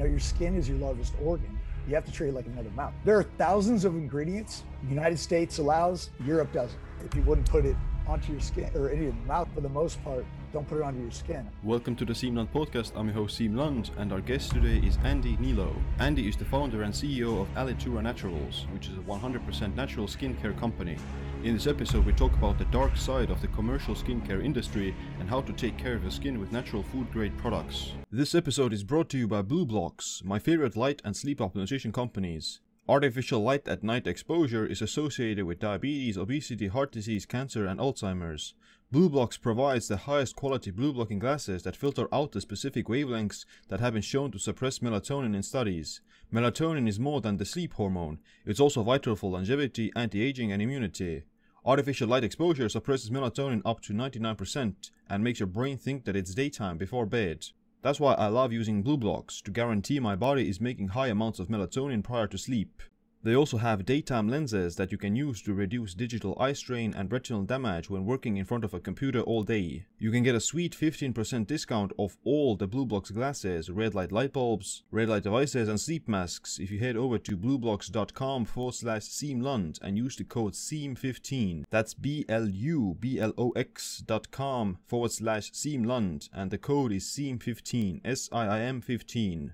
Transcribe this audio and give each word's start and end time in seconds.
know, 0.00 0.06
your 0.06 0.18
skin 0.18 0.54
is 0.54 0.68
your 0.68 0.78
largest 0.78 1.14
organ. 1.22 1.58
You 1.86 1.94
have 1.94 2.04
to 2.04 2.12
treat 2.12 2.28
it 2.28 2.34
like 2.34 2.46
another 2.46 2.70
mouth. 2.70 2.92
There 3.04 3.18
are 3.18 3.24
thousands 3.38 3.84
of 3.84 3.94
ingredients. 3.94 4.64
The 4.84 4.90
United 4.90 5.18
States 5.18 5.58
allows, 5.58 6.10
Europe 6.24 6.52
doesn't. 6.52 6.78
If 7.04 7.14
you 7.14 7.22
wouldn't 7.22 7.50
put 7.50 7.66
it 7.66 7.76
onto 8.06 8.32
your 8.32 8.40
skin 8.40 8.70
or 8.74 8.88
in 8.88 9.02
your 9.02 9.12
mouth 9.26 9.48
for 9.54 9.60
the 9.60 9.68
most 9.68 10.02
part, 10.02 10.24
don't 10.52 10.66
put 10.66 10.78
it 10.78 10.82
onto 10.82 11.00
your 11.00 11.10
skin. 11.10 11.48
Welcome 11.62 11.96
to 11.96 12.04
the 12.04 12.12
Siim 12.12 12.48
podcast. 12.48 12.92
I'm 12.96 13.06
your 13.06 13.14
host 13.14 13.38
Siim 13.38 13.56
Land, 13.56 13.90
and 13.98 14.12
our 14.12 14.20
guest 14.20 14.52
today 14.52 14.84
is 14.86 14.98
Andy 15.04 15.36
Hnilo. 15.36 15.74
Andy 15.98 16.28
is 16.28 16.36
the 16.36 16.44
founder 16.44 16.82
and 16.82 16.92
CEO 16.92 17.42
of 17.42 17.54
Alitura 17.54 18.02
Naturals, 18.02 18.66
which 18.72 18.88
is 18.88 18.96
a 18.96 19.02
100% 19.02 19.74
natural 19.74 20.06
skincare 20.06 20.58
company. 20.58 20.96
In 21.42 21.54
this 21.54 21.66
episode, 21.66 22.04
we 22.04 22.12
talk 22.12 22.34
about 22.34 22.58
the 22.58 22.66
dark 22.66 22.98
side 22.98 23.30
of 23.30 23.40
the 23.40 23.48
commercial 23.48 23.94
skincare 23.94 24.44
industry 24.44 24.94
and 25.18 25.26
how 25.26 25.40
to 25.40 25.54
take 25.54 25.78
care 25.78 25.94
of 25.94 26.02
your 26.02 26.10
skin 26.10 26.38
with 26.38 26.52
natural 26.52 26.82
food 26.82 27.10
grade 27.10 27.36
products. 27.38 27.92
This 28.12 28.34
episode 28.34 28.74
is 28.74 28.84
brought 28.84 29.08
to 29.08 29.16
you 29.16 29.26
by 29.26 29.40
BLUblox, 29.40 30.22
my 30.22 30.38
favorite 30.38 30.76
light 30.76 31.00
and 31.02 31.16
sleep 31.16 31.38
optimization 31.38 31.94
companies. 31.94 32.60
Artificial 32.86 33.40
light 33.40 33.66
at 33.66 33.82
night 33.82 34.06
exposure 34.06 34.66
is 34.66 34.82
associated 34.82 35.46
with 35.46 35.60
diabetes, 35.60 36.18
obesity, 36.18 36.66
heart 36.66 36.92
disease, 36.92 37.24
cancer, 37.24 37.64
and 37.64 37.80
Alzheimer's. 37.80 38.52
BLUblox 38.92 39.40
provides 39.40 39.88
the 39.88 39.96
highest 39.96 40.36
quality 40.36 40.70
blue 40.70 40.92
blocking 40.92 41.20
glasses 41.20 41.62
that 41.62 41.76
filter 41.76 42.06
out 42.12 42.32
the 42.32 42.42
specific 42.42 42.86
wavelengths 42.86 43.46
that 43.68 43.80
have 43.80 43.94
been 43.94 44.02
shown 44.02 44.30
to 44.30 44.38
suppress 44.38 44.80
melatonin 44.80 45.34
in 45.34 45.42
studies. 45.42 46.02
Melatonin 46.30 46.86
is 46.86 47.00
more 47.00 47.22
than 47.22 47.38
the 47.38 47.46
sleep 47.46 47.72
hormone, 47.74 48.18
it's 48.44 48.60
also 48.60 48.82
vital 48.82 49.16
for 49.16 49.30
longevity, 49.30 49.90
anti 49.96 50.22
aging, 50.22 50.52
and 50.52 50.60
immunity. 50.60 51.22
Artificial 51.64 52.08
light 52.08 52.24
exposure 52.24 52.70
suppresses 52.70 53.10
melatonin 53.10 53.60
up 53.66 53.82
to 53.82 53.92
99% 53.92 54.74
and 55.10 55.22
makes 55.22 55.40
your 55.40 55.46
brain 55.46 55.76
think 55.76 56.04
that 56.04 56.16
it's 56.16 56.34
daytime 56.34 56.78
before 56.78 57.04
bed. 57.04 57.46
That's 57.82 58.00
why 58.00 58.14
I 58.14 58.28
love 58.28 58.50
using 58.50 58.82
BLUblox 58.82 59.42
to 59.42 59.50
guarantee 59.50 60.00
my 60.00 60.16
body 60.16 60.48
is 60.48 60.58
making 60.58 60.88
high 60.88 61.08
amounts 61.08 61.38
of 61.38 61.48
melatonin 61.48 62.02
prior 62.02 62.26
to 62.28 62.38
sleep. 62.38 62.82
They 63.22 63.36
also 63.36 63.58
have 63.58 63.84
daytime 63.84 64.28
lenses 64.30 64.76
that 64.76 64.90
you 64.90 64.96
can 64.96 65.14
use 65.14 65.42
to 65.42 65.52
reduce 65.52 65.92
digital 65.92 66.34
eye 66.40 66.54
strain 66.54 66.94
and 66.96 67.12
retinal 67.12 67.42
damage 67.42 67.90
when 67.90 68.06
working 68.06 68.38
in 68.38 68.46
front 68.46 68.64
of 68.64 68.72
a 68.72 68.80
computer 68.80 69.20
all 69.20 69.42
day. 69.42 69.84
You 69.98 70.10
can 70.10 70.22
get 70.22 70.34
a 70.34 70.40
sweet 70.40 70.74
15% 70.74 71.46
discount 71.46 71.92
off 71.98 72.16
all 72.24 72.56
the 72.56 72.66
BLUblox 72.66 73.12
glasses, 73.12 73.68
red 73.68 73.94
light 73.94 74.10
light 74.10 74.32
bulbs, 74.32 74.84
red 74.90 75.10
light 75.10 75.24
devices, 75.24 75.68
and 75.68 75.78
sleep 75.78 76.08
masks 76.08 76.58
if 76.58 76.70
you 76.70 76.78
head 76.78 76.96
over 76.96 77.18
to 77.18 77.36
blublox.com 77.36 78.46
forward 78.46 78.74
slash 78.74 79.02
siimland 79.02 79.78
and 79.82 79.98
use 79.98 80.16
the 80.16 80.24
code 80.24 80.54
SIIM15. 80.54 81.64
That's 81.68 81.92
B 81.92 82.24
L 82.26 82.48
U 82.48 82.96
B 82.98 83.20
L 83.20 83.34
O 83.36 83.50
X 83.50 83.98
dot 83.98 84.30
com 84.30 84.78
forward 84.86 85.12
slash 85.12 85.52
siimland 85.52 86.30
and 86.32 86.50
the 86.50 86.58
code 86.58 86.92
is 86.92 87.04
SIIM15, 87.04 88.00
S 88.02 88.30
I 88.32 88.46
I 88.46 88.60
M 88.60 88.80
15. 88.80 89.52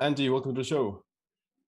Andy, 0.00 0.28
welcome 0.30 0.54
to 0.54 0.60
the 0.62 0.64
show. 0.64 1.02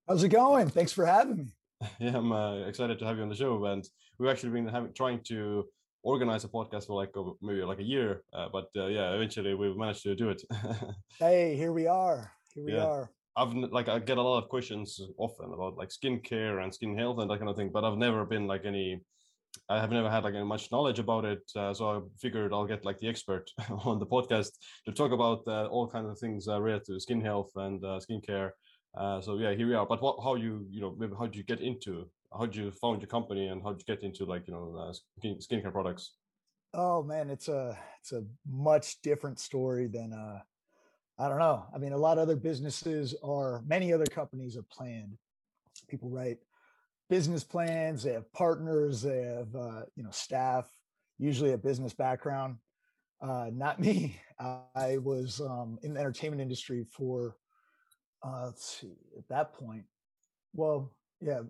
How's 0.09 0.23
it 0.23 0.29
going? 0.29 0.69
Thanks 0.69 0.91
for 0.91 1.05
having 1.05 1.37
me. 1.37 1.45
Yeah, 1.99 2.17
I'm 2.17 2.31
uh, 2.31 2.65
excited 2.65 2.97
to 2.97 3.05
have 3.05 3.17
you 3.17 3.21
on 3.21 3.29
the 3.29 3.35
show, 3.35 3.63
and 3.65 3.87
we've 4.17 4.31
actually 4.31 4.49
been 4.49 4.67
having 4.67 4.91
trying 4.91 5.19
to 5.25 5.65
organize 6.01 6.43
a 6.43 6.47
podcast 6.47 6.87
for 6.87 6.95
like 6.95 7.13
maybe 7.43 7.61
like 7.61 7.77
a 7.77 7.83
year, 7.83 8.23
uh, 8.33 8.47
but 8.51 8.69
uh, 8.75 8.87
yeah, 8.87 9.11
eventually 9.11 9.53
we've 9.53 9.77
managed 9.77 10.01
to 10.03 10.15
do 10.15 10.29
it. 10.29 10.41
hey, 11.19 11.55
here 11.55 11.71
we 11.71 11.85
are. 11.85 12.31
Here 12.55 12.65
we 12.65 12.73
yeah. 12.73 12.85
are. 12.85 13.11
I've 13.37 13.53
like 13.53 13.87
I 13.87 13.99
get 13.99 14.17
a 14.17 14.21
lot 14.21 14.41
of 14.41 14.49
questions 14.49 14.99
often 15.19 15.53
about 15.53 15.77
like 15.77 15.89
skincare 15.89 16.63
and 16.63 16.73
skin 16.73 16.97
health 16.97 17.19
and 17.19 17.29
that 17.29 17.37
kind 17.37 17.49
of 17.51 17.55
thing, 17.55 17.69
but 17.71 17.83
I've 17.83 17.99
never 17.99 18.25
been 18.25 18.47
like 18.47 18.65
any. 18.65 19.01
I 19.69 19.79
have 19.79 19.91
never 19.91 20.09
had 20.09 20.23
like 20.23 20.33
any 20.33 20.43
much 20.43 20.71
knowledge 20.71 20.97
about 20.97 21.23
it, 21.23 21.43
uh, 21.55 21.71
so 21.75 21.83
I 21.87 21.99
figured 22.19 22.51
I'll 22.51 22.65
get 22.65 22.83
like 22.83 22.97
the 22.97 23.07
expert 23.07 23.51
on 23.85 23.99
the 23.99 24.07
podcast 24.07 24.53
to 24.85 24.91
talk 24.91 25.11
about 25.11 25.43
uh, 25.45 25.67
all 25.67 25.87
kinds 25.87 26.09
of 26.09 26.17
things 26.17 26.47
uh, 26.47 26.59
related 26.59 26.85
to 26.85 26.99
skin 26.99 27.21
health 27.21 27.51
and 27.55 27.85
uh, 27.85 27.99
skincare 27.99 28.51
uh, 28.97 29.21
so 29.21 29.37
yeah, 29.37 29.53
here 29.53 29.67
we 29.67 29.75
are. 29.75 29.85
But 29.85 30.01
what, 30.01 30.17
how 30.23 30.35
you, 30.35 30.65
you 30.69 30.81
know, 30.81 30.95
how 31.17 31.25
did 31.25 31.35
you 31.35 31.43
get 31.43 31.61
into, 31.61 32.05
how 32.37 32.45
did 32.45 32.55
you 32.55 32.71
found 32.71 33.01
your 33.01 33.07
company 33.07 33.47
and 33.47 33.61
how 33.61 33.73
did 33.73 33.83
you 33.87 33.95
get 33.95 34.03
into 34.03 34.25
like, 34.25 34.47
you 34.47 34.53
know, 34.53 34.75
uh, 34.77 34.93
skin, 35.19 35.37
skincare 35.37 35.71
products? 35.71 36.13
Oh 36.73 37.03
man, 37.03 37.29
it's 37.29 37.47
a, 37.47 37.77
it's 37.99 38.11
a 38.11 38.23
much 38.47 39.01
different 39.01 39.39
story 39.39 39.87
than, 39.87 40.13
uh, 40.13 40.39
I 41.17 41.27
don't 41.27 41.39
know. 41.39 41.65
I 41.73 41.77
mean, 41.77 41.93
a 41.93 41.97
lot 41.97 42.17
of 42.17 42.23
other 42.23 42.35
businesses 42.35 43.15
are, 43.23 43.63
many 43.67 43.91
other 43.91 44.05
companies 44.05 44.55
are 44.55 44.65
planned. 44.71 45.17
People 45.87 46.09
write 46.09 46.37
business 47.09 47.43
plans, 47.43 48.03
they 48.03 48.13
have 48.13 48.31
partners, 48.33 49.01
they 49.01 49.23
have, 49.23 49.55
uh, 49.55 49.81
you 49.95 50.03
know, 50.03 50.11
staff, 50.11 50.69
usually 51.17 51.53
a 51.53 51.57
business 51.57 51.93
background. 51.93 52.57
Uh, 53.21 53.49
not 53.51 53.79
me. 53.81 54.19
I 54.39 54.97
was 54.99 55.41
um, 55.41 55.77
in 55.83 55.93
the 55.93 55.99
entertainment 55.99 56.41
industry 56.41 56.85
for 56.89 57.35
uh, 58.23 58.45
let's 58.45 58.79
see, 58.79 58.95
at 59.17 59.27
that 59.29 59.53
point, 59.53 59.83
well, 60.53 60.91
yeah, 61.21 61.41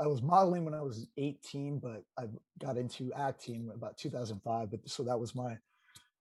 I 0.00 0.06
was 0.06 0.22
modeling 0.22 0.64
when 0.64 0.74
I 0.74 0.82
was 0.82 1.06
18, 1.16 1.78
but 1.78 2.02
I 2.18 2.24
got 2.58 2.76
into 2.76 3.12
acting 3.12 3.70
about 3.74 3.96
2005. 3.98 4.70
But 4.70 4.88
so 4.88 5.04
that 5.04 5.18
was 5.18 5.34
my 5.34 5.56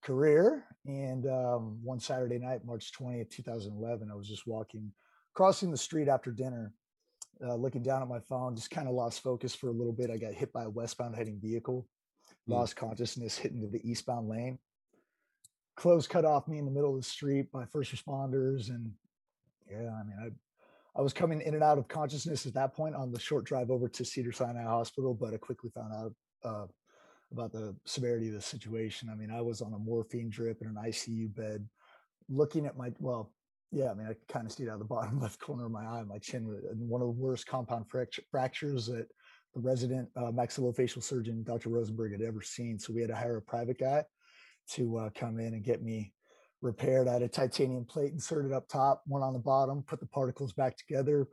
career. 0.04 0.66
And 0.86 1.26
um, 1.26 1.80
one 1.84 2.00
Saturday 2.00 2.38
night, 2.38 2.66
March 2.66 2.92
20th, 3.00 3.32
2011, 3.32 4.10
I 4.12 4.16
was 4.16 4.28
just 4.28 4.46
walking, 4.46 4.92
crossing 5.34 5.72
the 5.72 5.78
street 5.78 6.08
after 6.08 6.32
dinner, 6.32 6.74
uh, 7.44 7.56
looking 7.56 7.82
down 7.82 8.04
at 8.04 8.08
my 8.08 8.20
phone, 8.20 8.56
just 8.56 8.70
kind 8.70 8.88
of 8.88 8.94
lost 8.94 9.24
focus 9.24 9.56
for 9.56 9.70
a 9.70 9.74
little 9.74 9.94
bit. 9.94 10.12
I 10.12 10.18
got 10.18 10.34
hit 10.34 10.54
by 10.54 10.66
a 10.66 10.70
westbound 10.70 11.16
heading 11.16 11.40
vehicle, 11.42 11.88
mm. 12.48 12.54
lost 12.54 12.76
consciousness, 12.76 13.38
hit 13.38 13.52
into 13.52 13.68
the 13.68 13.82
eastbound 13.90 14.30
lane. 14.30 14.60
Clothes 15.76 16.08
cut 16.08 16.26
off 16.26 16.48
me 16.48 16.60
in 16.60 16.66
the 16.66 16.72
middle 16.72 16.92
of 16.92 17.02
the 17.02 17.08
street 17.08 17.52
by 17.52 17.66
first 17.66 17.96
responders 17.96 18.70
and 18.70 18.92
yeah, 19.70 19.92
I 20.00 20.04
mean, 20.04 20.18
I 20.22 20.30
I 21.00 21.02
was 21.02 21.14
coming 21.14 21.42
in 21.42 21.54
and 21.54 21.64
out 21.64 21.78
of 21.78 21.88
consciousness 21.88 22.46
at 22.46 22.54
that 22.56 22.74
point 22.74 22.96
on 22.96 23.12
the 23.12 23.20
short 23.20 23.46
drive 23.46 23.70
over 23.70 23.88
to 23.88 24.04
Cedar 24.04 24.32
Sinai 24.32 24.64
Hospital, 24.64 25.14
but 25.14 25.34
I 25.34 25.38
quickly 25.38 25.70
found 25.70 25.94
out 25.94 26.14
uh, 26.44 26.66
about 27.32 27.52
the 27.52 27.76
severity 27.86 28.28
of 28.30 28.34
the 28.34 28.42
situation. 28.42 29.10
I 29.10 29.16
mean, 29.16 29.32
I 29.32 29.42
was 29.42 29.62
on 29.62 29.74
a 29.74 29.80
morphine 29.80 30.30
drip 30.30 30.62
in 30.62 30.68
an 30.68 30.78
ICU 30.84 31.34
bed, 31.36 31.68
looking 32.28 32.66
at 32.66 32.76
my 32.76 32.92
well, 33.00 33.32
yeah, 33.72 33.92
I 33.92 33.94
mean, 33.94 34.08
I 34.08 34.16
kind 34.32 34.48
of 34.48 34.52
see 34.52 34.64
it 34.64 34.70
out 34.70 34.74
of 34.74 34.80
the 34.80 34.86
bottom 34.94 35.22
left 35.22 35.40
corner 35.40 35.66
of 35.66 35.72
my 35.72 35.86
eye, 35.86 36.04
my 36.04 36.18
chin, 36.18 36.44
and 36.70 36.90
one 36.90 37.02
of 37.02 37.08
the 37.08 37.22
worst 37.22 37.46
compound 37.46 37.86
fractures 38.32 38.88
that 38.88 39.08
the 39.54 39.62
resident 39.62 40.10
uh, 40.16 40.32
maxillofacial 40.32 41.04
surgeon, 41.04 41.44
Dr. 41.44 41.70
Rosenberg, 41.70 42.12
had 42.12 42.22
ever 42.22 42.42
seen. 42.42 42.78
So 42.78 42.94
we 42.94 43.02
had 43.02 43.10
to 43.10 43.16
hire 43.16 43.38
a 43.38 43.42
private 43.42 43.80
guy 43.80 44.04
to 44.72 44.98
uh, 44.98 45.10
come 45.16 45.40
in 45.40 45.54
and 45.54 45.64
get 45.64 45.82
me 45.82 46.14
repaired. 46.62 47.08
I 47.08 47.14
had 47.14 47.22
a 47.22 47.28
titanium 47.28 47.86
plate 47.86 48.12
inserted 48.12 48.52
up 48.52 48.68
top, 48.68 49.04
one 49.06 49.22
on 49.22 49.34
the 49.34 49.40
bottom, 49.40 49.84
put 49.84 50.00
the 50.00 50.06
particles 50.06 50.54
back 50.54 50.78
together. 50.78 51.28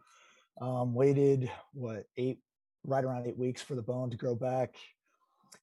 Um, 0.60 0.94
waited 0.94 1.50
what 1.74 2.04
eight, 2.16 2.40
right 2.84 3.04
around 3.04 3.26
eight 3.26 3.36
weeks 3.36 3.60
for 3.60 3.74
the 3.74 3.82
bone 3.82 4.10
to 4.10 4.16
grow 4.16 4.34
back. 4.34 4.74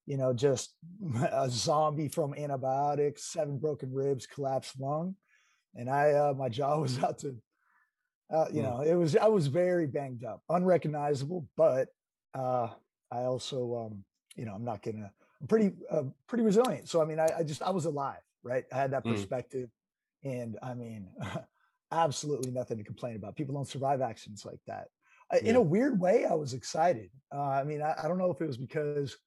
You 0.06 0.18
know, 0.18 0.34
just 0.34 0.76
a 1.32 1.50
zombie 1.50 2.10
from 2.10 2.34
antibiotics, 2.34 3.24
seven 3.24 3.58
broken 3.58 3.92
ribs, 3.92 4.28
collapsed 4.28 4.80
lung, 4.80 5.16
and 5.76 5.90
I 5.90 6.12
uh, 6.12 6.34
my 6.38 6.50
jaw 6.50 6.78
was 6.82 7.02
out 7.02 7.20
to, 7.20 7.36
uh, 8.32 8.46
you 8.52 8.62
hmm. 8.62 8.68
know, 8.68 8.82
it 8.82 8.94
was 8.94 9.16
I 9.16 9.28
was 9.28 9.48
very 9.48 9.88
banged 9.88 10.24
up, 10.24 10.44
unrecognizable, 10.50 11.48
but 11.58 11.88
uh, 12.36 12.68
I 13.12 13.22
also, 13.24 13.88
um, 13.88 14.04
you 14.36 14.46
know, 14.46 14.54
I'm 14.54 14.66
not 14.66 14.84
gonna. 14.84 15.12
I'm 15.42 15.48
pretty 15.48 15.72
uh, 15.90 16.04
pretty 16.28 16.44
resilient. 16.44 16.88
So 16.88 17.02
I 17.02 17.06
mean, 17.06 17.20
I, 17.20 17.30
I 17.40 17.44
just 17.44 17.62
I 17.64 17.72
was 17.72 17.86
alive 17.86 18.22
right? 18.44 18.66
I 18.72 18.78
had 18.78 18.92
that 18.92 19.06
mm. 19.06 19.12
perspective. 19.12 19.70
Mm. 20.26 20.32
And 20.32 20.60
I 20.62 20.74
mean, 20.74 21.08
absolutely 21.92 22.52
nothing 22.52 22.78
to 22.78 22.84
complain 22.84 23.16
about. 23.16 23.36
People 23.36 23.56
don't 23.56 23.68
survive 23.68 24.02
accidents 24.02 24.46
like 24.46 24.60
that. 24.68 24.88
Yeah. 25.32 25.50
In 25.50 25.56
a 25.56 25.62
weird 25.62 26.00
way, 26.00 26.26
I 26.26 26.34
was 26.34 26.54
excited. 26.54 27.10
Uh, 27.34 27.42
I 27.42 27.64
mean, 27.64 27.82
I, 27.82 27.96
I, 28.04 28.08
don't 28.08 28.18
know 28.18 28.32
if 28.32 28.42
it 28.42 28.48
was 28.48 28.58
because, 28.58 29.18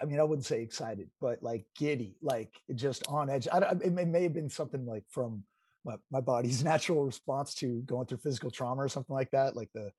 I 0.00 0.06
mean, 0.06 0.20
I 0.20 0.22
wouldn't 0.22 0.46
say 0.46 0.62
excited, 0.62 1.10
but 1.20 1.42
like 1.42 1.66
giddy, 1.76 2.16
like 2.22 2.54
just 2.74 3.06
on 3.08 3.28
edge. 3.28 3.46
I, 3.52 3.58
it, 3.58 3.92
may, 3.92 4.04
may 4.04 4.22
have 4.22 4.32
been 4.32 4.48
something 4.48 4.86
like 4.86 5.04
from 5.10 5.42
my, 5.84 5.96
my 6.10 6.20
body's 6.20 6.64
natural 6.72 7.04
response 7.04 7.54
to 7.56 7.82
going 7.82 8.06
through 8.06 8.18
physical 8.18 8.50
trauma 8.50 8.82
or 8.82 8.88
something 8.88 9.14
like 9.14 9.30
that. 9.32 9.54
Like 9.54 9.70
the, 9.74 9.90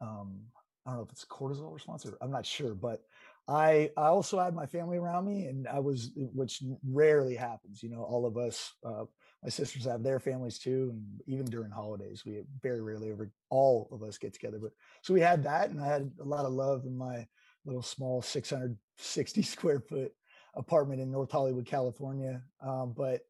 um, 0.00 0.40
I 0.86 0.90
don't 0.90 0.98
know 0.98 1.04
if 1.04 1.12
it's 1.12 1.24
cortisol 1.24 1.72
response 1.72 2.04
or 2.06 2.16
I'm 2.20 2.32
not 2.32 2.46
sure, 2.46 2.74
but 2.74 3.02
I 3.48 3.90
I 3.96 4.06
also 4.06 4.38
had 4.38 4.54
my 4.54 4.66
family 4.66 4.98
around 4.98 5.26
me, 5.26 5.46
and 5.46 5.66
I 5.66 5.80
was, 5.80 6.10
which 6.16 6.62
rarely 6.88 7.34
happens. 7.34 7.82
You 7.82 7.90
know, 7.90 8.02
all 8.02 8.26
of 8.26 8.36
us, 8.36 8.72
uh, 8.84 9.04
my 9.42 9.48
sisters 9.48 9.84
have 9.86 10.02
their 10.02 10.20
families 10.20 10.58
too, 10.58 10.90
and 10.92 11.20
even 11.26 11.46
during 11.46 11.70
holidays, 11.70 12.22
we 12.24 12.42
very 12.62 12.80
rarely 12.80 13.10
ever 13.10 13.30
all 13.50 13.88
of 13.92 14.02
us 14.02 14.18
get 14.18 14.34
together. 14.34 14.58
But 14.58 14.72
so 15.02 15.14
we 15.14 15.20
had 15.20 15.42
that, 15.44 15.70
and 15.70 15.80
I 15.80 15.86
had 15.86 16.10
a 16.20 16.24
lot 16.24 16.44
of 16.44 16.52
love 16.52 16.84
in 16.84 16.96
my 16.96 17.26
little 17.64 17.82
small 17.82 18.22
660 18.22 19.42
square 19.42 19.80
foot 19.80 20.12
apartment 20.54 21.00
in 21.00 21.10
North 21.10 21.30
Hollywood, 21.30 21.66
California. 21.66 22.42
Um, 22.60 22.92
but 22.96 23.22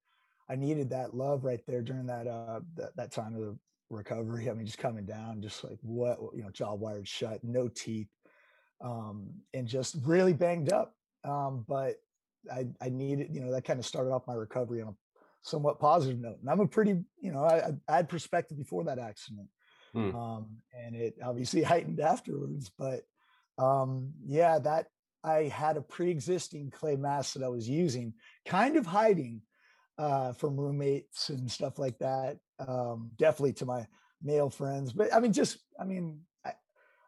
I 0.48 0.56
needed 0.56 0.90
that 0.90 1.14
love 1.14 1.44
right 1.44 1.60
there 1.66 1.82
during 1.82 2.06
that 2.06 2.26
uh, 2.26 2.60
that, 2.74 2.96
that 2.96 3.12
time 3.12 3.34
of 3.34 3.40
the 3.40 3.58
recovery. 3.88 4.50
I 4.50 4.54
mean, 4.54 4.66
just 4.66 4.78
coming 4.78 5.06
down, 5.06 5.40
just 5.40 5.64
like 5.64 5.78
what 5.82 6.18
you 6.34 6.42
know, 6.42 6.50
jaw 6.50 6.74
wired 6.74 7.08
shut, 7.08 7.42
no 7.44 7.68
teeth 7.68 8.08
um, 8.80 9.28
and 9.54 9.66
just 9.66 9.96
really 10.04 10.32
banged 10.32 10.72
up. 10.72 10.94
Um, 11.24 11.64
but 11.68 11.96
I, 12.52 12.66
I 12.80 12.88
needed, 12.88 13.28
you 13.32 13.40
know, 13.40 13.52
that 13.52 13.64
kind 13.64 13.78
of 13.78 13.86
started 13.86 14.10
off 14.10 14.26
my 14.26 14.34
recovery 14.34 14.82
on 14.82 14.88
a 14.88 14.94
somewhat 15.42 15.78
positive 15.78 16.18
note. 16.18 16.38
And 16.40 16.50
I'm 16.50 16.60
a 16.60 16.66
pretty, 16.66 17.02
you 17.20 17.32
know, 17.32 17.44
I, 17.44 17.72
I 17.88 17.96
had 17.96 18.08
perspective 18.08 18.58
before 18.58 18.84
that 18.84 18.98
accident. 18.98 19.48
Mm. 19.94 20.14
Um, 20.14 20.46
and 20.72 20.94
it 20.94 21.16
obviously 21.24 21.62
heightened 21.64 22.00
afterwards. 22.00 22.70
But 22.78 23.02
um, 23.58 24.12
yeah, 24.26 24.58
that 24.60 24.86
I 25.22 25.44
had 25.44 25.76
a 25.76 25.82
pre-existing 25.82 26.70
clay 26.70 26.96
mask 26.96 27.34
that 27.34 27.44
I 27.44 27.48
was 27.48 27.68
using, 27.68 28.14
kind 28.46 28.76
of 28.76 28.86
hiding 28.86 29.42
uh, 29.98 30.32
from 30.32 30.58
roommates 30.58 31.28
and 31.28 31.50
stuff 31.50 31.78
like 31.78 31.98
that. 31.98 32.38
Um, 32.58 33.10
definitely 33.18 33.52
to 33.54 33.66
my 33.66 33.86
male 34.22 34.50
friends, 34.50 34.92
but 34.92 35.12
I 35.14 35.20
mean, 35.20 35.32
just 35.32 35.58
I 35.78 35.84
mean, 35.84 36.20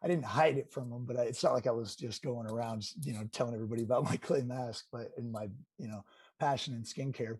I, 0.03 0.07
didn't 0.07 0.25
hide 0.25 0.57
it 0.57 0.71
from 0.71 0.89
them, 0.89 1.05
but 1.05 1.17
I, 1.17 1.23
it's 1.23 1.43
not 1.43 1.53
like 1.53 1.67
I 1.67 1.71
was 1.71 1.95
just 1.95 2.23
going 2.23 2.47
around, 2.47 2.85
you 3.01 3.13
know, 3.13 3.23
telling 3.31 3.53
everybody 3.53 3.83
about 3.83 4.03
my 4.03 4.17
clay 4.17 4.41
mask, 4.41 4.85
but 4.91 5.11
in 5.17 5.31
my 5.31 5.47
you 5.77 5.87
know 5.87 6.03
passion 6.39 6.73
in 6.73 6.83
skincare. 6.83 7.37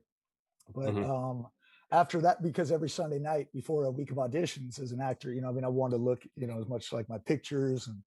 But 0.73 0.93
mm-hmm. 0.95 1.11
um, 1.11 1.47
after 1.93 2.19
that, 2.21 2.41
because 2.41 2.71
every 2.71 2.89
Sunday 2.89 3.19
night 3.19 3.47
before 3.53 3.85
a 3.85 3.91
week 3.91 4.11
of 4.11 4.17
auditions 4.17 4.81
as 4.81 4.91
an 4.91 4.99
actor, 4.99 5.31
you 5.31 5.41
know, 5.41 5.49
I 5.49 5.51
mean, 5.51 5.63
I 5.63 5.69
wanted 5.69 5.97
to 5.97 6.03
look, 6.03 6.23
you 6.35 6.47
know, 6.47 6.59
as 6.59 6.67
much 6.67 6.91
like 6.91 7.07
my 7.07 7.19
pictures 7.19 7.87
and, 7.87 8.01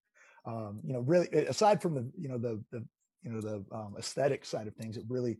um, 0.44 0.80
you 0.84 0.92
know, 0.92 1.00
really 1.00 1.28
aside 1.28 1.80
from 1.80 1.94
the, 1.94 2.10
you 2.18 2.28
know, 2.28 2.38
the, 2.38 2.62
the, 2.72 2.84
you 3.22 3.30
know, 3.30 3.40
the 3.40 3.64
um, 3.72 3.94
aesthetic 3.96 4.44
side 4.44 4.66
of 4.66 4.74
things, 4.74 4.96
it 4.96 5.04
really, 5.08 5.38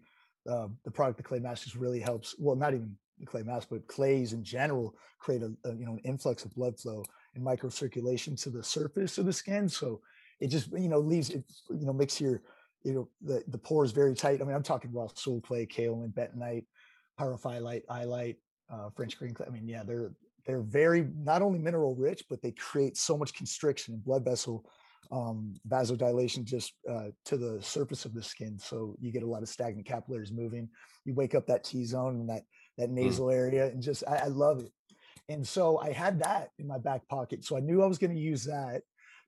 uh, 0.49 0.69
the 0.85 0.91
product, 0.91 1.17
the 1.17 1.25
clay 1.25 1.41
mask 1.41 1.65
just 1.65 1.75
really 1.75 1.99
helps. 1.99 2.37
Well, 2.39 2.55
not 2.55 2.73
even 2.73 2.95
the 3.19 3.27
clay 3.27 3.43
mask, 3.43 3.69
but 3.71 3.87
clays 3.89 4.33
in 4.33 4.45
general 4.45 4.95
create 5.19 5.43
a, 5.43 5.53
a 5.65 5.75
you 5.75 5.85
know, 5.85 5.95
an 5.95 6.01
influx 6.05 6.45
of 6.45 6.55
blood 6.55 6.79
flow 6.79 7.03
and 7.37 7.47
microcirculation 7.47 8.41
to 8.43 8.51
the 8.51 8.63
surface 8.63 9.19
of 9.19 9.27
the 9.27 9.33
skin. 9.33 9.69
So 9.69 10.01
it 10.41 10.49
just, 10.49 10.73
you 10.73 10.89
know, 10.89 10.99
leaves 10.99 11.31
it, 11.31 11.45
you 11.71 11.87
know, 11.87 11.93
makes 11.93 12.21
your, 12.21 12.43
you 12.83 12.93
know, 12.95 13.09
the, 13.23 13.43
the 13.49 13.59
pores 13.59 13.93
very 13.93 14.15
tight. 14.15 14.41
I 14.41 14.45
mean, 14.45 14.55
I'm 14.55 14.63
talking 14.63 14.91
rhassoul 14.91 15.43
clay, 15.43 15.67
kaolin, 15.67 16.13
bentonite, 16.13 16.65
pyrophyllite, 17.19 17.87
iolite, 17.87 18.37
uh, 18.73 18.91
French 18.95 19.19
green 19.19 19.35
clay. 19.35 19.47
I 19.47 19.51
mean, 19.51 19.69
yeah, 19.69 19.83
they're 19.85 20.13
they're 20.47 20.63
very 20.63 21.09
not 21.19 21.43
only 21.43 21.59
mineral 21.59 21.97
rich, 21.97 22.25
but 22.31 22.41
they 22.41 22.53
create 22.53 22.97
so 22.97 23.17
much 23.17 23.35
constriction 23.35 23.95
and 23.95 24.05
blood 24.05 24.25
vessel 24.25 24.65
um, 25.11 25.55
vasodilation 25.69 26.45
just 26.45 26.75
uh, 26.89 27.09
to 27.25 27.37
the 27.37 27.61
surface 27.63 28.05
of 28.05 28.15
the 28.15 28.23
skin. 28.23 28.59
So 28.59 28.97
you 29.01 29.13
get 29.13 29.23
a 29.23 29.27
lot 29.27 29.43
of 29.43 29.49
stagnant 29.49 29.87
capillaries 29.87 30.33
moving. 30.33 30.69
You 31.05 31.15
wake 31.15 31.35
up 31.35 31.47
that 31.47 31.65
T 31.65 31.85
zone 31.85 32.21
and 32.21 32.29
that 32.29 32.43
that 32.79 32.91
mm. 32.91 32.95
nasal 32.95 33.27
mm. 33.27 33.35
area, 33.35 33.67
and 33.67 33.83
just 33.83 34.05
I, 34.09 34.17
I 34.17 34.27
love 34.27 34.61
it. 34.61 34.73
And 35.29 35.47
so 35.47 35.79
I 35.79 35.93
had 35.93 36.21
that 36.21 36.51
in 36.59 36.67
my 36.67 36.79
back 36.79 37.07
pocket. 37.09 37.45
So 37.45 37.57
I 37.57 37.61
knew 37.61 37.83
I 37.83 37.87
was 37.87 37.99
going 37.99 38.15
to 38.15 38.21
use 38.21 38.45
that 38.45 38.83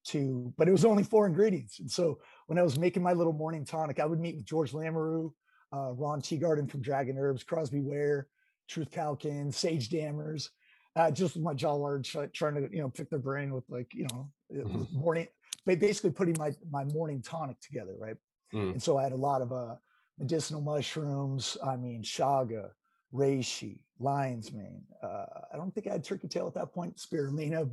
to, 0.06 0.52
but 0.56 0.68
it 0.68 0.72
was 0.72 0.84
only 0.84 1.02
four 1.02 1.26
ingredients. 1.26 1.80
And 1.80 1.90
so 1.90 2.18
when 2.46 2.58
I 2.58 2.62
was 2.62 2.78
making 2.78 3.02
my 3.02 3.12
little 3.12 3.32
morning 3.32 3.64
tonic, 3.64 3.98
I 3.98 4.06
would 4.06 4.20
meet 4.20 4.36
with 4.36 4.46
George 4.46 4.72
Lamoureux, 4.72 5.32
uh, 5.72 5.92
Ron 5.92 6.20
Teagarden 6.20 6.70
from 6.70 6.82
Dragon 6.82 7.18
Herbs, 7.18 7.42
Crosby 7.42 7.80
Ware, 7.80 8.28
Truth 8.68 8.90
Calkin, 8.90 9.50
Sage 9.50 9.88
Dammers, 9.88 10.50
uh, 10.96 11.10
just 11.10 11.34
with 11.34 11.44
my 11.44 11.54
jaw 11.54 11.74
large, 11.74 12.16
trying 12.32 12.54
to 12.54 12.68
you 12.72 12.80
know 12.80 12.88
pick 12.88 13.10
their 13.10 13.18
brain 13.18 13.52
with 13.52 13.64
like 13.68 13.88
you 13.94 14.06
know 14.12 14.30
mm-hmm. 14.52 14.98
morning, 14.98 15.26
basically 15.66 16.10
putting 16.10 16.36
my 16.38 16.52
my 16.70 16.84
morning 16.84 17.22
tonic 17.22 17.60
together, 17.60 17.94
right? 17.98 18.16
Mm. 18.52 18.72
And 18.72 18.82
so 18.82 18.96
I 18.96 19.02
had 19.02 19.12
a 19.12 19.16
lot 19.16 19.42
of 19.42 19.52
uh, 19.52 19.74
medicinal 20.18 20.60
mushrooms. 20.60 21.56
I 21.64 21.76
mean, 21.76 22.02
chaga, 22.02 22.70
reishi, 23.12 23.80
lion's 23.98 24.52
mane. 24.52 24.82
Uh, 25.02 25.24
I 25.52 25.56
don't 25.56 25.74
think 25.74 25.86
I 25.86 25.92
had 25.92 26.04
turkey 26.04 26.28
tail 26.28 26.46
at 26.46 26.54
that 26.54 26.72
point. 26.72 26.96
Spirulina, 26.96 27.68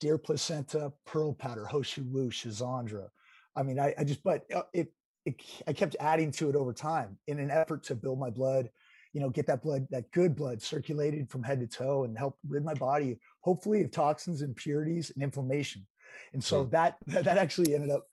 deer 0.00 0.18
placenta, 0.18 0.92
pearl 1.06 1.32
powder, 1.32 1.66
hoshu 1.70 2.04
wu, 2.10 2.30
schizandra. 2.30 3.08
I 3.56 3.62
mean, 3.62 3.78
I, 3.78 3.94
I 3.98 4.04
just, 4.04 4.22
but 4.22 4.44
uh, 4.54 4.62
it, 4.72 4.92
it, 5.24 5.40
I 5.66 5.72
kept 5.72 5.96
adding 6.00 6.30
to 6.32 6.50
it 6.50 6.56
over 6.56 6.72
time 6.72 7.16
in 7.26 7.38
an 7.38 7.50
effort 7.50 7.82
to 7.84 7.94
build 7.94 8.18
my 8.18 8.30
blood, 8.30 8.68
you 9.12 9.20
know, 9.20 9.30
get 9.30 9.46
that 9.46 9.62
blood, 9.62 9.86
that 9.90 10.10
good 10.12 10.36
blood 10.36 10.60
circulated 10.60 11.30
from 11.30 11.42
head 11.42 11.60
to 11.60 11.66
toe 11.66 12.04
and 12.04 12.18
help 12.18 12.36
rid 12.46 12.64
my 12.64 12.74
body, 12.74 13.18
hopefully 13.40 13.82
of 13.82 13.90
toxins, 13.90 14.42
impurities, 14.42 15.10
and 15.14 15.22
inflammation. 15.22 15.86
And 16.34 16.44
so 16.44 16.64
that, 16.64 16.98
that 17.06 17.38
actually 17.38 17.74
ended 17.74 17.90
up, 17.90 18.06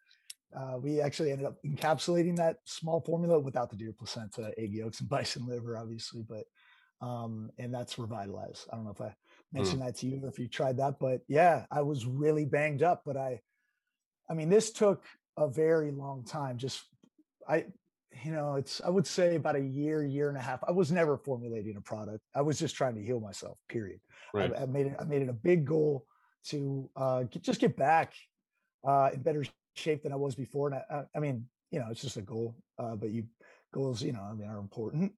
uh, 0.55 0.77
we 0.79 1.01
actually 1.01 1.31
ended 1.31 1.47
up 1.47 1.57
encapsulating 1.65 2.35
that 2.37 2.57
small 2.65 3.01
formula 3.01 3.39
without 3.39 3.69
the 3.69 3.75
deer 3.75 3.93
placenta, 3.93 4.51
egg 4.57 4.73
yolks, 4.73 4.99
and 4.99 5.09
bison 5.09 5.45
liver, 5.45 5.77
obviously, 5.77 6.23
but, 6.27 6.45
um, 7.01 7.49
and 7.57 7.73
that's 7.73 7.97
revitalized. 7.97 8.67
I 8.71 8.75
don't 8.75 8.85
know 8.85 8.91
if 8.91 9.01
I 9.01 9.05
hmm. 9.05 9.59
mentioned 9.59 9.81
mm. 9.81 9.85
that 9.85 9.95
to 9.97 10.07
you 10.07 10.23
or 10.23 10.29
if 10.29 10.39
you 10.39 10.47
tried 10.47 10.77
that, 10.77 10.99
but 10.99 11.21
yeah, 11.27 11.65
I 11.71 11.81
was 11.81 12.05
really 12.05 12.45
banged 12.45 12.83
up, 12.83 13.03
but 13.05 13.17
I, 13.17 13.41
I 14.29 14.33
mean, 14.33 14.49
this 14.49 14.71
took 14.71 15.03
a 15.37 15.47
very 15.47 15.91
long 15.91 16.23
time 16.23 16.57
just 16.57 16.83
I, 17.47 17.65
you 18.23 18.31
know, 18.31 18.55
it's 18.55 18.81
I 18.81 18.89
would 18.89 19.07
say 19.07 19.35
about 19.35 19.55
a 19.55 19.61
year, 19.61 20.03
year 20.03 20.29
and 20.29 20.37
a 20.37 20.41
half. 20.41 20.59
I 20.67 20.71
was 20.71 20.91
never 20.91 21.17
formulating 21.17 21.77
a 21.77 21.81
product. 21.81 22.19
I 22.35 22.41
was 22.41 22.59
just 22.59 22.75
trying 22.75 22.95
to 22.95 23.03
heal 23.03 23.19
myself. 23.19 23.57
Period. 23.69 23.99
Right. 24.33 24.51
I, 24.55 24.63
I 24.63 24.65
made 24.65 24.87
it. 24.87 24.95
I 24.99 25.03
made 25.05 25.21
it 25.21 25.29
a 25.29 25.33
big 25.33 25.65
goal 25.65 26.05
to 26.47 26.89
uh, 26.95 27.23
get, 27.23 27.43
just 27.43 27.61
get 27.61 27.77
back 27.77 28.13
uh, 28.85 29.11
in 29.13 29.21
better 29.21 29.45
shape 29.75 30.03
than 30.03 30.11
I 30.11 30.17
was 30.17 30.35
before. 30.35 30.67
And 30.67 30.75
I, 30.75 31.03
I 31.15 31.19
mean, 31.19 31.45
you 31.71 31.79
know, 31.79 31.87
it's 31.89 32.01
just 32.01 32.17
a 32.17 32.21
goal. 32.21 32.55
Uh, 32.77 32.95
but 32.95 33.11
you 33.11 33.25
goals, 33.73 34.01
you 34.01 34.11
know, 34.11 34.21
I 34.21 34.33
mean, 34.33 34.47
are 34.47 34.59
important. 34.59 35.13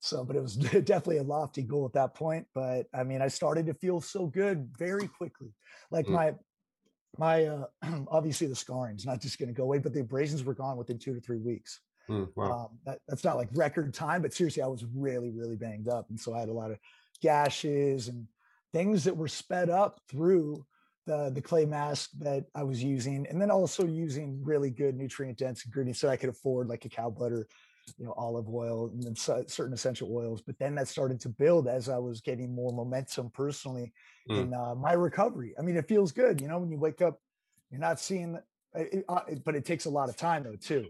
So, 0.00 0.24
but 0.24 0.36
it 0.36 0.42
was 0.42 0.56
definitely 0.56 1.18
a 1.18 1.22
lofty 1.22 1.62
goal 1.62 1.86
at 1.86 1.92
that 1.94 2.14
point. 2.14 2.46
But 2.54 2.86
I 2.94 3.04
mean, 3.04 3.22
I 3.22 3.28
started 3.28 3.66
to 3.66 3.74
feel 3.74 4.00
so 4.00 4.26
good 4.26 4.68
very 4.78 5.08
quickly. 5.08 5.54
Like 5.90 6.06
mm. 6.06 6.10
my 6.10 6.34
my 7.18 7.44
uh, 7.46 7.64
obviously 8.08 8.46
the 8.46 8.56
scarring's 8.56 9.06
not 9.06 9.20
just 9.20 9.38
going 9.38 9.48
to 9.48 9.54
go 9.54 9.64
away, 9.64 9.78
but 9.78 9.92
the 9.92 10.00
abrasions 10.00 10.44
were 10.44 10.54
gone 10.54 10.76
within 10.76 10.98
two 10.98 11.14
to 11.14 11.20
three 11.20 11.40
weeks. 11.40 11.80
Mm, 12.08 12.28
wow. 12.36 12.52
um, 12.52 12.78
that, 12.84 13.00
that's 13.08 13.24
not 13.24 13.36
like 13.36 13.48
record 13.54 13.92
time, 13.92 14.22
but 14.22 14.32
seriously, 14.32 14.62
I 14.62 14.68
was 14.68 14.84
really, 14.94 15.30
really 15.30 15.56
banged 15.56 15.88
up, 15.88 16.08
and 16.10 16.20
so 16.20 16.34
I 16.34 16.40
had 16.40 16.48
a 16.48 16.52
lot 16.52 16.70
of 16.70 16.78
gashes 17.20 18.08
and 18.08 18.26
things 18.72 19.04
that 19.04 19.16
were 19.16 19.28
sped 19.28 19.70
up 19.70 20.00
through 20.08 20.64
the 21.06 21.30
the 21.30 21.40
clay 21.40 21.64
mask 21.64 22.10
that 22.18 22.44
I 22.54 22.62
was 22.62 22.82
using, 22.82 23.26
and 23.28 23.40
then 23.40 23.50
also 23.50 23.86
using 23.86 24.40
really 24.44 24.70
good 24.70 24.96
nutrient 24.96 25.38
dense 25.38 25.64
ingredients 25.64 26.00
that 26.00 26.10
I 26.10 26.16
could 26.16 26.30
afford, 26.30 26.68
like 26.68 26.80
cacao 26.80 27.10
butter, 27.10 27.48
you 27.98 28.04
know, 28.04 28.14
olive 28.16 28.48
oil, 28.48 28.90
and 28.92 29.02
then 29.02 29.16
certain 29.16 29.72
essential 29.72 30.14
oils. 30.14 30.42
But 30.42 30.58
then 30.58 30.74
that 30.76 30.88
started 30.88 31.20
to 31.20 31.28
build 31.28 31.68
as 31.68 31.88
I 31.88 31.98
was 31.98 32.20
getting 32.20 32.54
more 32.54 32.72
momentum 32.72 33.30
personally 33.30 33.92
mm. 34.28 34.42
in 34.42 34.54
uh, 34.54 34.74
my 34.74 34.92
recovery. 34.92 35.54
I 35.58 35.62
mean, 35.62 35.76
it 35.76 35.88
feels 35.88 36.12
good, 36.12 36.40
you 36.40 36.48
know, 36.48 36.58
when 36.58 36.70
you 36.70 36.78
wake 36.78 37.02
up, 37.02 37.20
you're 37.70 37.80
not 37.80 38.00
seeing, 38.00 38.38
it, 38.74 39.04
uh, 39.08 39.20
but 39.44 39.54
it 39.54 39.64
takes 39.64 39.86
a 39.86 39.90
lot 39.90 40.08
of 40.08 40.16
time 40.16 40.44
though 40.44 40.56
too. 40.56 40.86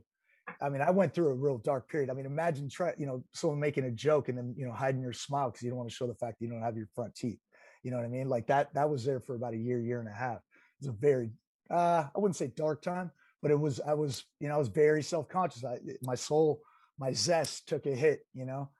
I 0.60 0.69
mean, 0.69 0.81
I 0.81 0.90
went 0.90 1.14
through 1.14 1.28
a 1.28 1.34
real 1.34 1.58
dark 1.58 1.88
period. 1.88 2.10
I 2.10 2.14
mean, 2.14 2.26
imagine 2.26 2.69
try, 2.69 2.93
you 2.96 3.06
know, 3.06 3.25
someone 3.32 3.60
making 3.60 3.84
a 3.84 3.90
joke 3.90 4.28
and 4.28 4.38
then 4.38 4.54
you 4.56 4.64
know 4.64 4.72
hiding 4.72 5.02
your 5.02 5.12
smile 5.12 5.50
because 5.50 5.62
you 5.62 5.70
don't 5.70 5.78
want 5.78 5.90
to 5.90 5.94
show 5.94 6.06
the 6.06 6.14
fact 6.14 6.38
that 6.38 6.44
you 6.44 6.50
don't 6.50 6.62
have 6.62 6.76
your 6.76 6.88
front 6.94 7.14
teeth. 7.14 7.40
You 7.82 7.90
know 7.90 7.98
what 7.98 8.06
I 8.06 8.08
mean? 8.08 8.28
Like 8.28 8.46
that. 8.46 8.72
That 8.75 8.88
was 8.88 9.05
there 9.05 9.20
for 9.20 9.34
about 9.34 9.55
a 9.55 9.58
year, 9.58 9.81
year 9.81 10.00
and 10.00 10.08
a 10.08 10.12
half. 10.12 10.36
It 10.36 10.86
was 10.86 10.88
a 10.88 10.93
very, 10.93 11.31
uh, 11.70 12.05
I 12.15 12.19
wouldn't 12.19 12.36
say 12.36 12.53
dark 12.56 12.82
time, 12.82 13.10
but 13.43 13.50
it 13.50 13.58
was. 13.58 13.81
I 13.81 13.94
was, 13.94 14.24
you 14.41 14.48
know, 14.48 14.55
I 14.55 14.58
was 14.58 14.69
very 14.69 15.03
self 15.03 15.29
conscious. 15.29 15.65
I, 15.65 15.79
my 16.03 16.15
soul, 16.15 16.60
my 16.98 17.12
zest 17.12 17.69
took 17.69 17.86
a 17.86 17.94
hit. 17.94 18.26
You 18.34 18.46
know, 18.46 18.70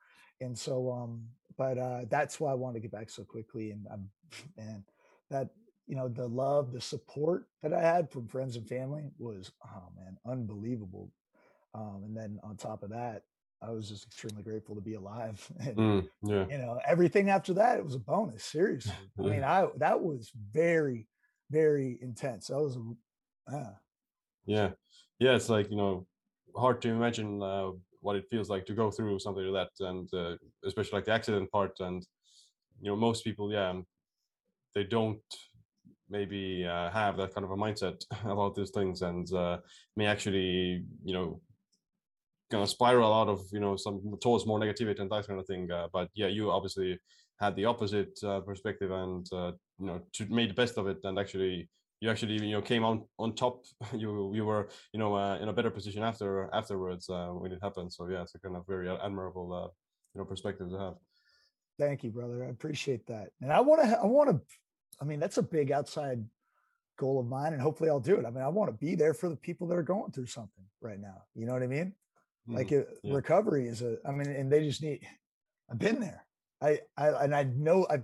and 0.41 0.57
so, 0.57 0.91
um, 0.91 1.27
but 1.57 1.77
uh, 1.77 2.01
that's 2.09 2.39
why 2.39 2.51
I 2.51 2.55
wanted 2.55 2.75
to 2.75 2.81
get 2.81 2.91
back 2.91 3.09
so 3.09 3.23
quickly. 3.23 3.71
And 3.71 3.85
I'm, 3.91 4.09
man, 4.57 4.83
that 5.29 5.49
you 5.87 5.95
know, 5.95 6.09
the 6.09 6.27
love, 6.27 6.73
the 6.73 6.81
support 6.81 7.47
that 7.63 7.73
I 7.73 7.81
had 7.81 8.11
from 8.11 8.27
friends 8.27 8.57
and 8.57 8.67
family 8.67 9.09
was, 9.17 9.51
oh 9.65 9.89
man, 9.95 10.17
unbelievable. 10.25 11.11
Um, 11.73 12.01
and 12.05 12.15
then 12.15 12.39
on 12.43 12.57
top 12.57 12.83
of 12.83 12.89
that, 12.89 13.23
I 13.61 13.71
was 13.71 13.89
just 13.89 14.05
extremely 14.05 14.43
grateful 14.43 14.75
to 14.75 14.81
be 14.81 14.95
alive. 14.95 15.45
And 15.59 15.77
mm, 15.77 16.07
yeah. 16.23 16.45
you 16.49 16.57
know, 16.57 16.79
everything 16.85 17.29
after 17.29 17.53
that, 17.55 17.77
it 17.77 17.85
was 17.85 17.95
a 17.95 17.99
bonus. 17.99 18.43
Seriously, 18.43 18.93
I 19.19 19.21
mean, 19.21 19.43
I 19.43 19.67
that 19.77 20.01
was 20.01 20.31
very, 20.51 21.07
very 21.49 21.97
intense. 22.01 22.47
That 22.47 22.59
was, 22.59 22.77
uh, 23.51 23.71
yeah, 24.45 24.71
yeah. 25.19 25.35
It's 25.35 25.49
like 25.49 25.71
you 25.71 25.77
know, 25.77 26.05
hard 26.55 26.81
to 26.83 26.89
imagine 26.89 27.41
uh, 27.41 27.71
what 28.07 28.15
it 28.15 28.29
feels 28.31 28.49
like 28.49 28.65
to 28.65 28.73
go 28.73 28.89
through 28.89 29.19
something 29.19 29.43
like 29.43 29.67
that, 29.67 29.85
and 29.85 30.07
uh, 30.13 30.37
especially 30.65 30.97
like 30.97 31.05
the 31.05 31.11
accident 31.11 31.51
part. 31.51 31.73
And 31.81 32.01
you 32.81 32.89
know, 32.89 32.95
most 32.95 33.25
people, 33.25 33.51
yeah, 33.51 33.73
they 34.73 34.85
don't 34.85 35.19
maybe 36.09 36.65
uh, 36.65 36.89
have 36.89 37.17
that 37.17 37.33
kind 37.33 37.43
of 37.43 37.51
a 37.51 37.57
mindset 37.57 37.99
about 38.23 38.55
these 38.55 38.71
things, 38.71 39.01
and 39.01 39.27
uh, 39.33 39.57
may 39.97 40.05
actually, 40.05 40.85
you 41.03 41.13
know, 41.13 41.41
kind 42.49 42.63
of 42.63 42.69
spiral 42.69 43.13
out 43.13 43.27
of 43.27 43.41
you 43.51 43.59
know 43.59 43.75
some 43.75 43.99
towards 44.21 44.45
more 44.45 44.59
negativity 44.59 45.01
and 45.01 45.11
that 45.11 45.27
kind 45.27 45.39
of 45.41 45.45
thing. 45.45 45.69
Uh, 45.69 45.87
but 45.91 46.07
yeah, 46.15 46.27
you 46.27 46.49
obviously 46.49 46.97
had 47.41 47.57
the 47.57 47.65
opposite 47.65 48.17
uh, 48.23 48.39
perspective 48.39 48.91
and 48.91 49.25
uh, 49.33 49.51
you 49.79 49.87
know 49.87 50.01
to 50.13 50.25
made 50.27 50.49
the 50.51 50.61
best 50.61 50.77
of 50.77 50.87
it 50.87 50.99
and 51.03 51.19
actually 51.19 51.69
you 51.99 52.09
actually 52.09 52.33
you 52.33 52.51
know 52.51 52.61
came 52.61 52.83
on 52.83 53.03
on 53.17 53.33
top. 53.35 53.63
you 53.93 54.33
you 54.33 54.45
were 54.45 54.69
you 54.93 54.99
know 54.99 55.15
uh, 55.15 55.37
in 55.41 55.49
a 55.49 55.53
better 55.53 55.71
position 55.71 56.03
after 56.03 56.49
afterwards 56.53 57.09
uh, 57.09 57.27
when 57.27 57.51
it 57.51 57.59
happened. 57.61 57.91
So 57.91 58.07
yeah, 58.07 58.21
it's 58.21 58.35
a 58.35 58.39
kind 58.39 58.55
of 58.55 58.65
very 58.67 58.89
admirable 58.89 59.53
uh, 59.53 59.69
you 60.13 60.19
know 60.19 60.25
perspective 60.25 60.69
to 60.69 60.77
have. 60.77 60.93
Thank 61.79 62.03
you, 62.03 62.11
brother. 62.11 62.45
I 62.45 62.49
appreciate 62.49 63.05
that. 63.07 63.29
And 63.41 63.51
I 63.51 63.61
want 63.61 63.83
to 63.83 63.99
I 63.99 64.05
want 64.05 64.29
to 64.29 64.41
I 65.01 65.05
mean 65.05 65.19
that's 65.19 65.37
a 65.37 65.43
big 65.43 65.71
outside 65.71 66.23
goal 66.97 67.19
of 67.19 67.27
mine 67.27 67.53
and 67.53 67.61
hopefully 67.61 67.89
I'll 67.89 67.99
do 67.99 68.15
it. 68.15 68.25
I 68.25 68.31
mean, 68.31 68.43
I 68.43 68.47
want 68.47 68.71
to 68.71 68.85
be 68.85 68.95
there 68.95 69.13
for 69.13 69.29
the 69.29 69.35
people 69.35 69.67
that 69.67 69.77
are 69.77 69.83
going 69.83 70.11
through 70.11 70.25
something 70.25 70.65
right 70.81 70.99
now. 70.99 71.21
You 71.35 71.45
know 71.45 71.53
what 71.53 71.61
I 71.61 71.67
mean? 71.67 71.93
like 72.47 72.69
mm, 72.69 72.85
yeah. 73.03 73.13
recovery 73.13 73.67
is 73.67 73.81
a 73.81 73.97
i 74.05 74.11
mean 74.11 74.27
and 74.27 74.51
they 74.51 74.63
just 74.63 74.81
need 74.81 75.05
i've 75.69 75.79
been 75.79 75.99
there 75.99 76.25
I, 76.61 76.79
I 76.97 77.09
and 77.23 77.35
I 77.35 77.43
know 77.43 77.85
I 77.89 77.99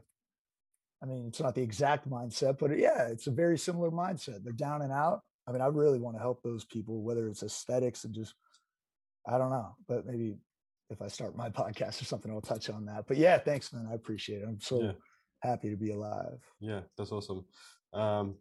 I 1.04 1.06
mean 1.06 1.28
it's 1.28 1.42
not 1.42 1.54
the 1.54 1.62
exact 1.62 2.10
mindset, 2.10 2.58
but 2.58 2.78
yeah, 2.78 3.08
it's 3.08 3.28
a 3.28 3.32
very 3.32 3.58
similar 3.58 3.92
mindset. 3.92 4.44
They're 4.44 4.54
down 4.54 4.82
and 4.82 4.92
out. 4.92 5.22
I 5.46 5.52
mean, 5.52 5.62
I 5.62 5.68
really 5.68 6.00
want 6.00 6.16
to 6.16 6.22
help 6.22 6.42
those 6.42 6.64
people, 6.64 7.02
whether 7.02 7.28
it's 7.28 7.44
aesthetics 7.44 8.06
and 8.06 8.14
just 8.14 8.34
I 9.28 9.38
don't 9.38 9.52
know, 9.52 9.76
but 9.88 10.06
maybe 10.06 10.36
if 10.90 11.02
I 11.02 11.08
start 11.08 11.36
my 11.36 11.50
podcast 11.62 12.02
or 12.02 12.06
something, 12.06 12.32
I'll 12.32 12.42
touch 12.42 12.70
on 12.70 12.86
that. 12.86 13.06
But 13.08 13.18
yeah, 13.18 13.38
thanks, 13.38 13.74
man. 13.74 13.88
I 13.92 13.96
appreciate 13.96 14.42
it. 14.42 14.48
I'm 14.48 14.62
so 14.62 14.82
yeah. 14.82 14.92
happy 15.42 15.70
to 15.70 15.78
be 15.78 15.92
alive. 15.92 16.40
Yeah, 16.60 16.82
that's 16.98 17.12
awesome. 17.12 17.46
Um, 17.94 18.36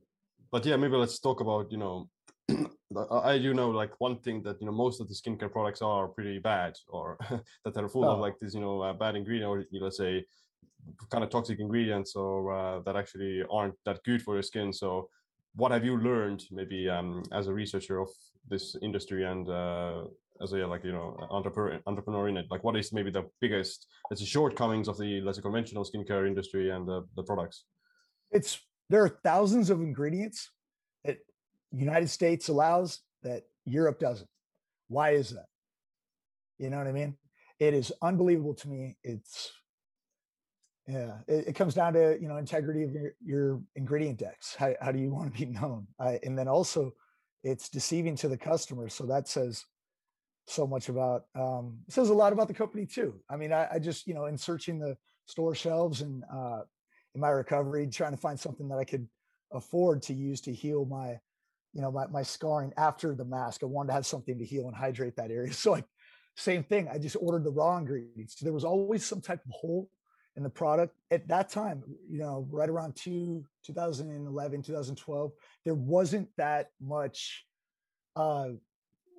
but 0.52 0.64
yeah, 0.64 0.76
maybe 0.76 0.96
let's 0.96 1.18
talk 1.18 1.40
about 1.40 1.72
you 1.72 1.78
know 1.78 2.08
I 3.10 3.38
do 3.38 3.54
know 3.54 3.70
like 3.70 3.92
one 3.98 4.18
thing 4.20 4.42
that 4.42 4.60
you 4.60 4.66
know 4.66 4.72
most 4.72 5.00
of 5.00 5.08
the 5.08 5.14
skincare 5.14 5.50
products 5.50 5.82
are 5.82 6.08
pretty 6.08 6.38
bad 6.38 6.74
or 6.88 7.18
that 7.64 7.76
are 7.76 7.88
full 7.88 8.04
oh. 8.04 8.12
of 8.12 8.20
like 8.20 8.38
this 8.40 8.54
you 8.54 8.60
know 8.60 8.80
uh, 8.82 8.92
bad 8.92 9.16
ingredient 9.16 9.48
or 9.48 9.60
you 9.70 9.80
know, 9.80 9.84
let's 9.84 9.96
say 9.96 10.24
kind 11.10 11.24
of 11.24 11.30
toxic 11.30 11.58
ingredients 11.60 12.16
or 12.16 12.52
uh, 12.52 12.80
that 12.80 12.96
actually 12.96 13.42
aren't 13.50 13.74
that 13.84 14.02
good 14.04 14.22
for 14.22 14.34
your 14.34 14.42
skin. 14.42 14.72
So 14.72 15.08
what 15.54 15.72
have 15.72 15.84
you 15.84 15.98
learned 15.98 16.44
maybe 16.50 16.88
um, 16.88 17.22
as 17.32 17.46
a 17.46 17.52
researcher 17.52 17.98
of 18.00 18.08
this 18.48 18.76
industry 18.82 19.24
and 19.24 19.48
uh, 19.48 20.04
as 20.42 20.52
a 20.52 20.66
like 20.66 20.84
you 20.84 20.92
know 20.92 21.16
entrepreneur 21.30 21.80
entrepreneur 21.86 22.28
in 22.28 22.36
it? 22.36 22.46
Like 22.50 22.64
what 22.64 22.76
is 22.76 22.92
maybe 22.92 23.10
the 23.10 23.24
biggest 23.40 23.86
let's 24.10 24.20
say 24.20 24.26
shortcomings 24.26 24.88
of 24.88 24.98
the 24.98 25.20
let's 25.20 25.38
say 25.38 25.42
conventional 25.42 25.84
skincare 25.84 26.26
industry 26.26 26.70
and 26.70 26.86
the, 26.86 27.06
the 27.16 27.22
products? 27.22 27.64
It's 28.30 28.60
there 28.88 29.04
are 29.04 29.20
thousands 29.22 29.70
of 29.70 29.80
ingredients 29.80 30.50
that 31.04 31.18
United 31.70 32.08
States 32.08 32.48
allows 32.48 33.00
that 33.22 33.44
Europe 33.64 33.98
doesn't. 33.98 34.28
Why 34.88 35.10
is 35.10 35.30
that? 35.30 35.46
You 36.58 36.70
know 36.70 36.78
what 36.78 36.86
I 36.86 36.92
mean? 36.92 37.16
It 37.58 37.74
is 37.74 37.92
unbelievable 38.02 38.54
to 38.54 38.68
me. 38.68 38.96
It's 39.02 39.52
yeah, 40.86 41.18
it, 41.28 41.48
it 41.48 41.52
comes 41.54 41.74
down 41.74 41.92
to 41.94 42.18
you 42.20 42.28
know 42.28 42.36
integrity 42.36 42.82
of 42.82 42.92
your, 42.92 43.12
your 43.24 43.62
ingredient 43.76 44.18
decks. 44.18 44.54
How, 44.54 44.74
how 44.80 44.92
do 44.92 44.98
you 44.98 45.10
want 45.14 45.32
to 45.32 45.38
be 45.38 45.46
known? 45.46 45.86
I, 45.98 46.18
and 46.22 46.38
then 46.38 46.48
also, 46.48 46.92
it's 47.42 47.68
deceiving 47.68 48.16
to 48.16 48.28
the 48.28 48.38
customer. 48.38 48.88
So 48.88 49.06
that 49.06 49.28
says 49.28 49.64
so 50.46 50.66
much 50.66 50.88
about 50.88 51.24
um, 51.34 51.78
says 51.88 52.08
a 52.08 52.14
lot 52.14 52.32
about 52.32 52.48
the 52.48 52.54
company 52.54 52.86
too. 52.86 53.20
I 53.30 53.36
mean, 53.36 53.52
I, 53.52 53.68
I 53.74 53.78
just 53.78 54.06
you 54.06 54.14
know 54.14 54.26
in 54.26 54.36
searching 54.36 54.78
the 54.78 54.96
store 55.26 55.54
shelves 55.54 56.02
and 56.02 56.24
uh, 56.32 56.62
in 57.14 57.20
my 57.20 57.30
recovery, 57.30 57.86
trying 57.86 58.12
to 58.12 58.20
find 58.20 58.38
something 58.38 58.68
that 58.68 58.78
I 58.78 58.84
could 58.84 59.06
afford 59.52 60.02
to 60.02 60.14
use 60.14 60.40
to 60.42 60.52
heal 60.52 60.84
my 60.84 61.18
you 61.72 61.80
know, 61.80 61.90
my, 61.90 62.06
my 62.08 62.22
scarring 62.22 62.72
after 62.76 63.14
the 63.14 63.24
mask. 63.24 63.62
I 63.62 63.66
wanted 63.66 63.88
to 63.88 63.94
have 63.94 64.06
something 64.06 64.38
to 64.38 64.44
heal 64.44 64.66
and 64.66 64.76
hydrate 64.76 65.16
that 65.16 65.30
area. 65.30 65.52
So 65.52 65.72
like 65.72 65.86
same 66.36 66.64
thing. 66.64 66.88
I 66.88 66.98
just 66.98 67.16
ordered 67.20 67.44
the 67.44 67.50
raw 67.50 67.76
ingredients. 67.76 68.38
So 68.38 68.44
there 68.44 68.52
was 68.52 68.64
always 68.64 69.04
some 69.04 69.20
type 69.20 69.40
of 69.44 69.50
hole 69.50 69.88
in 70.36 70.42
the 70.42 70.50
product 70.50 70.94
at 71.10 71.28
that 71.28 71.50
time, 71.50 71.82
you 72.08 72.18
know, 72.18 72.46
right 72.50 72.68
around 72.68 72.96
two, 72.96 73.44
2011, 73.66 74.62
2012, 74.62 75.32
there 75.64 75.74
wasn't 75.74 76.28
that 76.36 76.70
much, 76.80 77.44
uh, 78.16 78.48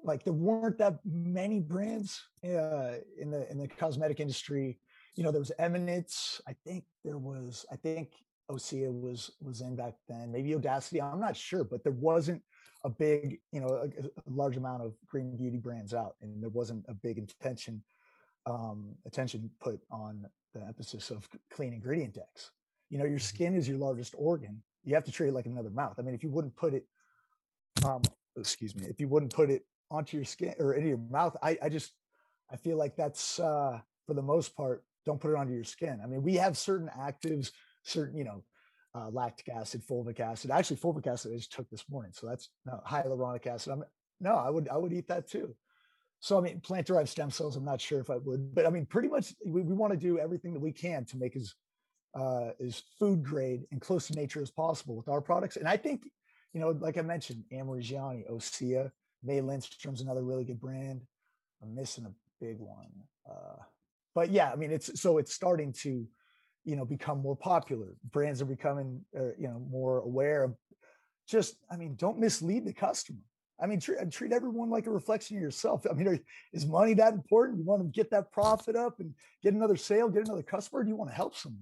like 0.03 0.23
there 0.23 0.33
weren't 0.33 0.77
that 0.79 0.99
many 1.05 1.59
brands 1.59 2.21
uh, 2.43 2.95
in 3.17 3.31
the 3.31 3.49
in 3.49 3.57
the 3.57 3.67
cosmetic 3.67 4.19
industry. 4.19 4.79
You 5.15 5.23
know, 5.23 5.31
there 5.31 5.39
was 5.39 5.51
Eminence. 5.59 6.41
I 6.47 6.55
think 6.65 6.83
there 7.05 7.17
was. 7.17 7.65
I 7.71 7.75
think 7.75 8.09
Osea 8.51 8.91
was 8.91 9.31
was 9.39 9.61
in 9.61 9.75
back 9.75 9.93
then, 10.09 10.31
maybe 10.31 10.55
Audacity. 10.55 11.01
I'm 11.01 11.19
not 11.19 11.37
sure, 11.37 11.63
but 11.63 11.83
there 11.83 11.93
wasn't 11.93 12.41
a 12.83 12.89
big, 12.89 13.39
you 13.53 13.61
know, 13.61 13.67
a, 13.67 13.85
a 13.85 14.09
large 14.27 14.57
amount 14.57 14.83
of 14.83 14.93
green 15.07 15.37
beauty 15.37 15.57
brands 15.57 15.93
out, 15.93 16.15
and 16.21 16.41
there 16.41 16.49
wasn't 16.49 16.83
a 16.89 16.93
big 16.93 17.17
intention 17.17 17.81
um, 18.45 18.95
attention 19.05 19.49
put 19.61 19.79
on 19.89 20.25
the 20.53 20.61
emphasis 20.61 21.09
of 21.09 21.27
clean 21.51 21.73
ingredient 21.73 22.13
decks. 22.13 22.51
You 22.89 22.97
know, 22.99 23.05
your 23.05 23.17
mm-hmm. 23.17 23.35
skin 23.35 23.55
is 23.55 23.67
your 23.67 23.77
largest 23.77 24.13
organ. 24.17 24.61
You 24.83 24.95
have 24.95 25.05
to 25.05 25.11
treat 25.11 25.29
it 25.29 25.33
like 25.33 25.45
another 25.45 25.69
mouth. 25.69 25.95
I 25.97 26.01
mean, 26.01 26.13
if 26.13 26.23
you 26.23 26.29
wouldn't 26.29 26.55
put 26.55 26.73
it, 26.73 26.85
um, 27.85 28.01
excuse 28.37 28.75
me, 28.75 28.85
if 28.87 28.99
you 28.99 29.07
wouldn't 29.07 29.33
put 29.33 29.49
it 29.49 29.65
onto 29.89 30.17
your 30.17 30.25
skin 30.25 30.53
or 30.59 30.73
into 30.73 30.89
your 30.89 31.01
mouth, 31.09 31.35
I, 31.41 31.57
I 31.61 31.69
just, 31.69 31.91
I 32.51 32.57
feel 32.57 32.77
like 32.77 32.95
that's 32.95 33.39
uh, 33.39 33.79
for 34.05 34.13
the 34.13 34.21
most 34.21 34.55
part, 34.55 34.83
don't 35.05 35.19
put 35.19 35.31
it 35.31 35.37
onto 35.37 35.53
your 35.53 35.63
skin. 35.63 35.99
I 36.03 36.07
mean, 36.07 36.21
we 36.21 36.35
have 36.35 36.57
certain 36.57 36.89
actives 36.97 37.51
certain, 37.83 38.17
you 38.17 38.23
know, 38.23 38.43
uh, 38.95 39.09
lactic 39.09 39.49
acid, 39.49 39.81
fulvic 39.85 40.19
acid. 40.19 40.51
Actually, 40.51 40.77
fulvic 40.77 41.07
acid 41.07 41.31
I 41.33 41.37
just 41.37 41.51
took 41.51 41.69
this 41.69 41.85
morning, 41.89 42.11
so 42.13 42.27
that's 42.27 42.49
no, 42.65 42.79
hyaluronic 42.87 43.47
acid. 43.47 43.73
I'm 43.73 43.83
no, 44.19 44.35
I 44.35 44.49
would 44.49 44.69
I 44.69 44.77
would 44.77 44.93
eat 44.93 45.07
that 45.07 45.27
too. 45.27 45.55
So 46.23 46.37
I 46.37 46.41
mean, 46.41 46.61
plant 46.61 46.87
derived 46.87 47.09
stem 47.09 47.29
cells. 47.29 47.57
I'm 47.57 47.65
not 47.65 47.81
sure 47.81 47.99
if 47.99 48.09
I 48.09 48.15
would, 48.15 48.55
but 48.55 48.65
I 48.65 48.69
mean, 48.69 48.85
pretty 48.85 49.09
much 49.09 49.35
we, 49.45 49.61
we 49.61 49.73
want 49.73 49.91
to 49.91 49.99
do 49.99 50.19
everything 50.19 50.53
that 50.53 50.61
we 50.61 50.71
can 50.71 51.03
to 51.03 51.17
make 51.17 51.35
as 51.35 51.53
uh, 52.17 52.51
as 52.65 52.81
food 52.97 53.25
grade 53.25 53.65
and 53.73 53.81
close 53.81 54.07
to 54.07 54.13
nature 54.13 54.41
as 54.41 54.49
possible 54.49 54.95
with 54.95 55.09
our 55.09 55.19
products. 55.19 55.57
And 55.57 55.67
I 55.67 55.75
think, 55.75 56.03
you 56.53 56.61
know, 56.61 56.69
like 56.79 56.97
I 56.97 57.01
mentioned, 57.01 57.43
Annmarie 57.51 57.81
Gianni, 57.81 58.23
Osea, 58.31 58.89
May 59.21 59.41
Lindstrom's 59.41 59.99
another 59.99 60.23
really 60.23 60.45
good 60.45 60.61
brand. 60.61 61.01
I'm 61.61 61.75
missing 61.75 62.05
a 62.05 62.13
big 62.39 62.57
one, 62.57 62.91
uh, 63.29 63.61
but 64.15 64.31
yeah, 64.31 64.49
I 64.49 64.55
mean, 64.55 64.71
it's 64.71 65.01
so 65.01 65.17
it's 65.17 65.33
starting 65.33 65.73
to 65.81 66.07
you 66.63 66.75
know 66.77 66.85
become 66.85 67.19
more 67.19 67.35
popular 67.35 67.97
brands 68.13 68.41
are 68.41 68.45
becoming 68.45 69.01
uh, 69.19 69.35
you 69.37 69.49
know 69.49 69.59
more 69.69 69.99
aware 69.99 70.45
of 70.45 70.55
just 71.27 71.57
i 71.69 71.75
mean 71.75 71.93
don't 71.95 72.17
mislead 72.17 72.65
the 72.65 72.71
customer 72.71 73.19
i 73.61 73.65
mean 73.65 73.79
treat, 73.79 73.97
treat 74.11 74.31
everyone 74.31 74.69
like 74.69 74.87
a 74.87 74.91
reflection 74.91 75.37
of 75.37 75.43
yourself. 75.43 75.85
I 75.89 75.93
mean 75.93 76.07
are, 76.07 76.19
is 76.53 76.65
money 76.65 76.93
that 76.95 77.13
important? 77.13 77.59
You 77.59 77.65
want 77.65 77.81
to 77.81 77.87
get 77.89 78.11
that 78.11 78.31
profit 78.31 78.75
up 78.75 78.99
and 78.99 79.13
get 79.41 79.53
another 79.53 79.77
sale 79.77 80.09
get 80.09 80.25
another 80.25 80.43
customer 80.43 80.83
do 80.83 80.89
you 80.89 80.95
want 80.95 81.09
to 81.09 81.15
help 81.15 81.35
someone? 81.35 81.61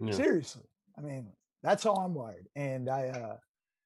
Yeah. 0.00 0.12
seriously. 0.12 0.64
I 0.98 1.02
mean 1.02 1.28
that's 1.62 1.84
how 1.84 1.94
i'm 1.94 2.14
wired. 2.14 2.48
And 2.56 2.88
i 2.88 3.08
uh 3.08 3.36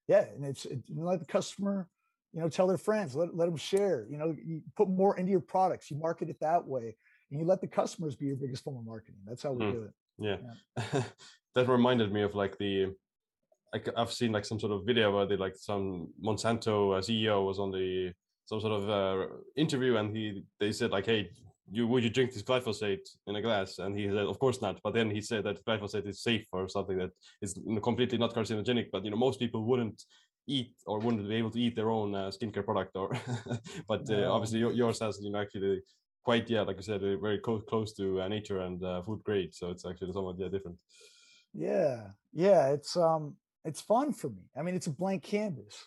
yeah 0.09 0.25
and 0.35 0.45
it's 0.45 0.64
it, 0.64 0.80
let 0.95 1.21
the 1.21 1.26
customer 1.26 1.88
you 2.33 2.40
know 2.40 2.49
tell 2.49 2.66
their 2.66 2.78
friends 2.78 3.16
let, 3.16 3.37
let 3.37 3.47
them 3.47 3.57
share 3.57 4.07
you 4.09 4.16
know 4.16 4.37
you 4.45 4.62
put 4.76 4.88
more 4.88 5.16
into 5.16 5.33
your 5.33 5.40
products 5.40 5.90
you 5.90 5.97
market 5.97 6.28
it 6.28 6.38
that 6.40 6.64
way 6.64 6.95
and 7.30 7.40
you 7.40 7.47
let 7.47 7.61
the 7.61 7.66
customers 7.66 8.16
be 8.16 8.26
your 8.26 8.37
biggest 8.37 8.64
form 8.64 8.76
of 8.76 8.85
marketing. 8.85 9.21
That's 9.26 9.42
how 9.42 9.52
we 9.52 9.64
mm. 9.64 9.73
do 9.73 9.83
it. 9.83 9.92
Yeah, 10.19 10.37
yeah. 10.92 11.02
that 11.54 11.69
reminded 11.69 12.12
me 12.12 12.23
of 12.23 12.35
like 12.35 12.59
the 12.59 12.92
like 13.73 13.89
I've 13.97 14.12
seen 14.12 14.33
like 14.33 14.45
some 14.45 14.59
sort 14.59 14.73
of 14.73 14.85
video 14.85 15.15
where 15.15 15.27
they 15.27 15.37
like 15.37 15.57
some 15.57 16.09
Monsanto 16.23 16.99
uh, 16.99 17.00
CEO 17.00 17.47
was 17.47 17.59
on 17.59 17.71
the 17.71 18.12
some 18.47 18.61
sort 18.61 18.73
of 18.73 18.91
uh, 18.91 19.27
interview 19.57 19.97
and 19.97 20.15
he 20.15 20.43
they 20.59 20.73
said 20.73 20.91
like 20.91 21.07
hey 21.07 21.31
you 21.73 21.87
would 21.87 22.03
you 22.03 22.11
drink 22.11 22.33
this 22.33 22.43
glyphosate 22.43 23.09
in 23.29 23.37
a 23.37 23.43
glass? 23.43 23.79
And 23.79 23.97
he 23.97 24.09
said 24.09 24.17
of 24.17 24.39
course 24.41 24.61
not. 24.61 24.81
But 24.83 24.95
then 24.95 25.09
he 25.09 25.21
said 25.21 25.45
that 25.45 25.65
glyphosate 25.65 26.07
is 26.09 26.23
safe 26.23 26.47
or 26.53 26.69
something 26.69 26.99
that 26.99 27.11
is 27.43 27.59
completely 27.83 28.19
not 28.19 28.35
carcinogenic 28.35 28.87
but 28.93 29.05
you 29.05 29.11
know 29.11 29.17
most 29.17 29.39
people 29.39 29.65
wouldn't 29.65 30.03
eat 30.47 30.75
or 30.87 30.99
wouldn't 30.99 31.29
be 31.29 31.37
able 31.37 31.50
to 31.50 31.61
eat 31.61 31.77
their 31.77 31.91
own 31.91 32.15
uh, 32.15 32.31
skincare 32.31 32.65
product 32.65 32.97
or 32.97 33.11
but 33.89 34.09
uh, 34.11 34.15
no. 34.15 34.33
obviously 34.33 34.59
yours 34.59 34.99
has 34.99 35.21
you 35.23 35.31
know 35.31 35.41
actually 35.41 35.81
quite 36.25 36.49
yeah 36.50 36.62
like 36.62 36.79
i 36.79 36.81
said 36.81 37.03
uh, 37.05 37.17
very 37.19 37.39
close 37.39 37.62
close 37.69 37.93
to 37.93 38.21
uh, 38.21 38.27
nature 38.27 38.61
and 38.61 38.83
uh, 38.83 39.00
food 39.03 39.23
grade 39.23 39.55
so 39.55 39.71
it's 39.71 39.87
actually 39.87 40.12
somewhat 40.12 40.37
yeah 40.39 40.49
different. 40.49 40.77
Yeah. 41.53 42.09
Yeah 42.33 42.69
it's 42.69 42.97
um 42.97 43.37
it's 43.64 43.81
fun 43.81 44.12
for 44.12 44.29
me 44.29 44.50
i 44.57 44.62
mean 44.62 44.75
it's 44.75 44.87
a 44.87 44.93
blank 44.93 45.23
canvas 45.23 45.85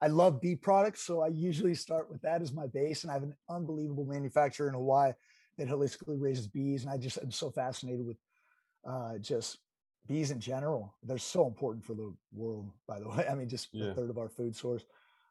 i 0.00 0.06
love 0.06 0.40
bee 0.40 0.56
products 0.56 1.02
so 1.02 1.20
i 1.20 1.28
usually 1.28 1.74
start 1.74 2.10
with 2.10 2.20
that 2.22 2.42
as 2.42 2.52
my 2.52 2.66
base 2.66 3.02
and 3.02 3.10
i 3.10 3.14
have 3.14 3.22
an 3.22 3.34
unbelievable 3.48 4.04
manufacturer 4.04 4.68
in 4.68 4.74
hawaii 4.74 5.12
that 5.56 5.68
holistically 5.68 6.20
raises 6.20 6.46
bees 6.46 6.84
and 6.84 6.92
i 6.92 6.96
just 6.96 7.18
am 7.18 7.30
so 7.30 7.50
fascinated 7.50 8.04
with 8.04 8.16
uh 8.88 9.18
just 9.18 9.58
bees 10.06 10.30
in 10.30 10.40
general 10.40 10.94
they're 11.02 11.18
so 11.18 11.46
important 11.46 11.84
for 11.84 11.94
the 11.94 12.12
world 12.32 12.70
by 12.86 12.98
the 12.98 13.08
way 13.10 13.26
i 13.30 13.34
mean 13.34 13.48
just 13.48 13.68
yeah. 13.72 13.86
a 13.86 13.94
third 13.94 14.10
of 14.10 14.18
our 14.18 14.28
food 14.28 14.54
source 14.54 14.84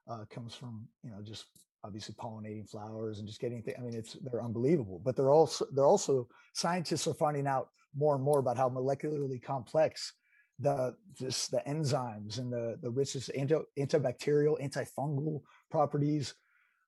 uh, 0.09 0.23
comes 0.29 0.55
from 0.55 0.87
you 1.03 1.11
know 1.11 1.21
just 1.21 1.45
obviously 1.83 2.15
pollinating 2.15 2.69
flowers 2.69 3.19
and 3.19 3.27
just 3.27 3.39
getting 3.39 3.61
things. 3.61 3.77
I 3.79 3.81
mean, 3.81 3.93
it's 3.93 4.17
they're 4.21 4.43
unbelievable, 4.43 5.01
but 5.03 5.15
they're 5.15 5.31
also 5.31 5.65
they're 5.73 5.85
also 5.85 6.27
scientists 6.53 7.07
are 7.07 7.13
finding 7.13 7.47
out 7.47 7.69
more 7.95 8.15
and 8.15 8.23
more 8.23 8.39
about 8.39 8.57
how 8.57 8.69
molecularly 8.69 9.41
complex 9.41 10.13
the 10.59 10.95
just 11.13 11.51
the 11.51 11.61
enzymes 11.67 12.39
and 12.39 12.51
the 12.51 12.77
the 12.81 12.89
richest 12.89 13.31
anti, 13.35 13.55
antibacterial, 13.77 14.59
antifungal 14.61 15.41
properties 15.69 16.33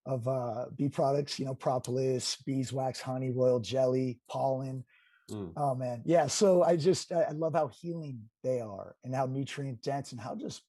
of 0.05 0.27
uh, 0.27 0.65
bee 0.75 0.89
products. 0.89 1.39
You 1.39 1.45
know, 1.45 1.55
propolis, 1.55 2.37
beeswax, 2.45 3.01
honey, 3.01 3.31
royal 3.31 3.59
jelly, 3.59 4.19
pollen. 4.29 4.83
Mm. 5.31 5.53
Oh 5.55 5.75
man, 5.75 6.01
yeah. 6.05 6.27
So 6.27 6.63
I 6.63 6.75
just 6.75 7.11
I 7.11 7.31
love 7.31 7.53
how 7.53 7.67
healing 7.67 8.21
they 8.43 8.61
are 8.61 8.95
and 9.03 9.13
how 9.13 9.25
nutrient 9.25 9.81
dense 9.83 10.11
and 10.11 10.19
how 10.19 10.35
just 10.35 10.63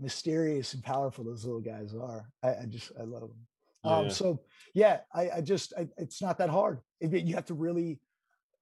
mysterious 0.00 0.74
and 0.74 0.82
powerful 0.82 1.24
those 1.24 1.44
little 1.44 1.60
guys 1.60 1.94
are. 1.94 2.30
I, 2.42 2.48
I 2.48 2.66
just 2.68 2.92
I 2.98 3.02
love 3.02 3.22
them. 3.22 3.46
Yeah, 3.84 3.96
um, 3.96 4.10
So 4.10 4.40
yeah, 4.72 5.00
I, 5.12 5.30
I 5.30 5.40
just 5.42 5.74
I, 5.76 5.88
it's 5.98 6.22
not 6.22 6.38
that 6.38 6.48
hard. 6.48 6.80
It, 7.00 7.12
you 7.24 7.34
have 7.34 7.46
to 7.46 7.54
really 7.54 8.00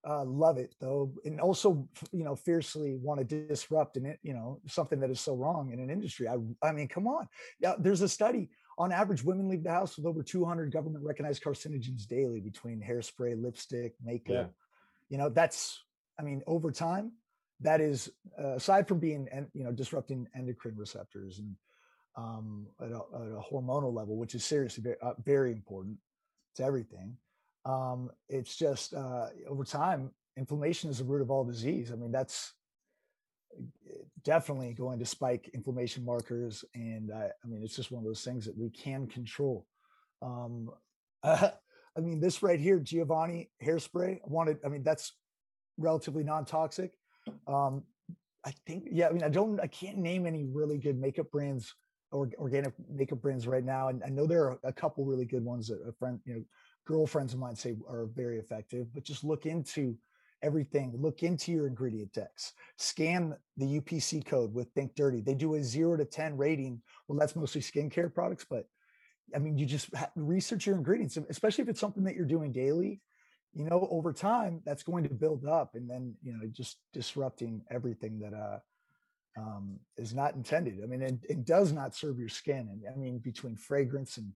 uh, 0.07 0.23
love 0.25 0.57
it 0.57 0.75
though, 0.79 1.13
and 1.25 1.39
also 1.39 1.87
you 2.11 2.23
know 2.23 2.35
fiercely 2.35 2.97
want 3.01 3.19
to 3.19 3.47
disrupt 3.47 3.97
and 3.97 4.15
you 4.21 4.33
know 4.33 4.59
something 4.67 4.99
that 4.99 5.09
is 5.09 5.19
so 5.19 5.35
wrong 5.35 5.71
in 5.71 5.79
an 5.79 5.89
industry. 5.89 6.27
I 6.27 6.37
I 6.61 6.71
mean, 6.71 6.87
come 6.87 7.07
on. 7.07 7.27
Yeah, 7.59 7.73
there's 7.77 8.01
a 8.01 8.09
study. 8.09 8.49
On 8.77 8.91
average, 8.91 9.23
women 9.23 9.47
leave 9.47 9.63
the 9.63 9.69
house 9.69 9.97
with 9.97 10.07
over 10.07 10.23
200 10.23 10.71
government 10.71 11.05
recognized 11.05 11.43
carcinogens 11.43 12.07
daily 12.07 12.39
between 12.39 12.81
hairspray, 12.81 13.39
lipstick, 13.39 13.93
makeup. 14.03 14.33
Yeah. 14.33 14.45
You 15.09 15.17
know, 15.19 15.29
that's 15.29 15.83
I 16.19 16.23
mean, 16.23 16.41
over 16.47 16.71
time, 16.71 17.11
that 17.61 17.81
is 17.81 18.11
uh, 18.39 18.55
aside 18.55 18.87
from 18.87 18.99
being 18.99 19.27
and 19.31 19.47
you 19.53 19.63
know 19.63 19.71
disrupting 19.71 20.27
endocrine 20.35 20.75
receptors 20.75 21.39
and 21.39 21.55
um, 22.15 22.67
at, 22.79 22.91
a, 22.91 22.95
at, 22.95 23.31
a, 23.31 23.41
hormonal 23.51 23.93
level, 23.93 24.17
which 24.17 24.35
is 24.35 24.45
seriously 24.45 24.83
very, 24.83 24.97
uh, 25.01 25.13
very 25.25 25.51
important 25.51 25.97
to 26.55 26.63
everything. 26.63 27.17
Um, 27.65 28.09
it's 28.29 28.55
just 28.55 28.93
uh, 28.93 29.27
over 29.47 29.63
time, 29.63 30.11
inflammation 30.37 30.89
is 30.89 30.97
the 30.97 31.03
root 31.03 31.21
of 31.21 31.31
all 31.31 31.43
disease. 31.43 31.91
I 31.91 31.95
mean, 31.95 32.11
that's 32.11 32.53
definitely 34.23 34.73
going 34.73 34.99
to 34.99 35.05
spike 35.05 35.49
inflammation 35.53 36.03
markers, 36.03 36.65
and 36.75 37.11
I, 37.11 37.29
I 37.43 37.47
mean, 37.47 37.61
it's 37.63 37.75
just 37.75 37.91
one 37.91 38.03
of 38.03 38.05
those 38.05 38.23
things 38.23 38.45
that 38.45 38.57
we 38.57 38.69
can 38.69 39.07
control. 39.07 39.65
Um, 40.21 40.69
uh, 41.23 41.49
I 41.95 41.99
mean, 41.99 42.19
this 42.19 42.41
right 42.41 42.59
here, 42.59 42.79
Giovanni 42.79 43.51
hairspray. 43.63 44.15
I 44.15 44.19
wanted. 44.25 44.57
I 44.65 44.69
mean, 44.69 44.81
that's 44.81 45.13
relatively 45.77 46.23
non-toxic. 46.23 46.91
Um, 47.45 47.83
I 48.43 48.51
think, 48.65 48.87
yeah. 48.91 49.09
I 49.09 49.11
mean, 49.11 49.23
I 49.23 49.29
don't. 49.29 49.59
I 49.59 49.67
can't 49.67 49.99
name 49.99 50.25
any 50.25 50.43
really 50.43 50.79
good 50.79 50.99
makeup 50.99 51.29
brands 51.29 51.71
or 52.11 52.29
organic 52.39 52.73
makeup 52.91 53.21
brands 53.21 53.47
right 53.47 53.63
now, 53.63 53.89
and 53.89 54.01
I 54.03 54.09
know 54.09 54.25
there 54.25 54.45
are 54.45 54.59
a 54.63 54.73
couple 54.73 55.05
really 55.05 55.25
good 55.25 55.45
ones 55.45 55.67
that 55.67 55.79
a 55.87 55.93
friend, 55.93 56.19
you 56.25 56.33
know, 56.33 56.43
girlfriends 56.85 57.33
of 57.33 57.39
mine 57.39 57.55
say 57.55 57.75
are 57.87 58.07
very 58.13 58.39
effective. 58.39 58.87
But 58.93 59.03
just 59.03 59.23
look 59.23 59.45
into 59.45 59.97
everything. 60.41 60.93
Look 60.97 61.23
into 61.23 61.51
your 61.51 61.67
ingredient 61.67 62.13
decks. 62.13 62.53
Scan 62.77 63.35
the 63.57 63.79
UPC 63.79 64.25
code 64.25 64.53
with 64.53 64.69
Think 64.73 64.95
Dirty. 64.95 65.21
They 65.21 65.35
do 65.35 65.55
a 65.55 65.63
zero 65.63 65.97
to 65.97 66.05
10 66.05 66.37
rating. 66.37 66.81
Well, 67.07 67.17
that's 67.17 67.35
mostly 67.35 67.61
skincare 67.61 68.13
products, 68.13 68.45
but 68.49 68.67
I 69.33 69.39
mean, 69.39 69.57
you 69.57 69.65
just 69.65 69.89
research 70.15 70.65
your 70.67 70.75
ingredients, 70.75 71.17
especially 71.29 71.63
if 71.63 71.69
it's 71.69 71.79
something 71.79 72.03
that 72.03 72.15
you're 72.15 72.25
doing 72.25 72.51
daily. 72.51 73.01
You 73.53 73.65
know, 73.65 73.87
over 73.91 74.11
time, 74.13 74.61
that's 74.65 74.83
going 74.83 75.03
to 75.03 75.13
build 75.13 75.45
up, 75.45 75.75
and 75.75 75.87
then 75.87 76.15
you 76.23 76.33
know, 76.33 76.39
just 76.51 76.77
disrupting 76.91 77.61
everything 77.69 78.19
that 78.19 78.33
uh, 78.33 78.59
um, 79.37 79.79
is 79.97 80.13
not 80.13 80.35
intended. 80.35 80.79
I 80.83 80.87
mean, 80.87 81.01
it, 81.01 81.19
it, 81.29 81.45
does 81.45 81.71
not 81.71 81.95
serve 81.95 82.17
your 82.17 82.29
skin. 82.29 82.69
And 82.71 82.81
I 82.91 82.97
mean, 82.97 83.19
between 83.19 83.55
fragrance 83.55 84.17
and, 84.17 84.31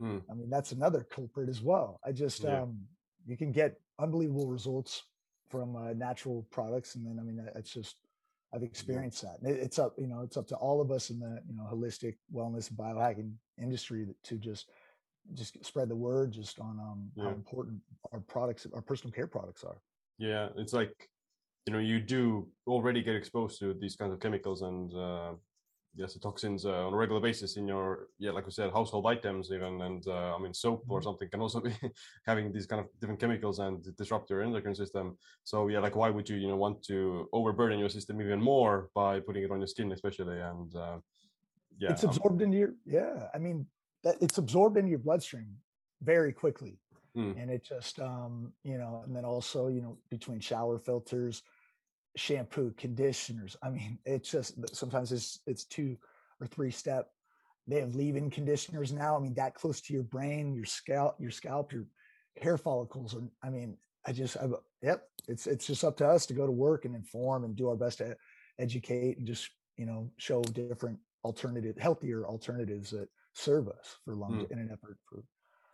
mm. 0.00 0.22
I 0.30 0.34
mean, 0.34 0.50
that's 0.50 0.72
another 0.72 1.06
culprit 1.10 1.48
as 1.48 1.60
well. 1.60 2.00
I 2.04 2.12
just, 2.12 2.44
yeah. 2.44 2.62
um, 2.62 2.78
you 3.26 3.36
can 3.36 3.52
get 3.52 3.80
unbelievable 3.98 4.46
results 4.46 5.04
from 5.48 5.76
uh, 5.76 5.92
natural 5.92 6.46
products, 6.50 6.94
and 6.94 7.06
then 7.06 7.18
I 7.20 7.22
mean, 7.22 7.44
it's 7.54 7.72
just, 7.72 7.96
I've 8.54 8.62
experienced 8.62 9.22
that. 9.22 9.38
It's 9.42 9.78
up, 9.78 9.94
you 9.98 10.06
know, 10.06 10.20
it's 10.22 10.36
up 10.36 10.46
to 10.48 10.56
all 10.56 10.80
of 10.80 10.90
us 10.90 11.10
in 11.10 11.18
the 11.18 11.40
you 11.48 11.56
know 11.56 11.66
holistic 11.72 12.16
wellness 12.34 12.68
and 12.68 12.78
biohacking 12.78 13.32
industry 13.58 14.06
to 14.24 14.36
just 14.36 14.66
just 15.34 15.64
spread 15.64 15.88
the 15.88 15.96
word 15.96 16.32
just 16.32 16.58
on 16.58 16.78
um, 16.80 17.10
yeah. 17.16 17.24
how 17.24 17.30
important 17.30 17.80
our 18.12 18.20
products, 18.20 18.66
our 18.74 18.82
personal 18.82 19.12
care 19.12 19.26
products 19.26 19.64
are. 19.64 19.80
Yeah, 20.18 20.48
it's 20.56 20.72
like 20.72 21.08
you 21.66 21.72
know 21.72 21.78
you 21.78 22.00
do 22.00 22.48
already 22.66 23.02
get 23.02 23.14
exposed 23.14 23.58
to 23.60 23.74
these 23.74 23.96
kinds 23.96 24.12
of 24.12 24.20
chemicals 24.20 24.62
and 24.62 24.94
uh, 24.94 25.32
yes, 25.94 26.14
the 26.14 26.20
toxins 26.20 26.64
uh, 26.64 26.86
on 26.86 26.94
a 26.94 26.96
regular 26.96 27.20
basis 27.20 27.56
in 27.56 27.66
your 27.66 28.08
yeah, 28.18 28.30
like 28.30 28.46
we 28.46 28.52
said, 28.52 28.72
household 28.72 29.06
items 29.06 29.50
even, 29.52 29.80
and 29.82 30.06
uh, 30.06 30.34
I 30.34 30.38
mean 30.38 30.54
soap 30.54 30.84
or 30.88 30.98
mm-hmm. 30.98 31.04
something 31.04 31.28
can 31.28 31.40
also 31.40 31.60
be 31.60 31.72
having 32.26 32.52
these 32.52 32.66
kind 32.66 32.80
of 32.80 32.86
different 33.00 33.20
chemicals 33.20 33.58
and 33.58 33.84
disrupt 33.96 34.30
your 34.30 34.42
endocrine 34.42 34.74
system. 34.74 35.16
So 35.44 35.68
yeah, 35.68 35.80
like 35.80 35.96
why 35.96 36.10
would 36.10 36.28
you 36.28 36.36
you 36.36 36.48
know 36.48 36.56
want 36.56 36.82
to 36.84 37.28
overburden 37.32 37.78
your 37.78 37.90
system 37.90 38.20
even 38.20 38.40
more 38.40 38.88
by 38.94 39.20
putting 39.20 39.42
it 39.44 39.50
on 39.50 39.58
your 39.58 39.66
skin, 39.66 39.92
especially 39.92 40.40
and 40.40 40.74
uh, 40.74 40.98
yeah, 41.78 41.92
it's 41.92 42.04
absorbed 42.04 42.40
um, 42.40 42.46
into 42.46 42.58
your 42.58 42.74
yeah. 42.86 43.28
I 43.34 43.38
mean 43.38 43.66
that 44.04 44.16
it's 44.20 44.38
absorbed 44.38 44.76
into 44.76 44.90
your 44.90 44.98
bloodstream 44.98 45.56
very 46.02 46.32
quickly. 46.32 46.78
Mm. 47.16 47.40
And 47.40 47.50
it 47.50 47.62
just, 47.62 48.00
um, 48.00 48.52
you 48.64 48.78
know, 48.78 49.02
and 49.06 49.14
then 49.14 49.24
also, 49.24 49.68
you 49.68 49.82
know, 49.82 49.98
between 50.08 50.40
shower 50.40 50.78
filters, 50.78 51.42
shampoo, 52.16 52.74
conditioners. 52.76 53.56
I 53.62 53.70
mean, 53.70 53.98
it's 54.04 54.30
just 54.30 54.54
sometimes 54.74 55.12
it's 55.12 55.40
it's 55.46 55.64
two 55.64 55.96
or 56.40 56.46
three 56.46 56.70
step. 56.70 57.10
They 57.68 57.78
have 57.80 57.94
leave-in 57.94 58.30
conditioners 58.30 58.92
now. 58.92 59.16
I 59.16 59.20
mean, 59.20 59.34
that 59.34 59.54
close 59.54 59.80
to 59.82 59.92
your 59.92 60.02
brain, 60.02 60.52
your 60.52 60.64
scalp, 60.64 61.16
your 61.20 61.30
scalp, 61.30 61.72
your 61.72 61.84
hair 62.36 62.58
follicles. 62.58 63.14
Are, 63.14 63.22
I 63.42 63.50
mean, 63.50 63.76
I 64.04 64.12
just, 64.12 64.36
I, 64.36 64.48
yep. 64.82 65.04
It's 65.28 65.46
it's 65.46 65.66
just 65.66 65.84
up 65.84 65.96
to 65.98 66.08
us 66.08 66.26
to 66.26 66.34
go 66.34 66.44
to 66.44 66.52
work 66.52 66.84
and 66.84 66.96
inform 66.96 67.44
and 67.44 67.54
do 67.54 67.68
our 67.68 67.76
best 67.76 67.98
to 67.98 68.16
educate 68.58 69.18
and 69.18 69.26
just 69.26 69.48
you 69.76 69.86
know 69.86 70.10
show 70.16 70.42
different 70.42 70.98
alternative, 71.24 71.76
healthier 71.78 72.26
alternatives 72.26 72.90
that 72.90 73.08
serve 73.34 73.68
us 73.68 73.96
for 74.04 74.14
long 74.14 74.32
mm. 74.32 74.50
in 74.50 74.58
an 74.58 74.70
effort 74.72 74.98
for 75.08 75.22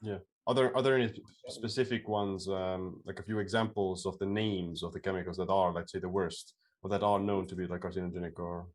yeah 0.03 0.19
are 0.49 0.55
there 0.55 0.75
are 0.75 0.83
there 0.83 0.99
any 0.99 1.13
specific 1.49 2.09
ones, 2.09 2.49
um, 2.49 3.01
like 3.05 3.21
a 3.21 3.23
few 3.23 3.39
examples 3.39 4.07
of 4.07 4.19
the 4.19 4.27
names 4.27 4.83
of 4.83 4.95
the 4.95 5.01
chemicals 5.01 5.37
that 5.37 5.51
are, 5.51 5.73
let's 5.73 5.93
say, 5.93 5.99
the 5.99 6.09
worst, 6.09 6.55
or 6.83 6.89
that 6.89 7.03
are 7.03 7.21
known 7.21 7.47
to 7.47 7.55
be 7.55 7.67
like 7.67 7.83
carcinogenic 7.83 8.39
or? 8.39 8.67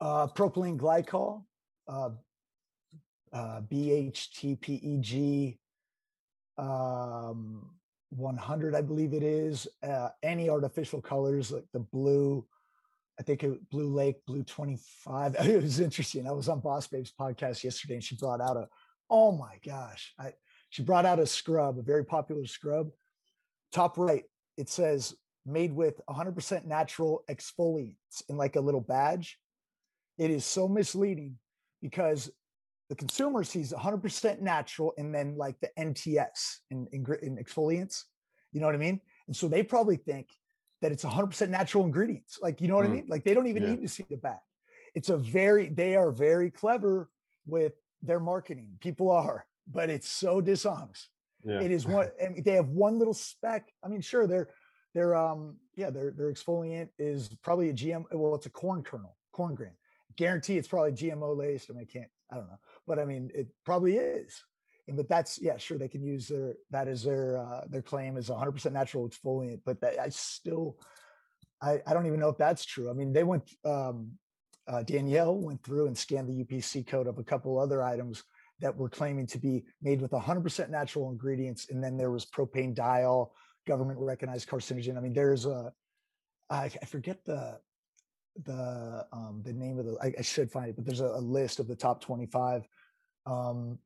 Uh, 0.00 0.26
propylene 0.28 0.78
glycol, 0.78 1.44
uh, 1.86 2.10
uh, 3.32 3.60
BHTPEG, 3.60 5.58
um, 6.56 7.70
100, 8.10 8.74
I 8.74 8.80
believe 8.80 9.12
it 9.12 9.22
is. 9.22 9.68
Uh, 9.82 10.08
any 10.22 10.48
artificial 10.48 11.02
colors 11.02 11.50
like 11.52 11.66
the 11.74 11.80
blue, 11.80 12.46
I 13.20 13.22
think 13.22 13.44
it, 13.44 13.68
Blue 13.68 13.92
Lake, 13.92 14.24
Blue 14.26 14.44
25. 14.44 15.36
It 15.40 15.62
was 15.62 15.80
interesting. 15.80 16.26
I 16.26 16.32
was 16.32 16.48
on 16.48 16.60
Boss 16.60 16.86
Babe's 16.86 17.12
podcast 17.12 17.64
yesterday, 17.64 17.94
and 17.94 18.04
she 18.04 18.16
brought 18.16 18.40
out 18.40 18.56
a, 18.56 18.66
oh 19.10 19.32
my 19.32 19.58
gosh, 19.62 20.14
I 20.18 20.32
she 20.70 20.82
brought 20.82 21.06
out 21.06 21.18
a 21.18 21.26
scrub, 21.26 21.78
a 21.78 21.82
very 21.82 22.04
popular 22.04 22.46
scrub. 22.46 22.90
Top 23.72 23.98
right, 23.98 24.24
it 24.56 24.68
says 24.68 25.14
made 25.46 25.72
with 25.72 26.00
100% 26.08 26.66
natural 26.66 27.24
exfoliants 27.30 28.22
in 28.28 28.36
like 28.36 28.56
a 28.56 28.60
little 28.60 28.80
badge. 28.80 29.38
It 30.18 30.30
is 30.30 30.44
so 30.44 30.68
misleading 30.68 31.36
because 31.80 32.30
the 32.88 32.94
consumer 32.94 33.44
sees 33.44 33.72
100% 33.72 34.40
natural 34.40 34.92
and 34.98 35.14
then 35.14 35.36
like 35.36 35.58
the 35.60 35.70
NTS 35.78 36.58
in, 36.70 36.86
in, 36.92 37.06
in 37.22 37.36
exfoliants. 37.36 38.04
You 38.52 38.60
know 38.60 38.66
what 38.66 38.74
I 38.74 38.78
mean? 38.78 39.00
And 39.26 39.36
so 39.36 39.48
they 39.48 39.62
probably 39.62 39.96
think 39.96 40.28
that 40.80 40.92
it's 40.92 41.04
100% 41.04 41.48
natural 41.48 41.84
ingredients. 41.84 42.38
Like, 42.40 42.60
you 42.60 42.68
know 42.68 42.76
what 42.76 42.86
mm. 42.86 42.90
I 42.90 42.94
mean? 42.94 43.06
Like 43.08 43.24
they 43.24 43.34
don't 43.34 43.46
even 43.46 43.62
yeah. 43.62 43.70
need 43.70 43.82
to 43.82 43.88
see 43.88 44.04
the 44.08 44.16
back. 44.16 44.40
It's 44.94 45.10
a 45.10 45.16
very, 45.16 45.68
they 45.68 45.96
are 45.96 46.10
very 46.10 46.50
clever 46.50 47.10
with 47.46 47.72
their 48.02 48.20
marketing. 48.20 48.70
People 48.80 49.10
are 49.10 49.44
but 49.70 49.90
it's 49.90 50.08
so 50.08 50.40
dishonest. 50.40 51.08
Yeah. 51.44 51.60
It 51.60 51.70
is 51.70 51.86
one, 51.86 52.08
and 52.20 52.42
they 52.44 52.52
have 52.52 52.68
one 52.68 52.98
little 52.98 53.14
speck. 53.14 53.72
I 53.84 53.88
mean, 53.88 54.00
sure, 54.00 54.26
they're 54.26 54.48
they're 54.94 55.14
um 55.14 55.56
yeah, 55.76 55.90
their 55.90 56.10
their 56.10 56.32
exfoliant 56.32 56.88
is 56.98 57.28
probably 57.42 57.70
a 57.70 57.74
GM. 57.74 58.04
Well, 58.12 58.34
it's 58.34 58.46
a 58.46 58.50
corn 58.50 58.82
kernel, 58.82 59.16
corn 59.32 59.54
grain. 59.54 59.72
Guarantee 60.16 60.58
it's 60.58 60.68
probably 60.68 60.92
GMO 60.92 61.36
laced. 61.36 61.70
I 61.70 61.74
mean, 61.74 61.86
I 61.88 61.92
can't, 61.92 62.10
I 62.32 62.36
don't 62.36 62.48
know, 62.48 62.58
but 62.86 62.98
I 62.98 63.04
mean, 63.04 63.30
it 63.34 63.46
probably 63.64 63.96
is. 63.96 64.42
And 64.88 64.96
but 64.96 65.08
that's 65.08 65.40
yeah, 65.40 65.56
sure, 65.58 65.78
they 65.78 65.88
can 65.88 66.02
use 66.02 66.28
their 66.28 66.54
that 66.70 66.88
is 66.88 67.04
their 67.04 67.38
uh, 67.38 67.64
their 67.68 67.82
claim 67.82 68.16
is 68.16 68.28
100% 68.28 68.72
natural 68.72 69.08
exfoliant. 69.08 69.60
But 69.64 69.80
that, 69.82 70.00
I 70.00 70.08
still, 70.08 70.78
I 71.62 71.80
I 71.86 71.92
don't 71.92 72.06
even 72.06 72.18
know 72.18 72.30
if 72.30 72.38
that's 72.38 72.64
true. 72.64 72.90
I 72.90 72.94
mean, 72.94 73.12
they 73.12 73.22
went 73.22 73.48
um, 73.64 74.12
uh, 74.66 74.82
Danielle 74.82 75.36
went 75.36 75.62
through 75.62 75.86
and 75.86 75.96
scanned 75.96 76.28
the 76.28 76.44
UPC 76.44 76.86
code 76.86 77.06
of 77.06 77.18
a 77.18 77.24
couple 77.24 77.58
other 77.58 77.82
items 77.82 78.24
that 78.60 78.76
were 78.76 78.88
claiming 78.88 79.26
to 79.28 79.38
be 79.38 79.64
made 79.82 80.00
with 80.00 80.10
100% 80.10 80.70
natural 80.70 81.10
ingredients. 81.10 81.68
And 81.70 81.82
then 81.82 81.96
there 81.96 82.10
was 82.10 82.26
propane 82.26 82.74
diol, 82.74 83.30
government 83.66 83.98
recognized 84.00 84.48
carcinogen. 84.48 84.96
I 84.96 85.00
mean, 85.00 85.12
there's 85.12 85.46
a, 85.46 85.72
I, 86.50 86.64
I 86.64 86.86
forget 86.86 87.24
the, 87.24 87.58
the, 88.44 89.06
um, 89.12 89.42
the 89.44 89.52
name 89.52 89.78
of 89.78 89.86
the, 89.86 89.96
I, 90.02 90.12
I 90.18 90.22
should 90.22 90.50
find 90.50 90.70
it, 90.70 90.76
but 90.76 90.84
there's 90.84 91.00
a, 91.00 91.06
a 91.06 91.20
list 91.20 91.60
of 91.60 91.68
the 91.68 91.76
top 91.76 92.00
25, 92.00 92.66
um, 93.26 93.78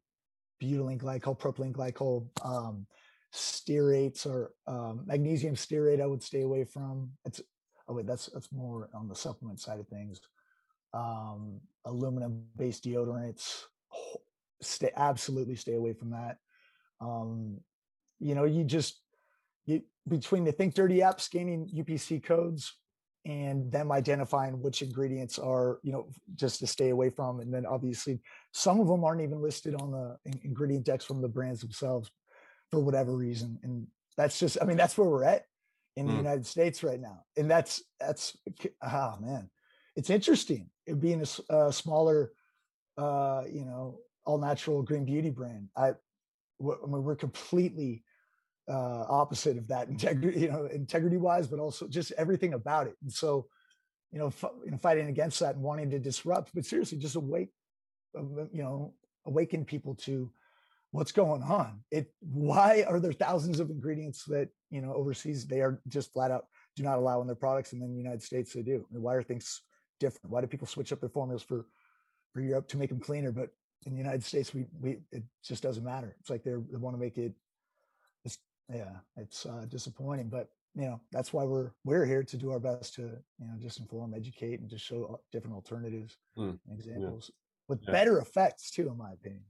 butylene 0.62 0.98
glycol, 0.98 1.38
propylene 1.38 1.72
glycol, 1.72 2.26
um, 2.44 2.86
stearates 3.32 4.26
or 4.26 4.52
um, 4.66 5.02
magnesium 5.06 5.54
stearate 5.54 6.00
I 6.00 6.06
would 6.06 6.22
stay 6.22 6.42
away 6.42 6.64
from. 6.64 7.10
It's 7.24 7.40
oh 7.88 7.94
wait, 7.94 8.06
that's 8.06 8.26
that's 8.26 8.52
more 8.52 8.88
on 8.94 9.08
the 9.08 9.14
supplement 9.14 9.60
side 9.60 9.80
of 9.80 9.88
things. 9.88 10.20
Um, 10.92 11.60
aluminum 11.86 12.44
based 12.56 12.84
deodorants, 12.84 13.62
stay 14.62 14.90
absolutely 14.96 15.56
stay 15.56 15.74
away 15.74 15.92
from 15.92 16.10
that. 16.10 16.38
Um, 17.00 17.58
you 18.20 18.34
know, 18.34 18.44
you 18.44 18.64
just 18.64 19.00
you 19.66 19.82
between 20.08 20.44
the 20.44 20.52
Think 20.52 20.74
Dirty 20.74 21.02
app 21.02 21.20
scanning 21.20 21.68
UPC 21.74 22.22
codes 22.22 22.74
and 23.24 23.70
them 23.70 23.92
identifying 23.92 24.60
which 24.60 24.82
ingredients 24.82 25.38
are, 25.38 25.78
you 25.82 25.92
know, 25.92 26.08
just 26.34 26.58
to 26.58 26.66
stay 26.66 26.88
away 26.88 27.08
from. 27.08 27.40
And 27.40 27.54
then 27.54 27.66
obviously 27.66 28.20
some 28.52 28.80
of 28.80 28.88
them 28.88 29.04
aren't 29.04 29.20
even 29.20 29.40
listed 29.40 29.74
on 29.76 29.92
the 29.92 30.16
ingredient 30.42 30.84
decks 30.84 31.04
from 31.04 31.22
the 31.22 31.28
brands 31.28 31.60
themselves 31.60 32.10
for 32.70 32.80
whatever 32.80 33.16
reason. 33.16 33.58
And 33.62 33.86
that's 34.16 34.40
just, 34.40 34.58
I 34.60 34.64
mean, 34.64 34.76
that's 34.76 34.98
where 34.98 35.08
we're 35.08 35.24
at 35.24 35.44
in 35.96 36.06
the 36.06 36.14
mm. 36.14 36.18
United 36.18 36.46
States 36.46 36.82
right 36.82 37.00
now. 37.00 37.22
And 37.36 37.48
that's, 37.48 37.82
that's, 38.00 38.36
oh 38.82 39.16
man, 39.20 39.48
it's 39.94 40.10
interesting. 40.10 40.70
It 40.86 41.00
being 41.00 41.22
a, 41.22 41.54
a 41.54 41.72
smaller, 41.72 42.32
uh, 42.98 43.42
you 43.48 43.64
know, 43.64 43.98
all 44.24 44.38
natural 44.38 44.82
green 44.82 45.04
beauty 45.04 45.30
brand. 45.30 45.68
I, 45.76 45.92
mean, 46.60 47.02
we're 47.02 47.16
completely 47.16 48.04
uh, 48.68 49.04
opposite 49.08 49.58
of 49.58 49.68
that 49.68 49.88
integrity, 49.94 50.40
you 50.40 50.50
know, 50.50 50.66
integrity 50.66 51.16
wise, 51.16 51.46
but 51.46 51.58
also 51.58 51.88
just 51.88 52.12
everything 52.12 52.54
about 52.54 52.86
it. 52.86 52.96
And 53.02 53.12
so, 53.12 53.46
you 54.12 54.18
know, 54.18 54.28
f- 54.28 54.44
you 54.64 54.70
know, 54.70 54.78
fighting 54.78 55.08
against 55.08 55.40
that 55.40 55.54
and 55.54 55.64
wanting 55.64 55.90
to 55.90 55.98
disrupt, 55.98 56.52
but 56.54 56.64
seriously, 56.64 56.98
just 56.98 57.16
awake, 57.16 57.50
um, 58.16 58.48
you 58.52 58.62
know, 58.62 58.94
awaken 59.26 59.64
people 59.64 59.94
to 59.94 60.30
what's 60.90 61.12
going 61.12 61.42
on. 61.42 61.80
It 61.90 62.12
why 62.20 62.84
are 62.86 63.00
there 63.00 63.12
thousands 63.12 63.58
of 63.58 63.70
ingredients 63.70 64.24
that 64.26 64.48
you 64.70 64.82
know 64.82 64.92
overseas 64.92 65.46
they 65.46 65.60
are 65.60 65.80
just 65.88 66.12
flat 66.12 66.30
out 66.30 66.44
do 66.76 66.82
not 66.82 66.98
allow 66.98 67.20
in 67.20 67.26
their 67.26 67.36
products, 67.36 67.72
and 67.72 67.82
then 67.82 67.92
the 67.92 67.98
United 67.98 68.22
States 68.22 68.52
they 68.52 68.62
do. 68.62 68.86
I 68.88 68.94
mean, 68.94 69.02
why 69.02 69.14
are 69.14 69.22
things 69.22 69.62
different? 69.98 70.30
Why 70.30 70.40
do 70.40 70.46
people 70.46 70.66
switch 70.66 70.92
up 70.92 71.00
their 71.00 71.08
formulas 71.08 71.42
for 71.42 71.66
for 72.32 72.40
Europe 72.40 72.68
to 72.68 72.78
make 72.78 72.90
them 72.90 73.00
cleaner, 73.00 73.32
but 73.32 73.50
in 73.86 73.92
the 73.92 73.98
United 73.98 74.24
States 74.24 74.54
we 74.54 74.66
we 74.80 74.98
it 75.10 75.22
just 75.42 75.62
doesn't 75.62 75.84
matter. 75.84 76.16
It's 76.20 76.30
like 76.30 76.42
they 76.42 76.52
they 76.52 76.76
want 76.76 76.96
to 76.96 77.00
make 77.00 77.18
it. 77.18 77.32
It's 78.24 78.38
yeah, 78.72 78.96
it's 79.16 79.46
uh, 79.46 79.66
disappointing, 79.68 80.28
but 80.28 80.48
you 80.74 80.82
know 80.82 81.00
that's 81.10 81.32
why 81.32 81.44
we're 81.44 81.70
we're 81.84 82.06
here 82.06 82.22
to 82.22 82.36
do 82.36 82.50
our 82.50 82.60
best 82.60 82.94
to 82.94 83.02
you 83.02 83.46
know 83.46 83.54
just 83.60 83.78
inform, 83.80 84.14
educate, 84.14 84.60
and 84.60 84.68
just 84.68 84.84
show 84.84 85.20
different 85.32 85.54
alternatives, 85.54 86.16
mm, 86.38 86.58
examples 86.72 87.30
yeah. 87.30 87.36
with 87.68 87.80
yeah. 87.86 87.92
better 87.92 88.18
effects 88.18 88.70
too, 88.70 88.88
in 88.88 88.96
my 88.96 89.12
opinion. 89.12 89.44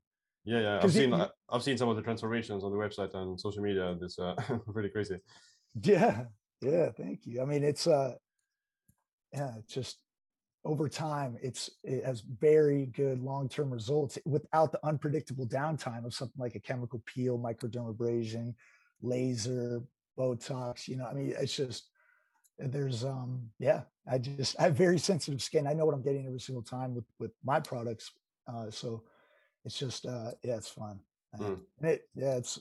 Yeah, 0.44 0.60
yeah, 0.60 0.80
I've 0.82 0.92
seen 0.92 1.12
it, 1.12 1.30
I've 1.48 1.62
seen 1.62 1.78
some 1.78 1.88
of 1.88 1.96
the 1.96 2.02
transformations 2.02 2.64
on 2.64 2.72
the 2.72 2.78
website 2.78 3.14
and 3.14 3.38
social 3.38 3.62
media. 3.62 3.96
This 4.00 4.18
uh, 4.18 4.34
pretty 4.72 4.88
crazy. 4.88 5.18
Yeah, 5.80 6.24
yeah. 6.60 6.90
Thank 6.90 7.26
you. 7.26 7.40
I 7.42 7.44
mean, 7.44 7.62
it's 7.62 7.86
uh, 7.86 8.14
yeah, 9.32 9.52
it's 9.58 9.72
just 9.72 9.98
over 10.64 10.88
time, 10.88 11.36
it's 11.42 11.70
it 11.82 12.04
has 12.04 12.20
very 12.20 12.86
good 12.86 13.20
long-term 13.20 13.72
results 13.72 14.18
without 14.24 14.70
the 14.70 14.84
unpredictable 14.86 15.46
downtime 15.46 16.04
of 16.04 16.14
something 16.14 16.40
like 16.40 16.54
a 16.54 16.60
chemical 16.60 17.02
peel, 17.04 17.38
microdermabrasion, 17.38 18.54
laser, 19.00 19.82
Botox. 20.16 20.86
You 20.86 20.96
know, 20.96 21.06
I 21.06 21.14
mean, 21.14 21.34
it's 21.38 21.56
just 21.56 21.88
there's 22.58 23.04
um 23.04 23.50
yeah 23.58 23.80
i 24.08 24.18
just 24.18 24.58
i 24.60 24.64
have 24.64 24.76
very 24.76 24.98
sensitive 24.98 25.42
skin 25.42 25.66
i 25.66 25.72
know 25.72 25.84
what 25.84 25.94
i'm 25.94 26.02
getting 26.02 26.26
every 26.26 26.38
single 26.40 26.62
time 26.62 26.94
with 26.94 27.04
with 27.18 27.32
my 27.44 27.58
products 27.58 28.12
uh 28.46 28.70
so 28.70 29.02
it's 29.64 29.78
just 29.78 30.06
uh 30.06 30.30
yeah 30.42 30.56
it's 30.56 30.68
fun 30.68 31.00
mm. 31.38 31.58
and 31.80 31.90
it 31.90 32.02
yeah 32.14 32.36
it's 32.36 32.60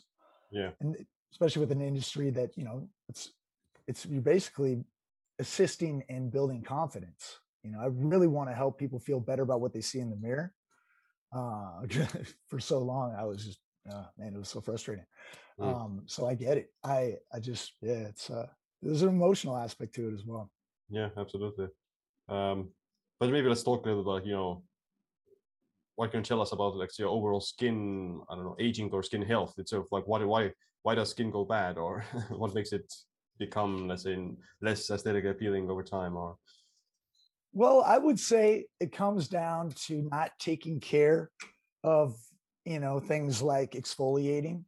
yeah 0.51 0.69
and 0.79 0.95
especially 1.31 1.59
with 1.59 1.71
an 1.71 1.81
industry 1.81 2.29
that 2.29 2.57
you 2.57 2.63
know 2.63 2.87
it's 3.09 3.31
it's 3.87 4.05
you're 4.05 4.21
basically 4.21 4.83
assisting 5.39 6.03
in 6.09 6.29
building 6.29 6.61
confidence 6.61 7.39
you 7.63 7.71
know 7.71 7.79
i 7.79 7.87
really 7.91 8.27
want 8.27 8.49
to 8.49 8.55
help 8.55 8.77
people 8.77 8.99
feel 8.99 9.19
better 9.19 9.43
about 9.43 9.61
what 9.61 9.73
they 9.73 9.81
see 9.81 9.99
in 9.99 10.09
the 10.09 10.15
mirror 10.15 10.53
uh 11.35 11.81
for 12.47 12.59
so 12.59 12.79
long 12.79 13.13
i 13.17 13.23
was 13.23 13.45
just 13.45 13.59
uh, 13.89 14.05
man 14.17 14.33
it 14.35 14.37
was 14.37 14.49
so 14.49 14.61
frustrating. 14.61 15.05
Mm. 15.59 15.75
um 15.75 16.01
so 16.05 16.27
i 16.27 16.35
get 16.35 16.57
it. 16.57 16.71
I 16.83 17.15
i 17.33 17.39
just 17.39 17.73
yeah 17.81 18.09
it's 18.09 18.29
uh 18.29 18.47
there's 18.81 19.01
an 19.01 19.09
emotional 19.09 19.57
aspect 19.57 19.93
to 19.95 20.07
it 20.09 20.13
as 20.13 20.25
well. 20.25 20.49
Yeah 20.89 21.09
absolutely. 21.17 21.67
Um 22.29 22.69
but 23.19 23.29
maybe 23.29 23.47
let's 23.47 23.63
talk 23.63 23.85
a 23.85 23.89
little 23.89 24.15
bit 24.15 24.25
you 24.25 24.33
know 24.33 24.63
what 25.95 26.11
can 26.11 26.21
you 26.21 26.23
tell 26.23 26.41
us 26.41 26.51
about 26.51 26.75
like 26.75 26.97
your 26.97 27.09
overall 27.09 27.41
skin 27.41 28.19
i 28.29 28.35
don't 28.35 28.45
know 28.45 28.55
aging 28.59 28.89
or 28.91 29.03
skin 29.03 29.21
health 29.21 29.53
itself 29.59 29.87
like 29.91 30.07
why 30.07 30.23
why 30.23 30.51
why 30.83 30.95
does 30.95 31.11
skin 31.11 31.29
go 31.29 31.45
bad 31.45 31.77
or 31.77 32.03
what 32.29 32.55
makes 32.55 32.71
it 32.71 32.91
become 33.37 33.87
let's 33.87 34.03
say 34.03 34.17
less 34.61 34.89
aesthetic 34.89 35.25
appealing 35.25 35.69
over 35.69 35.83
time 35.83 36.15
or 36.15 36.37
well 37.53 37.83
i 37.85 37.97
would 37.97 38.19
say 38.19 38.65
it 38.79 38.91
comes 38.91 39.27
down 39.27 39.71
to 39.71 40.07
not 40.11 40.31
taking 40.39 40.79
care 40.79 41.29
of 41.83 42.15
you 42.65 42.79
know 42.79 42.99
things 42.99 43.41
like 43.41 43.71
exfoliating 43.71 44.63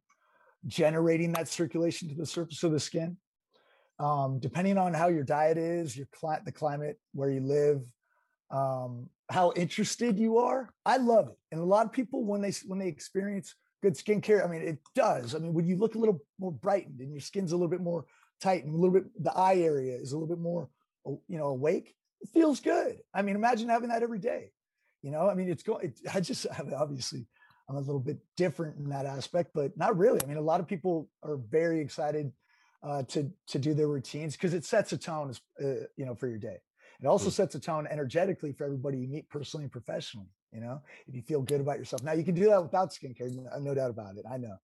generating 0.66 1.32
that 1.32 1.48
circulation 1.48 2.08
to 2.08 2.14
the 2.14 2.26
surface 2.26 2.62
of 2.62 2.72
the 2.72 2.80
skin 2.80 3.16
um, 4.00 4.40
depending 4.40 4.76
on 4.76 4.92
how 4.92 5.08
your 5.08 5.22
diet 5.22 5.56
is 5.58 5.96
your 5.96 6.08
the 6.44 6.52
climate 6.52 6.98
where 7.12 7.30
you 7.30 7.40
live 7.40 7.82
um, 8.50 9.08
how 9.30 9.52
interested 9.56 10.18
you 10.18 10.38
are. 10.38 10.70
I 10.84 10.98
love 10.98 11.28
it. 11.28 11.36
And 11.52 11.60
a 11.60 11.64
lot 11.64 11.86
of 11.86 11.92
people 11.92 12.24
when 12.24 12.40
they 12.40 12.52
when 12.66 12.78
they 12.78 12.88
experience 12.88 13.54
good 13.82 13.94
skincare, 13.94 14.44
I 14.44 14.50
mean, 14.50 14.62
it 14.62 14.78
does. 14.94 15.34
I 15.34 15.38
mean, 15.38 15.54
when 15.54 15.66
you 15.66 15.76
look 15.76 15.94
a 15.94 15.98
little 15.98 16.22
more 16.38 16.52
brightened 16.52 17.00
and 17.00 17.10
your 17.10 17.20
skin's 17.20 17.52
a 17.52 17.56
little 17.56 17.68
bit 17.68 17.80
more 17.80 18.06
tight 18.40 18.64
and 18.64 18.74
a 18.74 18.76
little 18.76 18.94
bit 18.94 19.04
the 19.22 19.32
eye 19.32 19.56
area 19.56 19.96
is 19.96 20.12
a 20.12 20.16
little 20.16 20.28
bit 20.28 20.40
more 20.40 20.68
you 21.28 21.38
know 21.38 21.46
awake, 21.46 21.94
feels 22.28 22.60
good. 22.60 22.98
I 23.12 23.22
mean, 23.22 23.36
imagine 23.36 23.68
having 23.68 23.88
that 23.88 24.02
every 24.02 24.18
day. 24.18 24.50
You 25.02 25.10
know, 25.10 25.28
I 25.28 25.34
mean, 25.34 25.50
it's 25.50 25.62
going. 25.62 25.86
It, 25.86 26.00
I 26.12 26.20
just 26.20 26.46
have 26.52 26.72
obviously 26.72 27.26
I'm 27.68 27.76
a 27.76 27.80
little 27.80 28.00
bit 28.00 28.18
different 28.36 28.78
in 28.78 28.88
that 28.90 29.06
aspect, 29.06 29.50
but 29.54 29.76
not 29.76 29.96
really. 29.96 30.20
I 30.22 30.26
mean, 30.26 30.36
a 30.36 30.42
lot 30.42 30.60
of 30.60 30.66
people 30.66 31.08
are 31.22 31.36
very 31.36 31.80
excited 31.80 32.32
uh, 32.82 33.02
to 33.04 33.30
to 33.48 33.58
do 33.58 33.74
their 33.74 33.88
routines 33.88 34.34
because 34.34 34.54
it 34.54 34.64
sets 34.64 34.92
a 34.92 34.98
tone, 34.98 35.32
uh, 35.62 35.86
you 35.96 36.04
know, 36.04 36.14
for 36.14 36.28
your 36.28 36.38
day. 36.38 36.58
It 37.00 37.06
also 37.06 37.28
mm. 37.28 37.32
sets 37.32 37.54
a 37.54 37.60
tone 37.60 37.86
energetically 37.90 38.52
for 38.52 38.64
everybody 38.64 38.98
you 38.98 39.08
meet 39.08 39.28
personally 39.28 39.64
and 39.64 39.72
professionally. 39.72 40.28
You 40.52 40.60
know, 40.60 40.82
if 41.06 41.14
you 41.14 41.22
feel 41.22 41.42
good 41.42 41.60
about 41.60 41.78
yourself. 41.78 42.02
Now 42.02 42.12
you 42.12 42.24
can 42.24 42.34
do 42.34 42.46
that 42.48 42.62
without 42.62 42.90
skincare, 42.90 43.30
no 43.60 43.74
doubt 43.74 43.90
about 43.90 44.16
it. 44.16 44.24
I 44.30 44.36
know. 44.36 44.56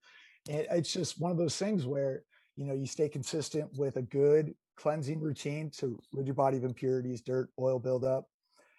And 0.49 0.67
it's 0.71 0.93
just 0.93 1.21
one 1.21 1.33
of 1.33 1.37
those 1.37 1.57
things 1.57 1.85
where 1.85 2.23
you 2.57 2.65
know 2.65 2.75
you 2.75 2.87
stay 2.87 3.09
consistent 3.09 3.71
with 3.77 3.97
a 3.97 4.03
good 4.03 4.55
cleansing 4.81 5.21
routine 5.21 5.71
to 5.71 6.01
rid 6.13 6.27
your 6.27 6.35
body 6.35 6.57
of 6.57 6.65
impurities, 6.65 7.21
dirt, 7.21 7.51
oil 7.59 7.79
buildup, 7.79 8.27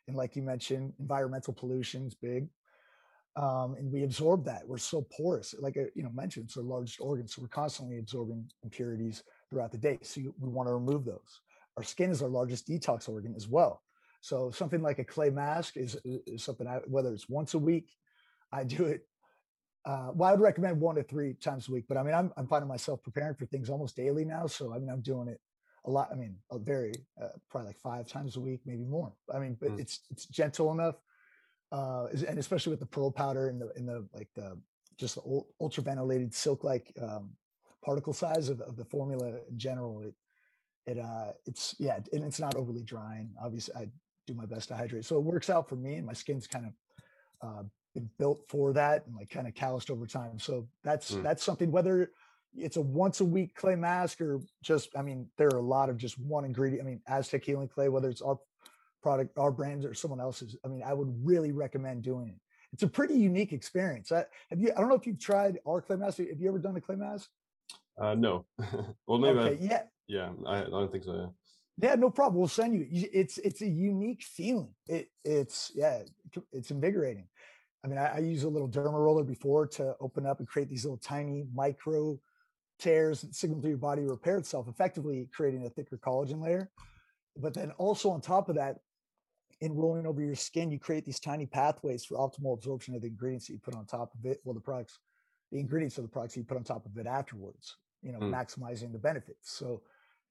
and 0.07 0.17
like 0.17 0.35
you 0.35 0.41
mentioned, 0.41 0.93
environmental 0.99 1.53
pollution 1.53 2.07
is 2.07 2.15
big. 2.15 2.47
Um, 3.35 3.75
and 3.75 3.91
we 3.91 4.03
absorb 4.03 4.43
that. 4.45 4.67
We're 4.67 4.77
so 4.77 5.05
porous, 5.15 5.55
like 5.59 5.77
I, 5.77 5.81
uh, 5.81 5.85
you 5.95 6.03
know 6.03 6.09
mentioned, 6.09 6.45
it's 6.47 6.57
our 6.57 6.63
largest 6.63 6.99
organ, 6.99 7.27
so 7.27 7.41
we're 7.41 7.47
constantly 7.47 7.97
absorbing 7.99 8.49
impurities 8.63 9.23
throughout 9.49 9.71
the 9.71 9.77
day. 9.77 9.99
So 10.01 10.19
you, 10.19 10.35
we 10.37 10.49
want 10.49 10.67
to 10.67 10.73
remove 10.73 11.05
those. 11.05 11.39
Our 11.77 11.83
skin 11.83 12.11
is 12.11 12.21
our 12.21 12.27
largest 12.27 12.67
detox 12.67 13.07
organ 13.07 13.33
as 13.37 13.47
well. 13.47 13.83
So 14.19 14.51
something 14.51 14.81
like 14.81 14.99
a 14.99 15.05
clay 15.05 15.29
mask 15.29 15.77
is, 15.77 15.97
is 16.03 16.43
something 16.43 16.67
I, 16.67 16.79
whether 16.87 17.13
it's 17.13 17.29
once 17.29 17.53
a 17.53 17.59
week, 17.59 17.87
I 18.51 18.65
do 18.65 18.85
it. 18.85 19.07
Uh, 19.85 20.09
well, 20.13 20.29
I 20.29 20.33
would 20.33 20.41
recommend 20.41 20.81
one 20.81 20.95
to 20.95 21.03
three 21.03 21.33
times 21.35 21.69
a 21.69 21.71
week, 21.71 21.85
but 21.87 21.97
I 21.97 22.03
mean, 22.03 22.13
I'm, 22.13 22.33
I'm 22.35 22.47
finding 22.47 22.67
myself 22.67 23.01
preparing 23.01 23.35
for 23.35 23.45
things 23.45 23.69
almost 23.69 23.95
daily 23.95 24.25
now. 24.25 24.45
So 24.45 24.73
I 24.73 24.77
mean, 24.77 24.89
I'm 24.89 25.01
doing 25.01 25.29
it 25.29 25.39
a 25.85 25.89
lot. 25.89 26.09
I 26.11 26.15
mean, 26.15 26.35
a 26.51 26.59
very, 26.59 26.93
uh, 27.21 27.29
probably 27.49 27.67
like 27.67 27.79
five 27.79 28.07
times 28.07 28.37
a 28.37 28.39
week, 28.39 28.61
maybe 28.65 28.83
more. 28.83 29.13
I 29.33 29.39
mean, 29.39 29.57
but 29.59 29.71
mm. 29.71 29.79
it's, 29.79 30.01
it's 30.09 30.25
gentle 30.25 30.71
enough. 30.71 30.95
Uh, 31.71 32.07
and 32.27 32.37
especially 32.37 32.71
with 32.71 32.79
the 32.79 32.85
pearl 32.85 33.11
powder 33.11 33.47
and 33.47 33.61
the, 33.61 33.71
in 33.77 33.85
the, 33.85 34.05
like 34.13 34.27
the, 34.35 34.57
just 34.97 35.15
the 35.15 35.41
ultra 35.59 35.83
ventilated 35.83 36.33
silk 36.33 36.63
like 36.63 36.93
um, 37.01 37.31
particle 37.83 38.13
size 38.13 38.49
of, 38.49 38.59
of 38.61 38.75
the 38.75 38.85
formula 38.85 39.39
in 39.49 39.57
general, 39.57 40.01
it, 40.01 40.13
it 40.85 40.97
uh 40.97 41.31
it's 41.45 41.75
yeah 41.79 41.99
and 42.11 42.23
it's 42.23 42.39
not 42.39 42.55
overly 42.55 42.81
drying 42.81 43.29
obviously 43.43 43.73
i 43.75 43.87
do 44.27 44.33
my 44.33 44.45
best 44.45 44.67
to 44.67 44.75
hydrate 44.75 45.05
so 45.05 45.17
it 45.17 45.23
works 45.23 45.49
out 45.49 45.67
for 45.67 45.75
me 45.75 45.95
and 45.95 46.05
my 46.05 46.13
skin's 46.13 46.47
kind 46.47 46.65
of 46.65 46.73
uh 47.47 47.63
been 47.93 48.09
built 48.17 48.41
for 48.47 48.71
that 48.73 49.05
and 49.05 49.15
like 49.15 49.29
kind 49.29 49.47
of 49.47 49.53
calloused 49.53 49.89
over 49.89 50.07
time 50.07 50.39
so 50.39 50.67
that's 50.83 51.11
mm. 51.11 51.23
that's 51.23 51.43
something 51.43 51.71
whether 51.71 52.11
it's 52.55 52.77
a 52.77 52.81
once 52.81 53.21
a 53.21 53.25
week 53.25 53.55
clay 53.55 53.75
mask 53.75 54.21
or 54.21 54.41
just 54.61 54.89
i 54.97 55.01
mean 55.01 55.27
there 55.37 55.47
are 55.47 55.59
a 55.59 55.61
lot 55.61 55.89
of 55.89 55.97
just 55.97 56.19
one 56.19 56.45
ingredient 56.45 56.85
i 56.85 56.89
mean 56.89 57.01
aztec 57.07 57.43
healing 57.43 57.67
clay 57.67 57.89
whether 57.89 58.09
it's 58.09 58.21
our 58.21 58.37
product 59.01 59.37
our 59.37 59.51
brands 59.51 59.85
or 59.85 59.93
someone 59.93 60.19
else's 60.19 60.57
i 60.65 60.67
mean 60.67 60.83
i 60.85 60.93
would 60.93 61.13
really 61.23 61.51
recommend 61.51 62.01
doing 62.01 62.27
it 62.27 62.39
it's 62.73 62.83
a 62.83 62.87
pretty 62.87 63.15
unique 63.15 63.53
experience 63.53 64.11
I, 64.11 64.25
have 64.49 64.59
you 64.59 64.71
i 64.75 64.79
don't 64.79 64.89
know 64.89 64.95
if 64.95 65.07
you've 65.07 65.19
tried 65.19 65.59
our 65.67 65.81
clay 65.81 65.95
mask 65.95 66.17
have 66.17 66.39
you 66.39 66.49
ever 66.49 66.59
done 66.59 66.75
a 66.75 66.81
clay 66.81 66.95
mask 66.95 67.29
uh 68.01 68.15
no 68.15 68.45
well 69.07 69.19
maybe 69.19 69.39
okay, 69.39 69.57
yeah 69.61 69.83
yeah, 70.11 70.31
I, 70.45 70.57
I 70.59 70.69
don't 70.69 70.91
think 70.91 71.05
so. 71.05 71.15
Yeah. 71.15 71.89
Yeah, 71.89 71.95
no 71.95 72.09
problem. 72.09 72.37
We'll 72.37 72.49
send 72.49 72.75
you. 72.75 72.85
It's 72.91 73.37
it's 73.39 73.61
a 73.61 73.67
unique 73.67 74.23
feeling. 74.23 74.73
It 74.87 75.09
it's 75.23 75.71
yeah, 75.73 76.01
it's 76.51 76.69
invigorating. 76.69 77.27
I 77.83 77.87
mean, 77.87 77.97
I, 77.97 78.17
I 78.17 78.19
use 78.19 78.43
a 78.43 78.49
little 78.49 78.67
derma 78.67 78.93
roller 78.93 79.23
before 79.23 79.65
to 79.67 79.95
open 79.99 80.25
up 80.25 80.39
and 80.39 80.47
create 80.47 80.69
these 80.69 80.83
little 80.83 80.97
tiny 80.97 81.45
micro 81.55 82.19
tears 82.81 83.25
signal 83.31 83.61
to 83.61 83.67
your 83.67 83.77
body 83.77 84.01
to 84.01 84.09
repair 84.09 84.37
itself, 84.37 84.67
effectively 84.67 85.29
creating 85.33 85.65
a 85.65 85.69
thicker 85.69 85.97
collagen 85.97 86.41
layer. 86.41 86.69
But 87.37 87.53
then 87.53 87.71
also 87.77 88.09
on 88.09 88.21
top 88.21 88.49
of 88.49 88.55
that, 88.55 88.77
in 89.61 89.75
rolling 89.75 90.07
over 90.07 90.21
your 90.21 90.35
skin, 90.35 90.71
you 90.71 90.79
create 90.79 91.05
these 91.05 91.19
tiny 91.19 91.45
pathways 91.45 92.03
for 92.03 92.17
optimal 92.17 92.53
absorption 92.53 92.95
of 92.95 93.01
the 93.01 93.07
ingredients 93.07 93.47
that 93.47 93.53
you 93.53 93.59
put 93.59 93.75
on 93.75 93.85
top 93.85 94.11
of 94.15 94.25
it. 94.25 94.41
Well, 94.43 94.55
the 94.55 94.59
products, 94.59 94.99
the 95.51 95.59
ingredients 95.59 95.97
of 95.97 96.03
the 96.03 96.09
products 96.09 96.35
you 96.35 96.43
put 96.43 96.57
on 96.57 96.63
top 96.63 96.85
of 96.85 96.97
it 96.97 97.05
afterwards, 97.05 97.77
you 98.01 98.11
know, 98.11 98.19
mm. 98.19 98.31
maximizing 98.31 98.91
the 98.91 98.97
benefits. 98.97 99.51
So 99.51 99.81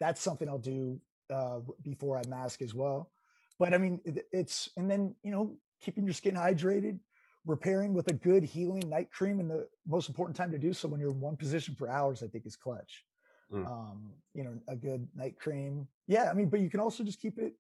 that's 0.01 0.21
something 0.21 0.49
I'll 0.49 0.59
do 0.59 1.01
uh, 1.33 1.61
before 1.83 2.19
I 2.19 2.23
mask 2.29 2.61
as 2.61 2.75
well. 2.75 3.13
But 3.59 3.73
I 3.73 3.79
mean, 3.79 4.01
it's 4.33 4.71
and 4.77 4.91
then 4.91 5.15
you 5.23 5.31
know 5.31 5.55
keeping 5.81 6.05
your 6.05 6.15
skin 6.15 6.35
hydrated, 6.35 6.99
repairing 7.47 7.95
with 7.95 8.09
a 8.09 8.13
good 8.13 8.45
healing 8.45 8.89
night 8.89 9.11
cream, 9.11 9.41
and 9.41 9.51
the 9.51 9.67
most 9.87 10.09
important 10.09 10.37
time 10.37 10.51
to 10.53 10.59
do 10.59 10.73
so 10.73 10.89
when 10.89 11.01
you're 11.01 11.11
in 11.11 11.21
one 11.21 11.37
position 11.37 11.75
for 11.75 11.89
hours, 11.89 12.23
I 12.23 12.27
think, 12.27 12.47
is 12.47 12.57
clutch. 12.57 13.05
Mm. 13.53 13.67
Um, 13.67 14.11
you 14.35 14.45
know, 14.45 14.55
a 14.69 14.77
good 14.77 15.09
night 15.15 15.39
cream. 15.39 15.89
Yeah, 16.07 16.31
I 16.31 16.35
mean, 16.35 16.49
but 16.49 16.61
you 16.61 16.71
can 16.71 16.81
also 16.81 17.03
just 17.03 17.21
keep 17.21 17.39
it. 17.39 17.55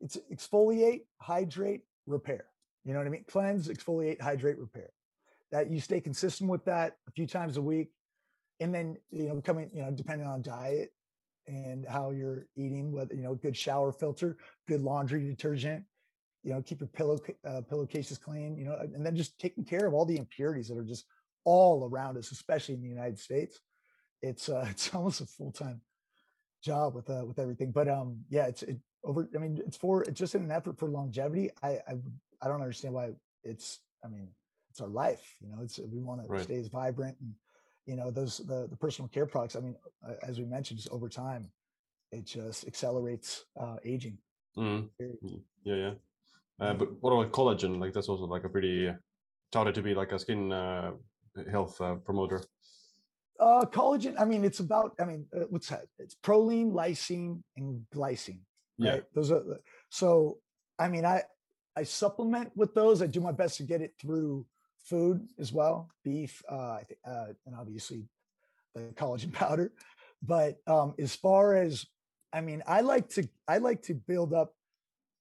It's 0.00 0.18
exfoliate, 0.32 1.02
hydrate, 1.20 1.82
repair. 2.06 2.46
You 2.84 2.92
know 2.92 3.00
what 3.00 3.06
I 3.06 3.10
mean? 3.10 3.24
Cleanse, 3.28 3.68
exfoliate, 3.68 4.20
hydrate, 4.20 4.58
repair. 4.58 4.90
That 5.50 5.70
you 5.70 5.80
stay 5.80 6.00
consistent 6.00 6.48
with 6.50 6.64
that 6.64 6.96
a 7.08 7.10
few 7.10 7.26
times 7.26 7.56
a 7.56 7.62
week 7.62 7.90
and 8.62 8.72
then 8.74 8.96
you 9.10 9.28
know 9.28 9.40
coming 9.40 9.70
you 9.74 9.82
know 9.82 9.90
depending 9.90 10.26
on 10.26 10.40
diet 10.40 10.92
and 11.48 11.84
how 11.86 12.10
you're 12.10 12.46
eating 12.56 12.92
whether 12.92 13.14
you 13.14 13.22
know 13.22 13.34
good 13.34 13.56
shower 13.56 13.92
filter 13.92 14.36
good 14.68 14.80
laundry 14.80 15.24
detergent 15.24 15.84
you 16.42 16.52
know 16.52 16.62
keep 16.62 16.80
your 16.80 16.88
pillow 16.88 17.18
uh, 17.46 17.60
pillowcases 17.62 18.18
clean 18.18 18.56
you 18.56 18.64
know 18.64 18.76
and 18.94 19.04
then 19.04 19.14
just 19.14 19.38
taking 19.38 19.64
care 19.64 19.86
of 19.86 19.94
all 19.94 20.04
the 20.04 20.16
impurities 20.16 20.68
that 20.68 20.78
are 20.78 20.84
just 20.84 21.06
all 21.44 21.88
around 21.90 22.16
us 22.16 22.30
especially 22.30 22.74
in 22.74 22.82
the 22.82 22.88
united 22.88 23.18
states. 23.18 23.60
It's 24.20 24.48
uh 24.48 24.66
it's 24.70 24.94
almost 24.94 25.20
a 25.20 25.26
full-time 25.26 25.80
job 26.62 26.94
with 26.94 27.10
uh 27.10 27.24
with 27.24 27.38
everything 27.38 27.72
but 27.72 27.88
um 27.88 28.20
yeah 28.30 28.46
it's 28.46 28.62
it 28.62 28.78
over 29.04 29.28
i 29.34 29.38
mean 29.38 29.60
it's 29.66 29.76
for 29.76 30.02
it's 30.04 30.18
just 30.18 30.34
an 30.34 30.50
effort 30.50 30.78
for 30.78 30.88
longevity. 30.88 31.50
I 31.62 31.70
i, 31.88 31.94
I 32.40 32.48
don't 32.48 32.62
understand 32.62 32.94
why 32.94 33.10
it's 33.42 33.80
i 34.04 34.08
mean 34.08 34.28
it's 34.70 34.80
our 34.80 34.88
life 34.88 35.36
you 35.40 35.48
know 35.48 35.62
it's 35.62 35.78
we 35.78 36.00
want 36.00 36.22
to 36.22 36.28
right. 36.28 36.42
stay 36.42 36.58
as 36.58 36.68
vibrant 36.68 37.16
and 37.20 37.34
you 37.86 37.96
know 37.96 38.10
those 38.10 38.38
the, 38.38 38.68
the 38.70 38.76
personal 38.76 39.08
care 39.08 39.26
products 39.26 39.56
i 39.56 39.60
mean 39.60 39.74
uh, 40.08 40.14
as 40.22 40.38
we 40.38 40.44
mentioned 40.44 40.78
just 40.78 40.90
over 40.90 41.08
time 41.08 41.50
it 42.12 42.26
just 42.26 42.66
accelerates 42.66 43.44
uh 43.60 43.76
aging. 43.84 44.18
Mm. 44.56 44.88
yeah 45.64 45.74
yeah 45.74 45.94
uh, 46.60 46.74
but 46.74 46.88
what 47.00 47.12
about 47.12 47.32
collagen 47.32 47.80
like 47.80 47.92
that's 47.92 48.08
also 48.08 48.24
like 48.24 48.44
a 48.44 48.48
pretty 48.48 48.90
touted 49.50 49.74
to 49.74 49.82
be 49.82 49.94
like 49.94 50.12
a 50.12 50.18
skin 50.18 50.52
uh, 50.52 50.92
health 51.50 51.80
uh, 51.80 51.94
promoter 51.96 52.42
uh 53.40 53.64
collagen 53.64 54.14
i 54.18 54.24
mean 54.24 54.44
it's 54.44 54.60
about 54.60 54.94
i 55.00 55.04
mean 55.04 55.26
uh, 55.36 55.44
what's 55.50 55.68
that 55.68 55.86
it's 55.98 56.16
proline 56.22 56.72
lysine 56.72 57.42
and 57.56 57.84
glycine 57.94 58.40
right? 58.78 58.94
yeah 58.94 58.96
those 59.14 59.30
are 59.30 59.42
so 59.90 60.38
i 60.78 60.86
mean 60.88 61.04
i 61.04 61.22
i 61.76 61.82
supplement 61.82 62.50
with 62.54 62.74
those 62.74 63.00
i 63.00 63.06
do 63.06 63.20
my 63.20 63.32
best 63.32 63.56
to 63.56 63.62
get 63.62 63.80
it 63.80 63.94
through 64.00 64.44
food 64.84 65.28
as 65.38 65.52
well, 65.52 65.88
beef, 66.04 66.42
uh, 66.48 66.80
uh, 67.06 67.26
and 67.46 67.54
obviously 67.58 68.04
the 68.74 68.80
collagen 68.94 69.32
powder. 69.42 69.72
But 70.22 70.58
um, 70.66 70.94
as 70.98 71.14
far 71.14 71.56
as, 71.56 71.86
I 72.32 72.40
mean, 72.40 72.62
I 72.66 72.80
like 72.80 73.08
to 73.10 73.28
I 73.48 73.58
like 73.58 73.82
to 73.82 73.94
build 73.94 74.32
up. 74.32 74.54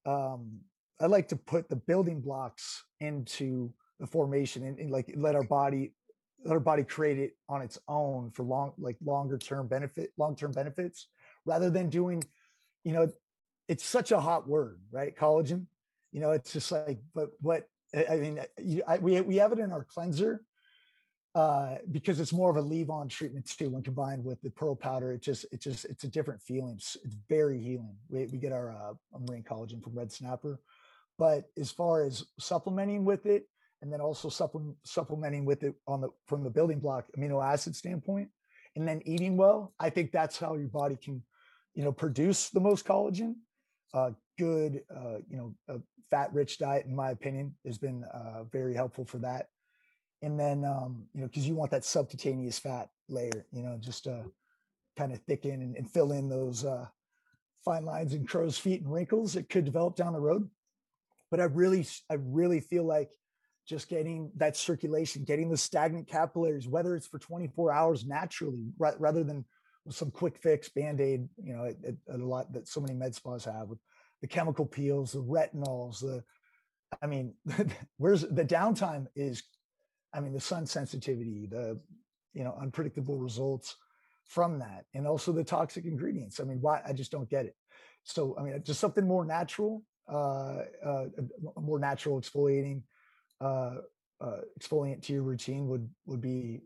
Um, 0.06 0.62
I 1.02 1.08
like 1.08 1.28
to 1.30 1.36
put 1.36 1.70
the 1.70 1.76
building 1.76 2.22
blocks 2.22 2.84
into 3.00 3.74
the 4.00 4.08
formation 4.08 4.64
and, 4.66 4.80
and 4.80 4.92
like 4.92 5.12
let 5.16 5.36
our 5.36 5.44
body 5.44 5.94
let 6.44 6.54
our 6.54 6.60
body 6.60 6.84
create 6.84 7.20
it 7.20 7.38
on 7.50 7.62
its 7.62 7.78
own 7.88 8.32
for 8.32 8.44
long 8.44 8.74
like 8.78 8.98
longer 9.04 9.38
term 9.38 9.68
benefit 9.68 10.12
long 10.18 10.36
term 10.36 10.52
benefits 10.52 11.08
rather 11.46 11.70
than 11.70 11.90
doing 11.90 12.24
you 12.84 12.94
know 12.94 13.08
it's 13.68 13.86
such 13.86 14.12
a 14.12 14.20
hot 14.20 14.48
word 14.48 14.80
right 14.92 15.16
collagen 15.16 15.66
you 16.12 16.20
know 16.20 16.32
it's 16.32 16.54
just 16.54 16.72
like 16.72 17.00
but 17.14 17.30
what 17.42 17.68
I 17.94 18.16
mean, 18.16 18.40
uh, 18.40 18.46
you, 18.62 18.84
I, 18.88 18.98
we 18.98 19.20
we 19.22 19.36
have 19.38 19.52
it 19.52 19.60
in 19.60 19.72
our 19.72 19.84
cleanser 19.84 20.44
uh, 21.36 21.76
because 21.92 22.20
it's 22.20 22.34
more 22.34 22.50
of 22.50 22.58
a 22.58 22.62
leave-on 22.62 23.10
treatment 23.10 23.46
too. 23.46 23.70
When 23.70 23.84
combined 23.84 24.24
with 24.24 24.42
the 24.42 24.50
pearl 24.50 24.76
powder, 24.76 25.12
it 25.12 25.22
just 25.22 25.46
it 25.52 25.62
just 25.62 25.86
it's 25.86 26.04
a 26.04 26.08
different 26.08 26.42
feeling. 26.42 26.76
It's, 26.78 26.96
it's 27.04 27.16
very 27.28 27.60
healing. 27.60 27.96
We 28.10 28.28
we 28.28 28.38
get 28.38 28.54
our 28.54 28.72
uh, 28.72 28.94
marine 29.28 29.44
collagen 29.44 29.84
from 29.84 29.94
Red 29.94 30.12
Snapper, 30.12 30.60
but 31.22 31.44
as 31.56 31.70
far 31.70 32.04
as 32.04 32.26
supplementing 32.40 33.06
with 33.06 33.28
it, 33.28 33.44
and 33.84 33.94
then 33.94 34.02
also 34.02 34.28
supplement, 34.28 34.76
supplementing 34.84 35.46
with 35.46 35.62
it 35.62 35.76
on 35.86 36.02
the 36.02 36.10
from 36.26 36.44
the 36.44 36.50
building 36.50 36.80
block 36.80 37.06
amino 37.16 37.46
acid 37.46 37.76
standpoint, 37.76 38.28
and 38.76 38.88
then 38.88 39.04
eating 39.06 39.38
well, 39.38 39.72
I 39.80 39.92
think 39.92 40.12
that's 40.12 40.40
how 40.40 40.56
your 40.56 40.70
body 40.70 40.96
can, 40.96 41.22
you 41.76 41.84
know, 41.84 41.92
produce 41.92 42.50
the 42.50 42.60
most 42.60 42.88
collagen 42.88 43.36
uh, 43.94 44.12
good, 44.40 44.82
uh, 44.90 45.20
you 45.30 45.38
know, 45.38 45.54
a 45.68 45.76
fat-rich 46.10 46.58
diet, 46.58 46.88
in 46.88 46.96
my 46.96 47.12
opinion, 47.12 47.54
has 47.68 47.78
been 47.78 48.04
uh, 48.12 48.46
very 48.52 48.74
helpful 48.74 49.06
for 49.06 49.20
that. 49.20 49.50
And 50.24 50.40
then, 50.40 50.66
um, 50.66 51.04
you 51.14 51.22
know, 51.22 51.28
because 51.28 51.48
you 51.48 51.54
want 51.54 51.70
that 51.70 51.86
subcutaneous 51.86 52.58
fat 52.58 52.90
layer, 53.10 53.46
you 53.52 53.62
know, 53.62 53.78
just 53.80 54.06
to 54.06 54.26
kind 54.98 55.12
of 55.12 55.20
thicken 55.28 55.62
and, 55.62 55.76
and 55.78 55.88
fill 55.88 56.14
in 56.14 56.30
those 56.30 56.66
uh, 56.66 56.88
fine 57.64 57.86
lines 57.86 58.16
and 58.16 58.28
crow's 58.28 58.58
feet 58.58 58.82
and 58.82 58.92
wrinkles 58.92 59.34
that 59.34 59.50
could 59.50 59.66
develop 59.66 59.96
down 59.96 60.14
the 60.14 60.20
road. 60.20 60.50
But 61.32 61.40
I 61.40 61.46
really, 61.46 61.88
I 62.10 62.16
really 62.20 62.60
feel 62.60 62.86
like 62.86 63.12
just 63.68 63.90
getting 63.90 64.32
that 64.36 64.58
circulation, 64.58 65.24
getting 65.24 65.50
the 65.50 65.58
stagnant 65.58 66.08
capillaries, 66.08 66.68
whether 66.68 66.96
it's 66.96 67.08
for 67.08 67.20
24 67.20 67.72
hours 67.72 68.06
naturally, 68.06 68.66
rather 68.78 69.24
than 69.24 69.46
some 69.90 70.12
quick 70.12 70.38
fix 70.38 70.70
band-aid 70.70 71.28
you 71.44 71.54
know 71.56 71.74
a 72.14 72.18
lot 72.18 72.54
that 72.54 72.68
so 72.68 72.80
many 72.80 72.94
med 72.94 73.16
spas 73.16 73.46
have 73.46 73.68
with 73.68 73.80
the 74.22 74.28
chemical 74.28 74.66
peels 74.66 75.14
the 75.14 75.24
retinols 75.24 76.02
the 76.02 76.24
i 77.02 77.08
mean 77.08 77.34
where's 77.98 78.22
the 78.22 78.46
downtime 78.46 79.08
is 79.16 79.42
i 80.14 80.20
mean 80.20 80.34
the 80.34 80.40
sun 80.40 80.68
sensitivity 80.68 81.48
the 81.50 81.80
you 82.34 82.44
know 82.44 82.56
unpredictable 82.62 83.18
results 83.18 83.76
from 84.26 84.60
that 84.60 84.86
and 84.94 85.06
also 85.06 85.34
the 85.34 85.44
toxic 85.44 85.84
ingredients. 85.84 86.40
I 86.40 86.44
mean 86.44 86.62
why 86.62 86.82
i 86.88 86.94
just 86.94 87.12
don't 87.12 87.30
get 87.30 87.46
it. 87.46 87.56
So 88.04 88.36
i 88.40 88.44
mean 88.44 88.62
just 88.64 88.80
something 88.80 89.08
more 89.08 89.26
natural 89.26 89.84
more 90.12 91.80
natural 91.80 92.20
exfoliating 92.20 92.82
uh, 93.40 93.76
uh 94.20 94.42
exfoliant 94.60 95.02
to 95.02 95.14
your 95.14 95.24
routine 95.24 95.68
would 95.68 95.90
would 96.06 96.22
be 96.22 96.62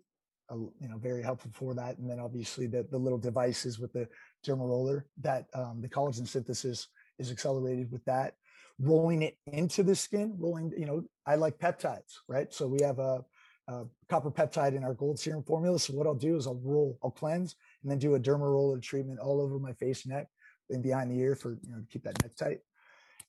you 0.51 0.88
know 0.88 0.97
very 0.97 1.23
helpful 1.23 1.51
for 1.53 1.73
that. 1.73 1.97
And 1.97 2.10
then 2.10 2.19
obviously 2.19 2.67
the, 2.67 2.86
the 2.91 2.97
little 2.97 3.17
devices 3.17 3.79
with 3.79 3.93
the 3.93 4.08
derma 4.45 4.67
roller 4.67 5.05
that 5.21 5.45
um, 5.53 5.81
the 5.81 5.89
collagen 5.89 6.27
synthesis 6.27 6.88
is 7.19 7.31
accelerated 7.31 7.91
with 7.91 8.03
that. 8.05 8.36
Rolling 8.79 9.21
it 9.21 9.38
into 9.47 9.84
the 9.84 9.95
skin 9.95 10.36
rolling 10.38 10.71
you 10.77 10.86
know 10.86 11.03
i 11.25 11.36
like 11.36 11.58
peptides 11.58 12.15
right? 12.27 12.53
So 12.53 12.67
we 12.67 12.79
have 12.84 12.99
a, 12.99 13.23
a 13.67 13.86
copper 14.10 14.31
peptide 14.31 14.75
in 14.75 14.84
our 14.84 14.93
gold 14.93 15.17
serum 15.17 15.43
formula. 15.43 15.79
So 15.79 15.93
what 15.93 16.08
i'll 16.08 16.13
do 16.13 16.36
is 16.36 16.45
i'll 16.45 16.62
roll 16.63 16.99
i'll 17.03 17.12
cleanse 17.12 17.55
and 17.81 17.91
then 17.91 17.99
do 17.99 18.15
a 18.15 18.19
derma 18.19 18.51
roller 18.51 18.79
treatment 18.79 19.19
all 19.19 19.41
over 19.41 19.60
my 19.60 19.73
face 19.73 20.05
neck 20.05 20.27
and 20.69 20.84
behind 20.84 21.10
the 21.10 21.19
ear 21.19 21.36
for 21.36 21.58
you 21.63 21.71
know 21.71 21.79
to 21.79 21.88
keep 21.89 22.03
that 22.03 22.21
neck 22.21 22.36
tight 22.36 22.60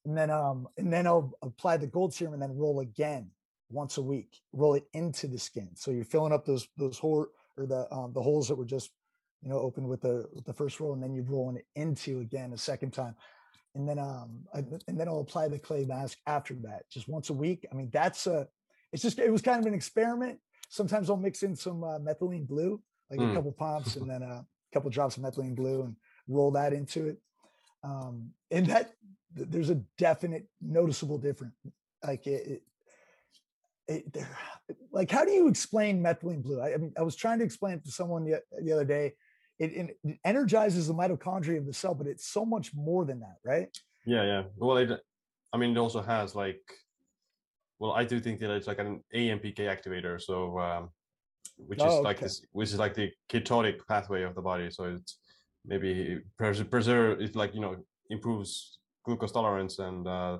and 0.06 0.16
then 0.16 0.30
um 0.30 0.66
and 0.78 0.90
then 0.90 1.06
i'll 1.06 1.36
apply 1.42 1.76
the 1.76 1.86
gold 1.86 2.14
serum 2.14 2.32
and 2.32 2.42
then 2.42 2.56
roll 2.56 2.80
again 2.80 3.30
once 3.70 3.98
a 3.98 4.02
week. 4.02 4.40
Roll 4.52 4.74
it 4.74 4.86
into 4.92 5.26
the 5.26 5.38
skin, 5.38 5.70
so 5.74 5.90
you're 5.90 6.04
filling 6.04 6.32
up 6.32 6.44
those 6.44 6.68
those 6.76 6.98
hole 6.98 7.26
or 7.56 7.66
the 7.66 7.92
um, 7.92 8.12
the 8.12 8.22
holes 8.22 8.48
that 8.48 8.56
were 8.56 8.64
just 8.64 8.90
you 9.42 9.48
know 9.48 9.58
opened 9.58 9.88
with 9.88 10.02
the 10.02 10.28
with 10.32 10.44
the 10.44 10.52
first 10.52 10.80
roll, 10.80 10.92
and 10.92 11.02
then 11.02 11.14
you're 11.14 11.24
rolling 11.24 11.56
it 11.56 11.66
into 11.74 12.20
again 12.20 12.52
a 12.52 12.58
second 12.58 12.92
time, 12.92 13.14
and 13.74 13.88
then 13.88 13.98
um 13.98 14.44
I, 14.54 14.58
and 14.88 14.98
then 14.98 15.08
I'll 15.08 15.20
apply 15.20 15.48
the 15.48 15.58
clay 15.58 15.84
mask 15.84 16.18
after 16.26 16.54
that, 16.62 16.88
just 16.90 17.08
once 17.08 17.30
a 17.30 17.34
week. 17.34 17.66
I 17.70 17.74
mean 17.74 17.90
that's 17.92 18.26
a 18.26 18.48
it's 18.92 19.02
just 19.02 19.18
it 19.18 19.32
was 19.32 19.42
kind 19.42 19.60
of 19.60 19.66
an 19.66 19.74
experiment. 19.74 20.38
Sometimes 20.68 21.10
I'll 21.10 21.16
mix 21.16 21.42
in 21.42 21.54
some 21.54 21.84
uh, 21.84 21.98
methylene 21.98 22.46
blue, 22.46 22.80
like 23.10 23.20
mm. 23.20 23.30
a 23.30 23.34
couple 23.34 23.52
pumps, 23.52 23.96
and 23.96 24.10
then 24.10 24.22
a 24.22 24.44
couple 24.72 24.90
drops 24.90 25.16
of 25.16 25.22
methylene 25.22 25.54
blue, 25.54 25.82
and 25.82 25.96
roll 26.28 26.50
that 26.52 26.72
into 26.72 27.08
it. 27.08 27.18
Um, 27.86 28.30
and 28.50 28.66
that 28.66 28.92
there's 29.32 29.70
a 29.70 29.80
definite 29.98 30.48
noticeable 30.60 31.18
difference. 31.18 31.54
Like 32.04 32.26
it, 32.26 32.46
it 32.46 32.62
it, 33.88 34.16
like 34.92 35.10
how 35.10 35.24
do 35.24 35.30
you 35.30 35.48
explain 35.48 36.02
methylene 36.02 36.42
blue 36.42 36.60
I, 36.60 36.74
I, 36.74 36.76
mean 36.76 36.92
i 36.98 37.02
was 37.02 37.16
trying 37.16 37.38
to 37.38 37.44
explain 37.44 37.74
it 37.74 37.84
to 37.84 37.90
someone 37.90 38.24
the, 38.24 38.42
the 38.60 38.72
other 38.72 38.84
day 38.84 39.14
it, 39.58 39.96
it, 40.04 40.18
energizes 40.24 40.88
the 40.88 40.94
mitochondria 40.94 41.58
of 41.58 41.66
the 41.66 41.72
cell 41.72 41.94
but 41.94 42.06
it's 42.06 42.26
so 42.26 42.44
much 42.44 42.74
more 42.74 43.04
than 43.04 43.20
that 43.20 43.36
right 43.44 43.76
yeah 44.04 44.24
yeah 44.24 44.42
well 44.56 44.76
it 44.76 44.90
i 45.52 45.56
mean 45.56 45.70
it 45.70 45.78
also 45.78 46.02
has 46.02 46.34
like 46.34 46.60
well 47.78 47.92
i 47.92 48.04
do 48.04 48.20
think 48.20 48.40
that 48.40 48.50
it's 48.50 48.66
like 48.66 48.78
an 48.78 49.02
ampk 49.14 49.58
activator 49.58 50.20
so 50.20 50.58
um, 50.58 50.90
which 51.56 51.80
oh, 51.80 51.98
is 51.98 52.04
like 52.04 52.16
okay. 52.16 52.26
this 52.26 52.44
which 52.52 52.70
is 52.70 52.78
like 52.78 52.94
the 52.94 53.10
ketotic 53.30 53.78
pathway 53.88 54.22
of 54.22 54.34
the 54.34 54.42
body 54.42 54.70
so 54.70 54.84
it's 54.84 55.18
maybe 55.66 56.20
preserve 56.38 57.20
it 57.20 57.36
like 57.36 57.54
you 57.54 57.60
know 57.60 57.76
improves 58.10 58.78
glucose 59.04 59.32
tolerance 59.32 59.78
and 59.78 60.06
uh, 60.06 60.38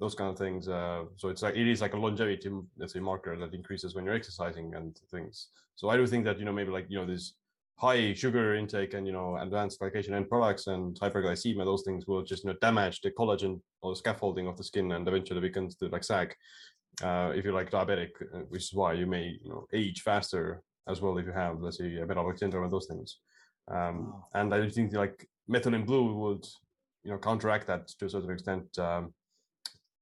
those 0.00 0.14
kind 0.14 0.30
of 0.30 0.38
things. 0.38 0.68
Uh, 0.68 1.04
so 1.16 1.28
it's 1.28 1.42
like 1.42 1.56
it 1.56 1.68
is 1.68 1.80
like 1.80 1.94
a 1.94 1.96
longevity, 1.96 2.50
let's 2.76 2.92
say, 2.92 3.00
marker 3.00 3.36
that 3.38 3.54
increases 3.54 3.94
when 3.94 4.04
you're 4.04 4.14
exercising 4.14 4.74
and 4.74 4.98
things. 5.10 5.48
So 5.76 5.88
I 5.88 5.96
do 5.96 6.06
think 6.06 6.24
that 6.24 6.38
you 6.38 6.44
know 6.44 6.52
maybe 6.52 6.70
like 6.70 6.86
you 6.88 6.98
know 6.98 7.06
this 7.06 7.34
high 7.76 8.12
sugar 8.12 8.54
intake 8.54 8.94
and 8.94 9.06
you 9.06 9.12
know 9.12 9.36
advanced 9.38 9.80
glycation 9.80 10.12
end 10.12 10.28
products 10.28 10.66
and 10.66 10.98
hyperglycemia, 10.98 11.64
those 11.64 11.84
things 11.84 12.06
will 12.06 12.22
just 12.22 12.44
you 12.44 12.50
know 12.50 12.56
damage 12.60 13.00
the 13.00 13.10
collagen 13.10 13.60
or 13.82 13.92
the 13.92 13.96
scaffolding 13.96 14.46
of 14.48 14.56
the 14.56 14.64
skin 14.64 14.92
and 14.92 15.06
eventually 15.06 15.40
begins 15.40 15.76
to 15.76 15.88
like 15.88 16.04
sag. 16.04 16.34
Uh, 17.02 17.32
if 17.34 17.44
you're 17.44 17.54
like 17.54 17.70
diabetic, 17.70 18.10
uh, 18.34 18.40
which 18.48 18.64
is 18.64 18.74
why 18.74 18.92
you 18.92 19.06
may 19.06 19.38
you 19.42 19.50
know 19.50 19.66
age 19.72 20.02
faster 20.02 20.62
as 20.88 21.00
well 21.00 21.16
if 21.16 21.26
you 21.26 21.32
have 21.32 21.60
let's 21.60 21.78
say 21.78 21.96
a 21.96 22.06
metabolic 22.06 22.38
syndrome 22.38 22.64
and 22.64 22.72
those 22.72 22.86
things. 22.86 23.18
Um, 23.70 24.12
wow. 24.12 24.26
And 24.34 24.54
I 24.54 24.68
think 24.68 24.92
like 24.92 25.28
methylene 25.50 25.86
blue 25.86 26.14
would 26.14 26.46
you 27.04 27.10
know 27.10 27.18
counteract 27.18 27.66
that 27.66 27.88
to 27.88 28.06
a 28.06 28.10
certain 28.10 28.30
extent. 28.30 28.78
Um, 28.78 29.12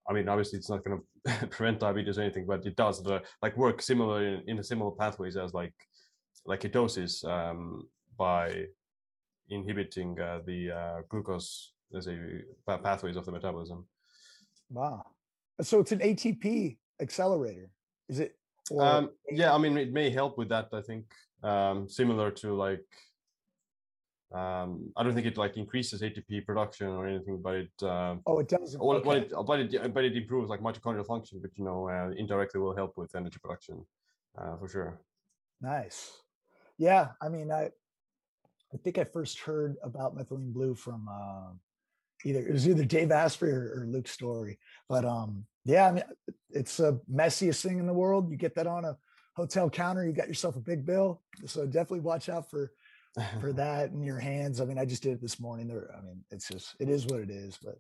I 0.09 0.13
mean, 0.13 0.29
obviously, 0.29 0.59
it's 0.59 0.71
not 0.71 0.85
going 0.85 1.01
to 1.27 1.47
prevent 1.49 1.81
diabetes 1.81 2.19
or 2.19 2.23
anything, 2.23 2.47
but 2.47 2.67
it 2.67 2.77
does 2.77 3.03
the, 3.03 3.23
like 3.43 3.57
work 3.57 3.81
similar 3.83 4.27
in, 4.27 4.43
in 4.47 4.63
similar 4.63 4.91
pathways 4.91 5.37
as 5.37 5.55
like 5.55 5.75
like 6.47 6.61
ketosis 6.61 7.25
um, 7.25 7.87
by 8.17 8.65
inhibiting 9.51 10.19
uh, 10.21 10.41
the 10.47 10.71
uh, 10.71 11.01
glucose, 11.09 11.73
let's 11.93 12.07
say, 12.07 12.19
pathways 12.67 13.17
of 13.17 13.27
the 13.27 13.33
metabolism. 13.33 13.87
Wow! 14.71 15.05
So 15.61 15.81
it's 15.81 15.93
an 15.93 15.99
ATP 15.99 16.79
accelerator, 17.01 17.71
is 18.09 18.21
it? 18.21 18.37
Um, 18.79 19.11
yeah, 19.31 19.53
I 19.53 19.59
mean, 19.59 19.77
it 19.77 19.93
may 19.93 20.11
help 20.11 20.39
with 20.39 20.49
that. 20.51 20.69
I 20.73 20.81
think 20.81 21.05
um, 21.43 21.89
similar 21.89 22.31
to 22.31 22.55
like 22.55 22.85
um, 24.33 24.93
I 24.97 25.03
don't 25.03 25.15
think 25.15 25.27
it 25.27 25.37
like 25.37 25.57
increases 25.57 26.03
ATP 26.03 26.47
production 26.47 26.87
or 26.87 27.07
anything, 27.07 27.41
but 27.43 27.55
it 27.55 27.83
uh, 27.83 28.15
oh 28.27 28.39
it 28.39 28.49
does 28.49 28.77
well, 28.79 28.99
okay. 28.99 29.05
but 29.05 29.17
it 29.17 29.33
but 29.47 29.61
it 29.61 29.95
but 29.95 30.05
it 30.05 30.17
improves 30.17 30.49
like 30.49 30.61
mitochondrial 30.61 31.07
function, 31.07 31.41
but 31.43 31.51
you 31.57 31.65
know 31.65 31.89
uh, 31.89 32.11
indirectly 32.17 32.61
will 32.61 32.77
help 32.77 32.97
with 32.97 33.15
energy 33.17 33.39
production 33.43 33.85
uh, 34.39 34.57
for 34.57 34.69
sure. 34.69 35.01
Nice, 35.61 36.13
yeah. 36.79 37.09
I 37.21 37.29
mean, 37.29 37.51
I 37.51 37.71
I 38.73 38.77
think 38.85 38.99
I 38.99 39.05
first 39.05 39.41
heard 39.41 39.77
about 39.83 40.17
methylene 40.17 40.53
blue 40.53 40.77
from 40.77 41.09
uh, 41.09 41.53
either 42.25 42.47
it 42.47 42.53
was 42.53 42.69
either 42.69 42.85
Dave 42.85 43.11
Asprey 43.11 43.51
or, 43.51 43.81
or 43.81 43.87
Luke 43.89 44.07
Storey, 44.07 44.61
but 44.89 45.05
um, 45.05 45.45
yeah, 45.65 45.89
I 45.89 45.93
mean, 45.93 46.05
it's 46.51 46.77
the 46.77 47.01
messiest 47.13 47.63
thing 47.63 47.81
in 47.81 47.87
the 47.87 47.93
world. 47.93 48.31
You 48.31 48.37
get 48.37 48.55
that 48.55 48.69
on 48.69 48.85
a 48.85 48.97
hotel 49.35 49.69
counter, 49.69 50.07
you 50.07 50.13
got 50.13 50.29
yourself 50.29 50.55
a 50.55 50.61
big 50.61 50.87
bill. 50.87 51.21
So 51.47 51.67
definitely 51.67 52.01
watch 52.01 52.29
out 52.29 52.49
for 52.49 52.73
for 53.41 53.53
that 53.55 53.91
in 53.91 54.03
your 54.03 54.19
hands. 54.19 54.61
I 54.61 54.65
mean, 54.65 54.79
I 54.79 54.85
just 54.85 55.03
did 55.03 55.13
it 55.13 55.21
this 55.21 55.41
morning. 55.41 55.69
There, 55.69 55.91
I 55.97 56.03
mean, 56.03 56.25
it's 56.31 56.49
just 56.49 56.75
it 56.79 56.89
is 56.89 57.07
what 57.07 57.21
it 57.21 57.31
is. 57.31 57.59
But 57.63 57.79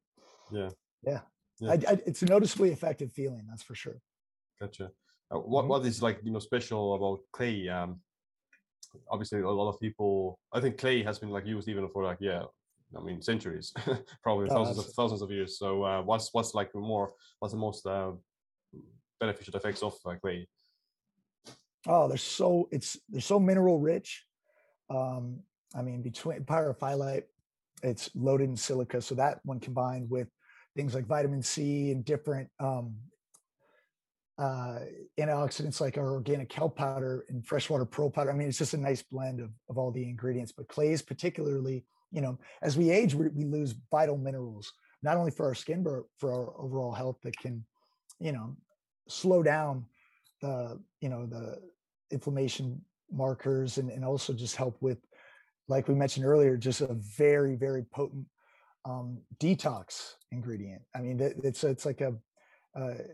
yeah, 0.50 0.70
yeah, 1.02 1.20
yeah. 1.60 1.70
I, 1.70 1.74
I, 1.74 1.98
it's 2.06 2.22
a 2.22 2.26
noticeably 2.26 2.70
effective 2.70 3.12
feeling. 3.12 3.46
That's 3.48 3.62
for 3.62 3.74
sure. 3.74 4.00
Gotcha. 4.60 4.90
Uh, 5.30 5.38
what 5.38 5.62
mm-hmm. 5.62 5.68
what 5.68 5.86
is 5.86 6.02
like 6.02 6.20
you 6.22 6.32
know 6.32 6.38
special 6.38 6.94
about 6.94 7.20
clay? 7.32 7.68
Um, 7.68 8.00
obviously, 9.10 9.40
a 9.40 9.48
lot 9.48 9.68
of 9.68 9.80
people. 9.80 10.38
I 10.52 10.60
think 10.60 10.78
clay 10.78 11.02
has 11.02 11.18
been 11.18 11.30
like 11.30 11.46
used 11.46 11.68
even 11.68 11.88
for 11.88 12.04
like 12.04 12.18
yeah. 12.20 12.44
I 12.96 13.00
mean, 13.00 13.22
centuries, 13.22 13.72
probably 14.24 14.48
oh, 14.50 14.52
thousands 14.52 14.78
of 14.78 14.86
thousands 14.94 15.22
of 15.22 15.30
years. 15.30 15.56
So, 15.60 15.84
uh, 15.84 16.02
what's 16.02 16.34
what's 16.34 16.54
like 16.54 16.74
more? 16.74 17.12
What's 17.38 17.54
the 17.54 17.60
most 17.60 17.86
uh, 17.86 18.10
beneficial 19.20 19.54
effects 19.54 19.84
of 19.84 19.94
uh, 20.04 20.16
clay? 20.16 20.48
Oh, 21.86 22.08
they're 22.08 22.16
so 22.16 22.68
it's 22.72 22.98
they're 23.08 23.20
so 23.20 23.38
mineral 23.38 23.78
rich 23.78 24.24
um, 24.90 25.40
I 25.74 25.82
mean, 25.82 26.02
between 26.02 26.40
pyrophyllite, 26.40 27.24
it's 27.82 28.10
loaded 28.14 28.50
in 28.50 28.56
silica. 28.56 29.00
So 29.00 29.14
that 29.14 29.40
one 29.44 29.60
combined 29.60 30.10
with 30.10 30.28
things 30.76 30.94
like 30.94 31.06
vitamin 31.06 31.42
C 31.42 31.90
and 31.92 32.04
different 32.04 32.48
um, 32.58 32.94
uh, 34.38 34.80
antioxidants 35.18 35.80
like 35.80 35.98
our 35.98 36.12
organic 36.12 36.48
kelp 36.48 36.76
powder 36.76 37.24
and 37.28 37.46
freshwater 37.46 37.84
pearl 37.84 38.10
powder. 38.10 38.30
I 38.30 38.34
mean, 38.34 38.48
it's 38.48 38.58
just 38.58 38.74
a 38.74 38.78
nice 38.78 39.02
blend 39.02 39.40
of, 39.40 39.50
of 39.68 39.78
all 39.78 39.90
the 39.90 40.02
ingredients. 40.02 40.52
But 40.52 40.68
clays, 40.68 41.02
particularly, 41.02 41.84
you 42.10 42.20
know, 42.20 42.38
as 42.62 42.76
we 42.76 42.90
age, 42.90 43.14
we, 43.14 43.28
we 43.28 43.44
lose 43.44 43.74
vital 43.90 44.16
minerals, 44.16 44.72
not 45.02 45.16
only 45.16 45.30
for 45.30 45.46
our 45.46 45.54
skin, 45.54 45.82
but 45.82 46.02
for 46.18 46.32
our 46.32 46.60
overall 46.60 46.92
health 46.92 47.18
that 47.22 47.36
can, 47.36 47.64
you 48.18 48.32
know, 48.32 48.56
slow 49.08 49.42
down 49.42 49.84
the, 50.40 50.80
you 51.00 51.08
know, 51.08 51.26
the 51.26 51.58
inflammation 52.10 52.80
markers 53.12 53.78
and, 53.78 53.90
and 53.90 54.04
also 54.04 54.32
just 54.32 54.56
help 54.56 54.76
with, 54.80 54.98
like 55.68 55.88
we 55.88 55.94
mentioned 55.94 56.26
earlier, 56.26 56.56
just 56.56 56.80
a 56.80 56.94
very, 56.94 57.54
very 57.54 57.84
potent 57.84 58.26
um, 58.84 59.18
detox 59.38 60.14
ingredient. 60.32 60.82
I 60.94 61.00
mean, 61.00 61.20
it's, 61.20 61.64
it's 61.64 61.86
like 61.86 62.00
a, 62.00 62.14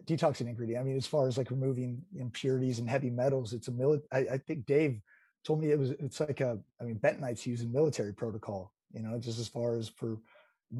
detoxing 0.06 0.48
ingredient. 0.48 0.80
I 0.80 0.84
mean, 0.84 0.96
as 0.96 1.06
far 1.06 1.26
as 1.28 1.38
like 1.38 1.50
removing 1.50 2.02
impurities 2.14 2.78
and 2.78 2.88
heavy 2.88 3.08
metals, 3.10 3.54
it's 3.54 3.68
a 3.68 3.72
mili- 3.72 4.02
I, 4.12 4.18
I 4.18 4.38
think 4.38 4.66
Dave 4.66 5.00
told 5.46 5.60
me 5.62 5.70
it 5.70 5.78
was, 5.78 5.92
it's 5.92 6.20
like 6.20 6.40
a, 6.40 6.58
I 6.80 6.84
mean, 6.84 6.96
bentonite's 6.96 7.46
used 7.46 7.64
in 7.64 7.72
military 7.72 8.12
protocol, 8.12 8.74
you 8.92 9.02
know, 9.02 9.18
just 9.18 9.38
as 9.38 9.48
far 9.48 9.76
as 9.76 9.88
for, 9.88 10.18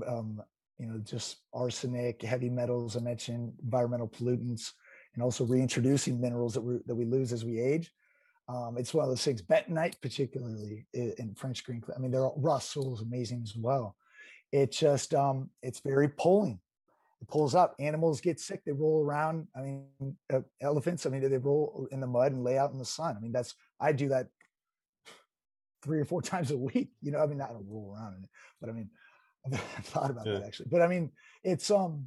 um, 0.07 0.43
you 0.79 0.87
know, 0.87 0.99
just 0.99 1.39
arsenic, 1.55 2.21
heavy 2.21 2.51
metals, 2.51 2.97
I 2.97 3.01
mentioned 3.01 3.55
environmental 3.63 4.09
pollutants, 4.09 4.73
and 5.15 5.23
also 5.23 5.45
reintroducing 5.45 6.21
minerals 6.21 6.53
that 6.53 6.61
we 6.61 6.79
that 6.87 6.95
we 6.95 7.07
lose 7.07 7.33
as 7.33 7.47
we 7.47 7.59
age. 7.59 7.91
Um, 8.49 8.77
it's 8.79 8.95
one 8.95 9.05
of 9.05 9.11
those 9.11 9.25
things. 9.25 9.43
Bentonite, 9.43 10.01
particularly 10.01 10.87
in 10.93 11.35
French 11.35 11.65
green. 11.65 11.83
I 11.95 11.99
mean, 11.99 12.11
they're 12.11 12.25
all, 12.25 12.57
is 12.57 13.01
amazing 13.03 13.43
as 13.43 13.57
well. 13.57 13.97
It 14.53 14.73
just 14.73 15.15
um, 15.15 15.51
it's 15.63 15.81
very 15.81 16.09
pulling. 16.09 16.61
It 17.21 17.29
pulls 17.29 17.55
up. 17.55 17.75
Animals 17.81 18.21
get 18.21 18.39
sick. 18.39 18.63
They 18.65 18.73
roll 18.73 19.03
around. 19.03 19.49
I 19.57 19.61
mean, 19.63 19.87
uh, 20.33 20.41
elephants. 20.61 21.07
I 21.07 21.11
mean, 21.11 21.29
they 21.29 21.39
roll 21.39 21.89
in 21.91 22.01
the 22.01 22.07
mud 22.07 22.33
and 22.33 22.45
lay 22.45 22.57
out 22.57 22.73
in 22.73 22.79
the 22.79 22.85
sun. 22.85 23.17
I 23.17 23.21
mean, 23.21 23.33
that's 23.33 23.55
I 23.81 23.93
do 23.93 24.09
that 24.11 24.29
three 25.83 25.99
or 25.99 26.05
four 26.05 26.23
times 26.33 26.53
a 26.53 26.57
week. 26.57 26.91
You 27.03 27.11
know, 27.11 27.19
I 27.19 27.27
mean, 27.27 27.41
I 27.41 27.49
don't 27.49 27.67
roll 27.69 27.97
around 27.97 28.19
in 28.19 28.25
it, 28.25 28.31
but 28.61 28.71
I 28.71 28.73
mean, 28.73 28.91
I've 29.53 29.87
thought 29.87 30.11
about 30.11 30.27
yeah. 30.27 30.35
that 30.35 30.45
actually. 30.45 30.69
But 30.71 30.83
I 30.83 30.87
mean, 30.87 31.11
it's 31.43 31.71
um, 31.71 32.07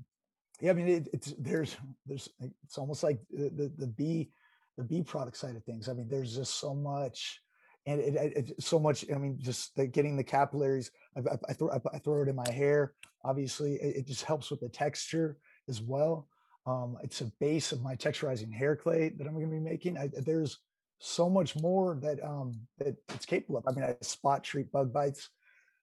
yeah. 0.62 0.72
I 0.72 0.74
mean, 0.74 0.88
it, 0.88 1.10
it's 1.12 1.34
there's 1.38 1.76
there's 2.06 2.30
it's 2.64 2.78
almost 2.78 3.04
like 3.04 3.20
the 3.32 3.50
the, 3.50 3.74
the 3.78 3.88
bee 3.88 4.32
the 4.80 4.86
B 4.86 5.04
product 5.04 5.36
side 5.36 5.58
of 5.58 5.64
things. 5.66 5.90
I 5.90 5.94
mean, 5.94 6.08
there's 6.10 6.34
just 6.34 6.60
so 6.60 6.74
much, 6.74 7.42
and 7.86 8.00
it, 8.00 8.16
it, 8.16 8.50
it 8.50 8.64
so 8.64 8.80
much. 8.80 9.06
I 9.14 9.18
mean, 9.18 9.38
just 9.40 9.76
the, 9.76 9.86
getting 9.86 10.16
the 10.16 10.24
capillaries. 10.24 10.90
I, 11.18 11.20
I, 11.20 11.38
I 11.50 11.54
throw 11.54 11.70
I, 11.94 12.00
throw 12.00 12.22
it 12.22 12.30
in 12.30 12.36
my 12.36 12.50
hair. 12.50 12.94
Obviously, 13.26 13.74
it, 13.76 13.98
it, 13.98 14.08
just 14.08 14.24
helps 14.24 14.50
with 14.50 14.62
the 14.62 14.70
texture 14.70 15.38
as 15.68 15.82
well. 15.82 16.30
Um, 16.66 16.98
it's 17.04 17.20
a 17.20 17.32
base 17.42 17.74
of 17.74 17.82
my 17.82 17.96
texturizing 17.96 18.54
hair 18.54 18.78
clay 18.78 19.12
that 19.18 19.28
I'm 19.28 19.34
going 19.34 19.50
to 19.50 19.52
be 19.52 19.60
making. 19.60 19.98
There's 20.26 20.60
so 21.00 21.30
much 21.30 21.58
more 21.58 22.00
that 22.02 22.24
um, 22.24 22.54
that 22.78 22.96
it's 23.10 23.26
capable 23.26 23.58
of. 23.58 23.66
I 23.68 23.72
mean, 23.72 23.84
I 23.84 23.96
spot 24.02 24.46
treat 24.46 24.72
bug 24.72 24.94
bites. 24.94 25.30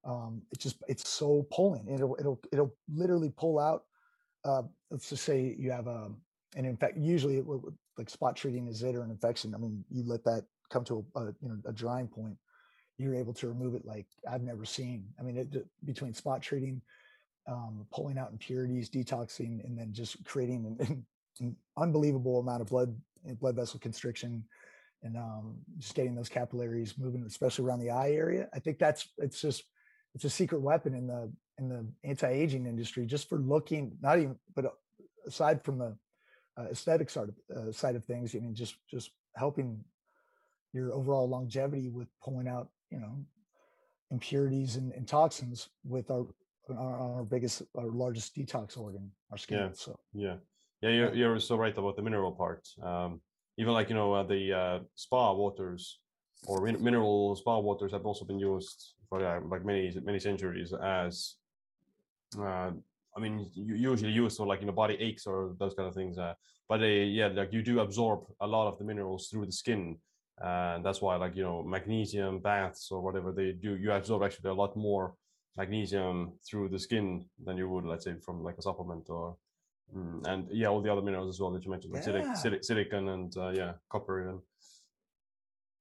Um, 0.04 0.40
it's 0.52 0.62
just 0.62 0.82
it's 0.88 1.06
so 1.06 1.46
pulling. 1.52 1.86
It'll 1.88 2.16
it'll 2.18 2.40
it'll 2.50 2.74
literally 2.88 3.32
pull 3.36 3.58
out. 3.58 3.82
Uh, 4.42 4.62
let's 4.90 5.10
just 5.10 5.24
say 5.24 5.54
you 5.58 5.70
have 5.70 5.86
a 5.86 6.12
and 6.54 6.66
in 6.66 6.76
fact, 6.76 6.96
usually 6.96 7.38
it, 7.38 7.46
like 7.98 8.10
spot 8.10 8.36
treating 8.36 8.68
a 8.68 8.72
zit 8.72 8.94
or 8.94 9.02
an 9.02 9.10
infection, 9.10 9.54
I 9.54 9.58
mean, 9.58 9.84
you 9.90 10.04
let 10.06 10.24
that 10.24 10.44
come 10.70 10.84
to 10.84 11.04
a, 11.14 11.20
a 11.20 11.24
you 11.40 11.48
know 11.48 11.56
a 11.66 11.72
drying 11.72 12.08
point, 12.08 12.36
you're 12.98 13.14
able 13.14 13.34
to 13.34 13.48
remove 13.48 13.74
it 13.74 13.84
like 13.84 14.06
I've 14.30 14.42
never 14.42 14.64
seen. 14.64 15.06
I 15.18 15.22
mean, 15.22 15.36
it, 15.36 15.66
between 15.84 16.14
spot 16.14 16.42
treating, 16.42 16.80
um, 17.48 17.86
pulling 17.92 18.18
out 18.18 18.32
impurities, 18.32 18.90
detoxing, 18.90 19.64
and 19.64 19.78
then 19.78 19.92
just 19.92 20.24
creating 20.24 20.76
an, 20.80 21.04
an 21.40 21.56
unbelievable 21.76 22.40
amount 22.40 22.62
of 22.62 22.68
blood 22.68 22.96
blood 23.40 23.56
vessel 23.56 23.80
constriction, 23.80 24.44
and 25.02 25.16
um, 25.16 25.56
just 25.78 25.94
getting 25.94 26.14
those 26.14 26.28
capillaries 26.28 26.96
moving, 26.98 27.24
especially 27.26 27.64
around 27.64 27.80
the 27.80 27.90
eye 27.90 28.12
area. 28.12 28.48
I 28.54 28.60
think 28.60 28.78
that's 28.78 29.08
it's 29.18 29.40
just 29.40 29.64
it's 30.14 30.24
a 30.24 30.30
secret 30.30 30.62
weapon 30.62 30.94
in 30.94 31.06
the 31.06 31.30
in 31.58 31.68
the 31.68 31.86
anti-aging 32.04 32.66
industry 32.66 33.06
just 33.06 33.28
for 33.28 33.38
looking 33.38 33.96
not 34.02 34.18
even 34.18 34.36
but 34.54 34.66
uh, 34.66 34.70
aside 35.26 35.62
from 35.64 35.78
the 35.78 35.96
uh, 36.58 36.64
aesthetic 36.70 37.10
side 37.10 37.28
of, 37.28 37.56
uh, 37.56 37.72
side 37.72 37.96
of 37.96 38.04
things. 38.04 38.34
I 38.34 38.38
mean, 38.38 38.54
just 38.54 38.76
just 38.88 39.10
helping 39.34 39.84
your 40.72 40.92
overall 40.92 41.28
longevity 41.28 41.88
with 41.88 42.08
pulling 42.22 42.48
out, 42.48 42.68
you 42.90 42.98
know, 42.98 43.24
impurities 44.10 44.76
and, 44.76 44.92
and 44.92 45.06
toxins 45.08 45.68
with 45.84 46.10
our, 46.10 46.26
our, 46.70 47.16
our 47.16 47.24
biggest, 47.24 47.62
our 47.76 47.86
largest 47.86 48.34
detox 48.36 48.78
organ, 48.78 49.10
our 49.30 49.38
skin. 49.38 49.58
Yeah. 49.58 49.68
So 49.72 49.98
yeah, 50.12 50.36
yeah, 50.82 50.90
you're 50.90 51.14
you're 51.14 51.40
so 51.40 51.56
right 51.56 51.76
about 51.76 51.96
the 51.96 52.02
mineral 52.02 52.32
part. 52.32 52.66
Um, 52.82 53.20
even 53.58 53.72
like 53.72 53.88
you 53.88 53.94
know 53.94 54.12
uh, 54.12 54.22
the 54.22 54.52
uh, 54.52 54.78
spa 54.94 55.32
waters 55.32 56.00
or 56.46 56.60
min- 56.60 56.82
mineral 56.82 57.34
spa 57.36 57.58
waters 57.58 57.92
have 57.92 58.04
also 58.04 58.24
been 58.24 58.38
used 58.38 58.94
for 59.08 59.24
uh, 59.24 59.40
like 59.48 59.64
many 59.64 59.92
many 60.04 60.18
centuries 60.18 60.72
as 60.82 61.36
uh, 62.38 62.70
I 63.16 63.20
mean, 63.20 63.50
you 63.54 63.74
usually 63.74 64.12
use 64.12 64.36
for 64.36 64.46
like 64.46 64.60
you 64.60 64.66
know 64.66 64.72
body 64.72 64.96
aches 65.00 65.26
or 65.26 65.54
those 65.58 65.74
kind 65.74 65.88
of 65.88 65.94
things. 65.94 66.18
Uh, 66.18 66.34
but 66.68 66.82
uh, 66.82 66.86
yeah, 66.86 67.28
like 67.28 67.52
you 67.52 67.62
do 67.62 67.80
absorb 67.80 68.24
a 68.40 68.46
lot 68.46 68.68
of 68.68 68.78
the 68.78 68.84
minerals 68.84 69.28
through 69.28 69.46
the 69.46 69.52
skin, 69.52 69.96
and 70.38 70.84
that's 70.84 71.00
why 71.00 71.16
like 71.16 71.34
you 71.34 71.42
know 71.42 71.62
magnesium 71.62 72.40
baths 72.40 72.90
or 72.90 73.00
whatever 73.00 73.32
they 73.32 73.52
do, 73.52 73.76
you 73.76 73.92
absorb 73.92 74.22
actually 74.22 74.50
a 74.50 74.54
lot 74.54 74.76
more 74.76 75.14
magnesium 75.56 76.32
through 76.48 76.68
the 76.68 76.78
skin 76.78 77.24
than 77.42 77.56
you 77.56 77.68
would, 77.68 77.86
let's 77.86 78.04
say, 78.04 78.14
from 78.20 78.42
like 78.42 78.58
a 78.58 78.62
supplement 78.62 79.08
or. 79.08 79.36
Mm, 79.96 80.26
and 80.26 80.48
yeah, 80.50 80.66
all 80.66 80.82
the 80.82 80.90
other 80.90 81.00
minerals 81.00 81.28
as 81.28 81.40
well 81.40 81.52
that 81.52 81.64
you 81.64 81.70
mentioned, 81.70 81.94
like 81.94 82.02
yeah. 82.02 82.34
silicon, 82.34 82.62
silicon 82.64 83.08
and 83.08 83.36
uh, 83.36 83.50
yeah, 83.50 83.72
copper 83.88 84.20
even. 84.20 84.40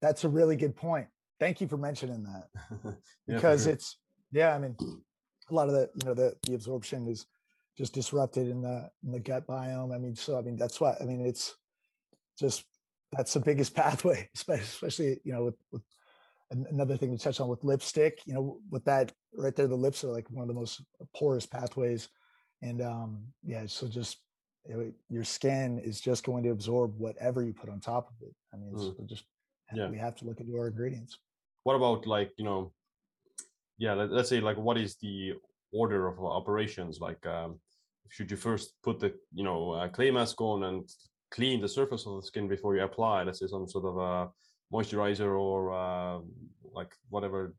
That's 0.00 0.22
a 0.22 0.28
really 0.28 0.54
good 0.54 0.76
point. 0.76 1.08
Thank 1.40 1.60
you 1.60 1.66
for 1.66 1.76
mentioning 1.76 2.24
that 2.24 2.96
because 3.26 3.64
sure. 3.64 3.72
it's 3.72 3.98
yeah. 4.30 4.54
I 4.54 4.58
mean, 4.58 4.76
a 5.50 5.54
lot 5.54 5.68
of 5.68 5.74
the 5.74 5.90
you 5.94 6.06
know 6.06 6.14
the 6.14 6.34
the 6.42 6.54
absorption 6.54 7.06
is 7.06 7.26
just 7.76 7.92
disrupted 7.92 8.48
in 8.48 8.62
the 8.62 8.90
in 9.04 9.12
the 9.12 9.20
gut 9.20 9.46
biome. 9.46 9.94
I 9.94 9.98
mean, 9.98 10.14
so 10.14 10.38
I 10.38 10.42
mean 10.42 10.56
that's 10.56 10.80
why 10.80 10.96
I 11.00 11.04
mean 11.04 11.24
it's 11.24 11.54
just 12.38 12.64
that's 13.12 13.34
the 13.34 13.40
biggest 13.40 13.74
pathway, 13.74 14.28
especially 14.34 15.20
you 15.24 15.32
know 15.32 15.44
with, 15.44 15.56
with 15.72 15.82
another 16.50 16.96
thing 16.96 17.16
to 17.16 17.22
touch 17.22 17.40
on 17.40 17.48
with 17.48 17.64
lipstick. 17.64 18.20
You 18.26 18.34
know, 18.34 18.58
with 18.70 18.84
that 18.84 19.12
right 19.34 19.54
there, 19.54 19.66
the 19.66 19.76
lips 19.76 20.04
are 20.04 20.12
like 20.12 20.30
one 20.30 20.42
of 20.42 20.48
the 20.48 20.54
most 20.54 20.82
porous 21.14 21.46
pathways, 21.46 22.08
and 22.62 22.82
um 22.82 23.24
yeah, 23.44 23.64
so 23.66 23.88
just 23.88 24.18
you 24.68 24.76
know, 24.76 24.92
your 25.08 25.24
skin 25.24 25.78
is 25.78 26.00
just 26.00 26.24
going 26.24 26.42
to 26.42 26.50
absorb 26.50 26.98
whatever 26.98 27.42
you 27.42 27.52
put 27.52 27.70
on 27.70 27.78
top 27.78 28.08
of 28.08 28.26
it. 28.26 28.34
I 28.52 28.56
mean, 28.56 28.72
mm. 28.74 28.96
so 28.96 29.04
just 29.04 29.24
yeah. 29.72 29.88
we 29.88 29.98
have 29.98 30.16
to 30.16 30.24
look 30.24 30.40
into 30.40 30.56
our 30.56 30.68
ingredients. 30.68 31.18
What 31.64 31.76
about 31.76 32.06
like 32.06 32.32
you 32.36 32.44
know 32.44 32.72
yeah 33.78 33.94
let, 33.94 34.12
us 34.12 34.28
say 34.28 34.40
like 34.40 34.56
what 34.56 34.78
is 34.78 34.96
the 34.96 35.34
order 35.72 36.06
of 36.06 36.18
operations 36.24 37.00
like 37.00 37.24
um, 37.26 37.58
should 38.08 38.30
you 38.30 38.36
first 38.36 38.74
put 38.82 38.98
the 39.00 39.12
you 39.34 39.44
know 39.44 39.72
uh, 39.72 39.88
clay 39.88 40.10
mask 40.10 40.40
on 40.40 40.64
and 40.64 40.88
clean 41.30 41.60
the 41.60 41.68
surface 41.68 42.06
of 42.06 42.16
the 42.16 42.26
skin 42.26 42.48
before 42.48 42.76
you 42.76 42.82
apply 42.82 43.22
let's 43.22 43.40
say 43.40 43.46
some 43.46 43.68
sort 43.68 43.84
of 43.84 43.96
a 43.98 44.30
moisturizer 44.72 45.38
or 45.38 45.72
uh, 45.72 46.20
like 46.72 46.92
whatever 47.10 47.54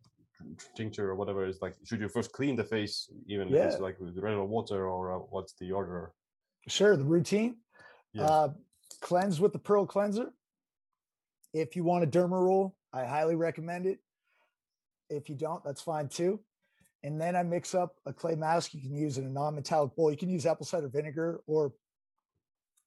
tincture 0.76 1.10
or 1.10 1.16
whatever 1.16 1.46
is 1.46 1.62
like 1.62 1.76
should 1.84 2.00
you 2.00 2.08
first 2.08 2.32
clean 2.32 2.56
the 2.56 2.64
face 2.64 3.10
even 3.28 3.48
yeah. 3.48 3.60
if 3.60 3.74
it's 3.74 3.82
like 3.82 4.00
with 4.00 4.18
regular 4.18 4.46
water 4.46 4.88
or 4.88 5.16
uh, 5.16 5.20
what's 5.30 5.54
the 5.60 5.72
order 5.72 6.12
sure 6.68 6.96
the 6.96 7.04
routine 7.04 7.56
yeah. 8.14 8.24
uh, 8.24 8.50
cleanse 9.02 9.40
with 9.40 9.52
the 9.52 9.60
pearl 9.60 9.86
cleanser 9.86 10.32
if 11.54 11.76
you 11.76 11.84
want 11.84 12.04
a 12.04 12.08
derma 12.08 12.40
roll 12.40 12.76
i 12.94 13.04
highly 13.04 13.36
recommend 13.36 13.86
it 13.86 14.00
if 15.10 15.30
you 15.30 15.36
don't 15.36 15.64
that's 15.64 15.82
fine 15.82 16.08
too 16.08 16.40
and 17.04 17.20
then 17.20 17.36
i 17.36 17.44
mix 17.44 17.76
up 17.76 17.96
a 18.06 18.14
clay 18.14 18.36
mask 18.36 18.74
you 18.74 18.82
can 18.82 18.96
use 18.96 19.18
in 19.18 19.26
a 19.26 19.30
non-metallic 19.30 19.96
bowl 19.96 20.12
you 20.12 20.18
can 20.18 20.30
use 20.30 20.46
apple 20.46 20.66
cider 20.66 20.88
vinegar 20.88 21.42
or 21.48 21.74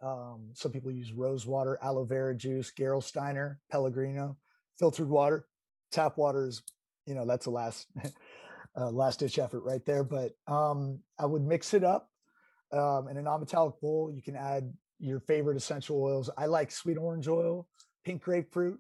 um, 0.03 0.49
some 0.55 0.73
people 0.73 0.91
use 0.91 1.13
rose 1.13 1.47
water 1.47 1.79
aloe 1.83 2.05
vera 2.05 2.35
juice 2.35 2.73
gerolsteiner 2.79 3.57
pellegrino 3.71 4.37
filtered 4.79 5.09
water 5.09 5.47
tap 5.93 6.17
water 6.17 6.47
is 6.47 6.63
you 7.07 7.15
know 7.15 7.27
that's 7.27 7.47
a 7.47 7.51
last 7.51 7.87
uh, 8.77 8.91
last 8.91 9.21
ditch 9.21 9.39
effort 9.39 9.61
right 9.61 9.85
there. 9.85 10.05
But 10.05 10.33
um, 10.47 11.01
I 11.19 11.27
would 11.27 11.43
mix 11.43 11.75
it 11.75 11.85
up 11.85 12.09
um, 12.73 13.09
in 13.09 13.17
a 13.17 13.23
non-metallic 13.23 13.81
bowl. 13.81 14.13
You 14.15 14.23
can 14.23 14.37
add 14.37 14.73
your 14.99 15.21
favorite 15.21 15.57
essential 15.57 16.03
oils. 16.03 16.31
I 16.37 16.47
like 16.47 16.71
sweet 16.71 16.99
orange 16.99 17.29
oil, 17.29 17.67
pink 18.05 18.23
grapefruit, 18.23 18.79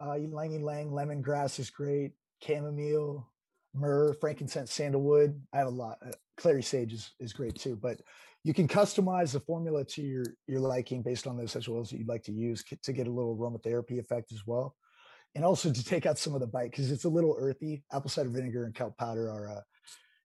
uh, 0.00 0.16
ylang 0.16 0.52
ylang, 0.52 0.90
lemongrass 0.90 1.58
is 1.58 1.70
great, 1.70 2.12
chamomile, 2.44 3.26
myrrh, 3.74 4.14
frankincense, 4.14 4.72
sandalwood. 4.72 5.40
I 5.52 5.58
have 5.58 5.68
a 5.68 5.70
lot. 5.70 5.98
Uh, 6.04 6.12
clary 6.36 6.62
sage 6.62 6.92
is, 6.92 7.12
is 7.20 7.32
great 7.32 7.54
too, 7.54 7.76
but 7.76 8.00
you 8.42 8.52
can 8.52 8.68
customize 8.68 9.32
the 9.32 9.40
formula 9.40 9.84
to 9.84 10.02
your 10.02 10.24
your 10.46 10.60
liking 10.60 11.02
based 11.02 11.26
on 11.26 11.36
the 11.36 11.44
essential 11.44 11.76
oils 11.76 11.90
that 11.90 11.98
you'd 11.98 12.08
like 12.08 12.24
to 12.24 12.32
use 12.32 12.62
to 12.82 12.92
get 12.92 13.06
a 13.06 13.10
little 13.10 13.36
aromatherapy 13.36 13.98
effect 13.98 14.32
as 14.32 14.46
well 14.46 14.74
and 15.34 15.44
also 15.44 15.72
to 15.72 15.84
take 15.84 16.06
out 16.06 16.18
some 16.18 16.34
of 16.34 16.40
the 16.40 16.46
bite 16.46 16.70
because 16.70 16.90
it's 16.90 17.04
a 17.04 17.08
little 17.08 17.36
earthy. 17.38 17.82
Apple 17.92 18.10
cider 18.10 18.28
vinegar 18.28 18.64
and 18.64 18.74
kelp 18.74 18.96
powder 18.96 19.30
are, 19.30 19.48
uh, 19.48 19.60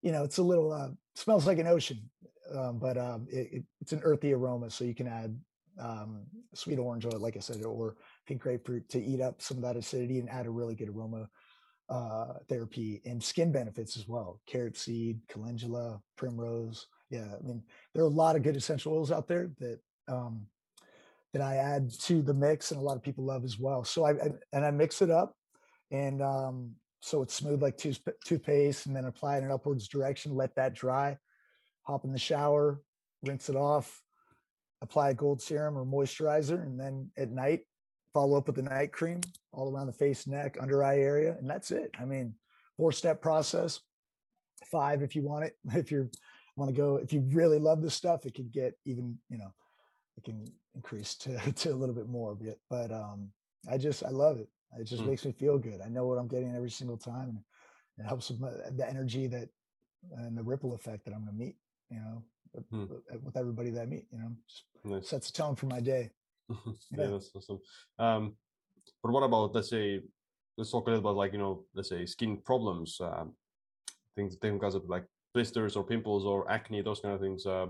you 0.01 0.11
know, 0.11 0.23
it's 0.23 0.37
a 0.37 0.43
little 0.43 0.71
uh, 0.71 0.89
smells 1.15 1.47
like 1.47 1.57
an 1.57 1.67
ocean, 1.67 2.09
um, 2.55 2.79
but 2.79 2.97
um, 2.97 3.27
it, 3.31 3.49
it, 3.51 3.63
it's 3.81 3.91
an 3.91 4.01
earthy 4.03 4.33
aroma. 4.33 4.69
So 4.69 4.83
you 4.83 4.95
can 4.95 5.07
add 5.07 5.37
um, 5.79 6.25
sweet 6.53 6.77
orange 6.77 7.05
oil, 7.05 7.19
like 7.19 7.37
I 7.37 7.39
said, 7.39 7.63
or 7.63 7.95
pink 8.27 8.41
grapefruit 8.41 8.87
to 8.89 9.03
eat 9.03 9.21
up 9.21 9.41
some 9.41 9.57
of 9.57 9.63
that 9.63 9.77
acidity 9.77 10.19
and 10.19 10.29
add 10.29 10.45
a 10.45 10.51
really 10.51 10.75
good 10.75 10.89
aroma 10.89 11.27
uh, 11.89 12.33
therapy 12.47 13.01
and 13.05 13.23
skin 13.23 13.51
benefits 13.51 13.97
as 13.97 14.07
well. 14.07 14.39
Carrot 14.45 14.77
seed, 14.77 15.19
calendula, 15.27 16.01
primrose. 16.15 16.87
Yeah, 17.09 17.25
I 17.25 17.45
mean, 17.45 17.63
there 17.93 18.03
are 18.03 18.07
a 18.07 18.09
lot 18.09 18.35
of 18.35 18.43
good 18.43 18.55
essential 18.55 18.93
oils 18.93 19.11
out 19.11 19.27
there 19.27 19.49
that 19.59 19.79
um, 20.07 20.45
that 21.33 21.41
I 21.41 21.55
add 21.57 21.91
to 22.01 22.21
the 22.21 22.33
mix, 22.33 22.71
and 22.71 22.79
a 22.79 22.83
lot 22.83 22.97
of 22.97 23.03
people 23.03 23.23
love 23.23 23.43
as 23.43 23.59
well. 23.59 23.83
So 23.83 24.05
I, 24.05 24.11
I 24.11 24.29
and 24.53 24.65
I 24.65 24.71
mix 24.71 25.01
it 25.01 25.09
up, 25.09 25.35
and 25.91 26.21
um, 26.21 26.75
so 26.99 27.21
it's 27.21 27.33
smooth 27.33 27.61
like 27.61 27.77
tooth, 27.77 27.99
toothpaste, 28.25 28.85
and 28.85 28.95
then 28.95 29.05
apply 29.05 29.35
it 29.35 29.39
in 29.39 29.45
an 29.45 29.51
upwards 29.51 29.87
direction. 29.87 30.35
Let 30.35 30.55
that 30.55 30.75
dry. 30.75 31.17
Hop 31.83 32.05
in 32.05 32.11
the 32.11 32.19
shower, 32.19 32.81
rinse 33.23 33.49
it 33.49 33.55
off, 33.55 34.03
apply 34.81 35.09
a 35.09 35.13
gold 35.15 35.41
serum 35.41 35.75
or 35.75 35.85
moisturizer, 35.85 36.61
and 36.61 36.79
then 36.79 37.09
at 37.17 37.31
night 37.31 37.61
follow 38.13 38.37
up 38.37 38.47
with 38.47 38.55
the 38.55 38.63
night 38.63 38.91
cream 38.91 39.21
all 39.51 39.71
around 39.71 39.87
the 39.87 39.93
face, 39.93 40.27
neck, 40.27 40.57
under 40.59 40.83
eye 40.83 40.99
area, 40.99 41.35
and 41.39 41.49
that's 41.49 41.71
it. 41.71 41.91
I 41.99 42.05
mean, 42.05 42.33
four 42.77 42.91
step 42.91 43.21
process. 43.21 43.79
Five 44.71 45.01
if 45.01 45.15
you 45.15 45.23
want 45.23 45.45
it. 45.45 45.57
If 45.75 45.91
you 45.91 46.09
want 46.55 46.69
to 46.69 46.75
go, 46.75 46.97
if 46.97 47.13
you 47.13 47.21
really 47.31 47.59
love 47.59 47.81
this 47.81 47.93
stuff, 47.93 48.25
it 48.25 48.33
could 48.33 48.51
get 48.51 48.73
even 48.85 49.17
you 49.29 49.37
know 49.37 49.53
it 50.19 50.25
can 50.25 50.45
increase 50.75 51.15
to, 51.15 51.37
to 51.55 51.69
a 51.69 51.75
little 51.75 51.95
bit 51.95 52.07
more 52.07 52.35
but, 52.35 52.57
but 52.69 52.91
um 52.91 53.29
i 53.69 53.77
just 53.77 54.03
i 54.03 54.09
love 54.09 54.37
it 54.37 54.47
it 54.79 54.85
just 54.85 55.03
mm. 55.03 55.07
makes 55.07 55.25
me 55.25 55.31
feel 55.31 55.57
good 55.57 55.81
i 55.85 55.89
know 55.89 56.05
what 56.05 56.17
i'm 56.17 56.27
getting 56.27 56.55
every 56.55 56.69
single 56.69 56.97
time 56.97 57.29
and 57.29 57.39
it 57.97 58.07
helps 58.07 58.29
with 58.29 58.39
my, 58.39 58.51
the 58.75 58.87
energy 58.87 59.27
that 59.27 59.49
and 60.17 60.37
the 60.37 60.43
ripple 60.43 60.73
effect 60.73 61.03
that 61.05 61.13
i'm 61.13 61.23
going 61.25 61.37
to 61.37 61.43
meet 61.43 61.55
you 61.89 61.99
know 61.99 62.23
mm. 62.73 62.89
with, 63.23 63.37
everybody 63.37 63.69
that 63.69 63.81
i 63.81 63.85
meet 63.85 64.05
you 64.11 64.19
know 64.19 64.31
nice. 64.85 65.09
sets 65.09 65.31
the 65.31 65.37
tone 65.37 65.55
for 65.55 65.65
my 65.65 65.79
day 65.79 66.09
yeah. 66.97 67.07
that's 67.07 67.31
awesome 67.35 67.59
um 67.99 68.35
but 69.03 69.11
what 69.11 69.23
about 69.23 69.53
let's 69.53 69.69
say 69.69 70.01
let's 70.57 70.71
talk 70.71 70.87
a 70.87 70.89
little 70.89 71.05
about 71.05 71.15
like 71.15 71.33
you 71.33 71.39
know 71.39 71.63
let's 71.75 71.89
say 71.89 72.05
skin 72.05 72.37
problems 72.37 72.99
um 73.01 73.33
things 74.15 74.35
things 74.35 74.59
because 74.59 74.75
of 74.75 74.89
like 74.89 75.05
blisters 75.33 75.75
or 75.75 75.83
pimples 75.83 76.25
or 76.25 76.49
acne 76.51 76.81
those 76.81 76.99
kind 76.99 77.13
of 77.13 77.21
things 77.21 77.45
uh, 77.45 77.67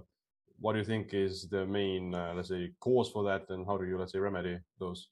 what 0.59 0.73
do 0.73 0.79
you 0.79 0.85
think 0.85 1.13
is 1.13 1.47
the 1.47 1.65
main, 1.65 2.13
uh, 2.13 2.33
let's 2.35 2.49
say, 2.49 2.71
cause 2.79 3.09
for 3.09 3.23
that, 3.23 3.49
and 3.49 3.65
how 3.65 3.77
do 3.77 3.85
you, 3.85 3.97
let's 3.97 4.11
say, 4.11 4.19
remedy 4.19 4.59
those? 4.79 5.07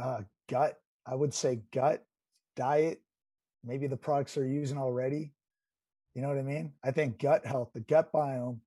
Uh, 0.00 0.22
gut. 0.48 0.76
I 1.06 1.14
would 1.14 1.32
say 1.32 1.60
gut, 1.72 2.04
diet, 2.56 3.00
maybe 3.64 3.86
the 3.86 3.96
products 3.96 4.34
they're 4.34 4.44
using 4.44 4.78
already. 4.78 5.32
You 6.14 6.22
know 6.22 6.28
what 6.28 6.38
I 6.38 6.42
mean? 6.42 6.72
I 6.84 6.90
think 6.90 7.18
gut 7.18 7.46
health, 7.46 7.70
the 7.72 7.80
gut 7.80 8.12
biome, 8.12 8.58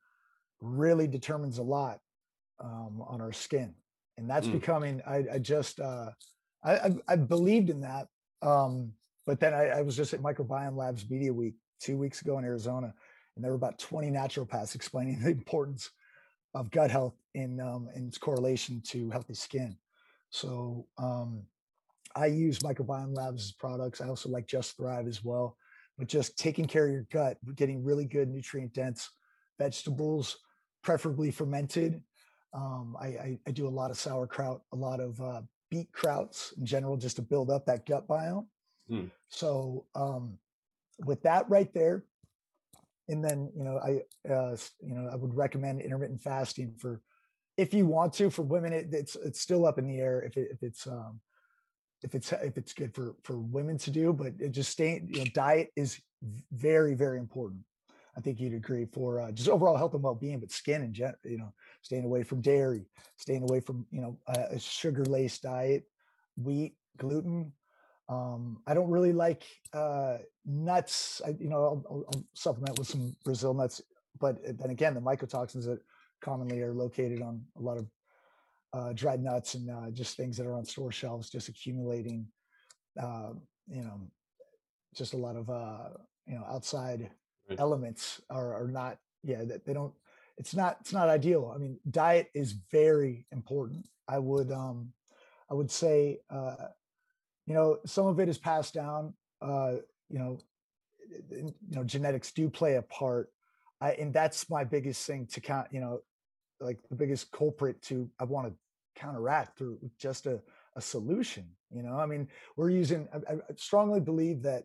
really 0.59 1.07
determines 1.07 1.57
a 1.57 1.63
lot 1.63 1.99
um, 2.59 3.03
on 3.07 3.21
our 3.21 3.33
skin, 3.33 3.73
and 4.21 4.29
that's 4.29 4.47
mm. 4.47 4.53
becoming. 4.53 5.01
I, 5.05 5.25
I 5.33 5.39
just, 5.39 5.79
uh, 5.79 6.11
I, 6.63 6.73
I, 6.73 6.91
I, 7.09 7.15
believed 7.15 7.69
in 7.69 7.81
that, 7.81 8.07
um, 8.41 8.93
but 9.25 9.39
then 9.39 9.53
I, 9.53 9.67
I 9.69 9.81
was 9.81 9.95
just 9.95 10.13
at 10.13 10.21
Microbiome 10.21 10.77
Labs 10.77 11.09
Media 11.09 11.33
Week 11.33 11.55
two 11.79 11.97
weeks 11.97 12.21
ago 12.21 12.37
in 12.37 12.45
Arizona, 12.45 12.93
and 13.35 13.43
there 13.43 13.51
were 13.51 13.57
about 13.57 13.79
20 13.79 14.11
naturopaths 14.11 14.75
explaining 14.75 15.19
the 15.23 15.31
importance 15.31 15.89
of 16.53 16.69
gut 16.69 16.91
health 16.91 17.15
in, 17.33 17.59
um, 17.59 17.89
in 17.95 18.07
its 18.07 18.17
correlation 18.17 18.81
to 18.85 19.09
healthy 19.09 19.33
skin. 19.33 19.75
So 20.29 20.85
um, 20.97 21.43
I 22.15 22.27
use 22.27 22.59
Microbiome 22.59 23.15
Labs 23.15 23.53
products. 23.53 24.01
I 24.01 24.07
also 24.07 24.29
like 24.29 24.47
Just 24.47 24.77
Thrive 24.77 25.07
as 25.07 25.23
well. 25.23 25.57
But 25.97 26.07
just 26.07 26.37
taking 26.37 26.65
care 26.65 26.85
of 26.85 26.91
your 26.91 27.07
gut, 27.11 27.37
getting 27.55 27.83
really 27.83 28.05
good 28.05 28.29
nutrient 28.29 28.73
dense 28.73 29.09
vegetables, 29.59 30.37
preferably 30.83 31.31
fermented. 31.31 32.01
Um, 32.53 32.97
I, 32.99 33.07
I, 33.07 33.39
I, 33.47 33.51
do 33.51 33.67
a 33.67 33.69
lot 33.69 33.91
of 33.91 33.97
sauerkraut, 33.97 34.61
a 34.73 34.75
lot 34.75 34.99
of 34.99 35.21
uh, 35.21 35.41
beet 35.69 35.89
krauts 35.93 36.57
in 36.57 36.65
general, 36.65 36.97
just 36.97 37.15
to 37.15 37.21
build 37.21 37.49
up 37.49 37.65
that 37.65 37.85
gut 37.85 38.07
biome. 38.07 38.45
Mm. 38.89 39.09
So 39.29 39.85
um, 39.95 40.37
with 41.05 41.21
that 41.23 41.49
right 41.49 41.73
there, 41.73 42.03
and 43.11 43.23
then 43.23 43.51
you 43.55 43.63
know 43.63 43.77
i 43.77 44.31
uh, 44.31 44.55
you 44.81 44.95
know 44.95 45.09
i 45.11 45.15
would 45.15 45.35
recommend 45.35 45.81
intermittent 45.81 46.21
fasting 46.21 46.73
for 46.77 47.01
if 47.57 47.73
you 47.73 47.85
want 47.85 48.13
to 48.13 48.29
for 48.29 48.41
women 48.43 48.73
it, 48.73 48.87
it's 48.91 49.15
it's 49.15 49.41
still 49.41 49.65
up 49.65 49.77
in 49.77 49.87
the 49.87 49.99
air 49.99 50.21
if, 50.23 50.37
it, 50.37 50.49
if 50.51 50.63
it's 50.63 50.87
um 50.87 51.19
if 52.03 52.15
it's 52.15 52.31
if 52.31 52.57
it's 52.57 52.73
good 52.73 52.93
for 52.95 53.15
for 53.23 53.37
women 53.37 53.77
to 53.77 53.91
do 53.91 54.13
but 54.13 54.33
it 54.39 54.51
just 54.51 54.71
staying 54.71 55.07
you 55.11 55.19
know 55.19 55.31
diet 55.33 55.69
is 55.75 55.99
very 56.51 56.95
very 56.95 57.19
important 57.19 57.61
i 58.17 58.21
think 58.21 58.39
you'd 58.39 58.53
agree 58.53 58.85
for 58.85 59.21
uh, 59.21 59.31
just 59.31 59.49
overall 59.49 59.77
health 59.77 59.93
and 59.93 60.03
well-being 60.03 60.39
but 60.39 60.51
skin 60.51 60.81
and 60.81 60.97
you 60.97 61.37
know 61.37 61.53
staying 61.81 62.05
away 62.05 62.23
from 62.23 62.41
dairy 62.41 62.85
staying 63.17 63.43
away 63.43 63.59
from 63.59 63.85
you 63.91 64.01
know 64.01 64.17
a, 64.27 64.55
a 64.55 64.59
sugar 64.59 65.05
laced 65.05 65.43
diet 65.43 65.83
wheat 66.37 66.75
gluten 66.97 67.51
um, 68.11 68.59
I 68.67 68.73
don't 68.73 68.89
really 68.89 69.13
like 69.13 69.43
uh, 69.73 70.17
nuts. 70.45 71.21
I, 71.25 71.29
you 71.39 71.49
know, 71.49 71.83
I'll, 71.89 72.05
I'll, 72.13 72.25
supplement 72.33 72.77
with 72.77 72.89
some 72.89 73.15
Brazil 73.23 73.53
nuts, 73.53 73.81
but 74.19 74.35
uh, 74.45 74.51
then 74.59 74.69
again, 74.69 74.93
the 74.93 74.99
mycotoxins 74.99 75.63
that 75.63 75.79
commonly 76.19 76.61
are 76.61 76.73
located 76.73 77.21
on 77.21 77.41
a 77.57 77.61
lot 77.61 77.77
of 77.77 77.87
uh, 78.73 78.91
dried 78.93 79.23
nuts 79.23 79.53
and 79.53 79.69
uh, 79.69 79.89
just 79.91 80.17
things 80.17 80.35
that 80.35 80.45
are 80.45 80.55
on 80.55 80.65
store 80.65 80.91
shelves, 80.91 81.29
just 81.29 81.47
accumulating. 81.47 82.27
Uh, 83.01 83.29
you 83.67 83.81
know, 83.81 84.01
just 84.93 85.13
a 85.13 85.17
lot 85.17 85.37
of 85.37 85.47
you 86.27 86.35
know 86.35 86.45
outside. 86.49 87.09
Elements 87.59 88.21
are, 88.29 88.63
are 88.63 88.67
not. 88.67 88.97
Yeah, 89.23 89.43
that 89.45 89.65
they 89.65 89.73
don't. 89.73 89.93
It's 90.37 90.55
not. 90.55 90.77
It's 90.81 90.93
not 90.93 91.09
ideal. 91.09 91.51
I 91.53 91.57
mean, 91.59 91.79
diet 91.89 92.29
is 92.33 92.53
very 92.71 93.25
important. 93.31 93.87
I 94.07 94.19
would. 94.19 94.51
um 94.51 94.93
I 95.49 95.53
would 95.53 95.69
say 95.69 96.19
uh 96.29 96.55
you 97.45 97.53
know 97.53 97.79
some 97.85 98.07
of 98.07 98.19
it 98.19 98.29
is 98.29 98.37
passed 98.37 98.73
down 98.73 99.13
uh 99.41 99.73
you 100.09 100.19
know 100.19 100.39
you 101.29 101.53
know 101.71 101.83
genetics 101.83 102.31
do 102.31 102.49
play 102.49 102.75
a 102.75 102.81
part 102.83 103.29
I, 103.81 103.91
and 103.93 104.13
that's 104.13 104.49
my 104.49 104.63
biggest 104.63 105.05
thing 105.05 105.27
to 105.27 105.41
count 105.41 105.67
you 105.71 105.81
know 105.81 106.01
like 106.61 106.79
the 106.89 106.95
biggest 106.95 107.31
culprit 107.31 107.81
to 107.83 108.09
i 108.19 108.23
want 108.23 108.47
to 108.47 108.53
counteract 108.95 109.57
through 109.57 109.79
just 109.97 110.25
a, 110.25 110.41
a 110.75 110.81
solution 110.81 111.45
you 111.69 111.83
know 111.83 111.99
i 111.99 112.05
mean 112.05 112.27
we're 112.55 112.69
using 112.69 113.07
I, 113.13 113.33
I 113.33 113.37
strongly 113.57 113.99
believe 113.99 114.41
that 114.43 114.63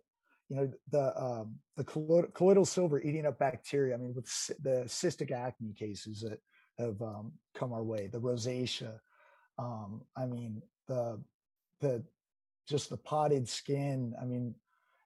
you 0.49 0.57
know 0.57 0.71
the 0.91 1.23
um, 1.23 1.57
the 1.77 1.85
colloidal 1.85 2.65
silver 2.65 3.01
eating 3.03 3.27
up 3.27 3.39
bacteria 3.39 3.95
i 3.95 3.99
mean 3.99 4.15
with 4.15 4.27
the 4.63 4.85
cystic 4.87 5.33
acne 5.33 5.73
cases 5.73 6.21
that 6.21 6.39
have 6.79 7.01
um, 7.03 7.33
come 7.55 7.73
our 7.73 7.83
way 7.83 8.09
the 8.13 8.21
rosacea 8.21 8.99
um, 9.59 10.03
i 10.17 10.25
mean 10.25 10.63
the 10.87 11.21
the 11.81 12.03
just 12.67 12.91
the 12.91 12.97
potted 12.97 13.49
skin. 13.49 14.15
I 14.21 14.25
mean, 14.25 14.55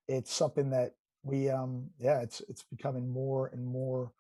it's 0.08 0.32
something 0.32 0.70
that 0.70 0.94
we 1.22 1.50
um 1.50 1.90
yeah, 1.98 2.20
it's 2.20 2.40
it's 2.48 2.62
becoming 2.62 3.08
more 3.08 3.48
and 3.48 3.64
more 3.64 4.12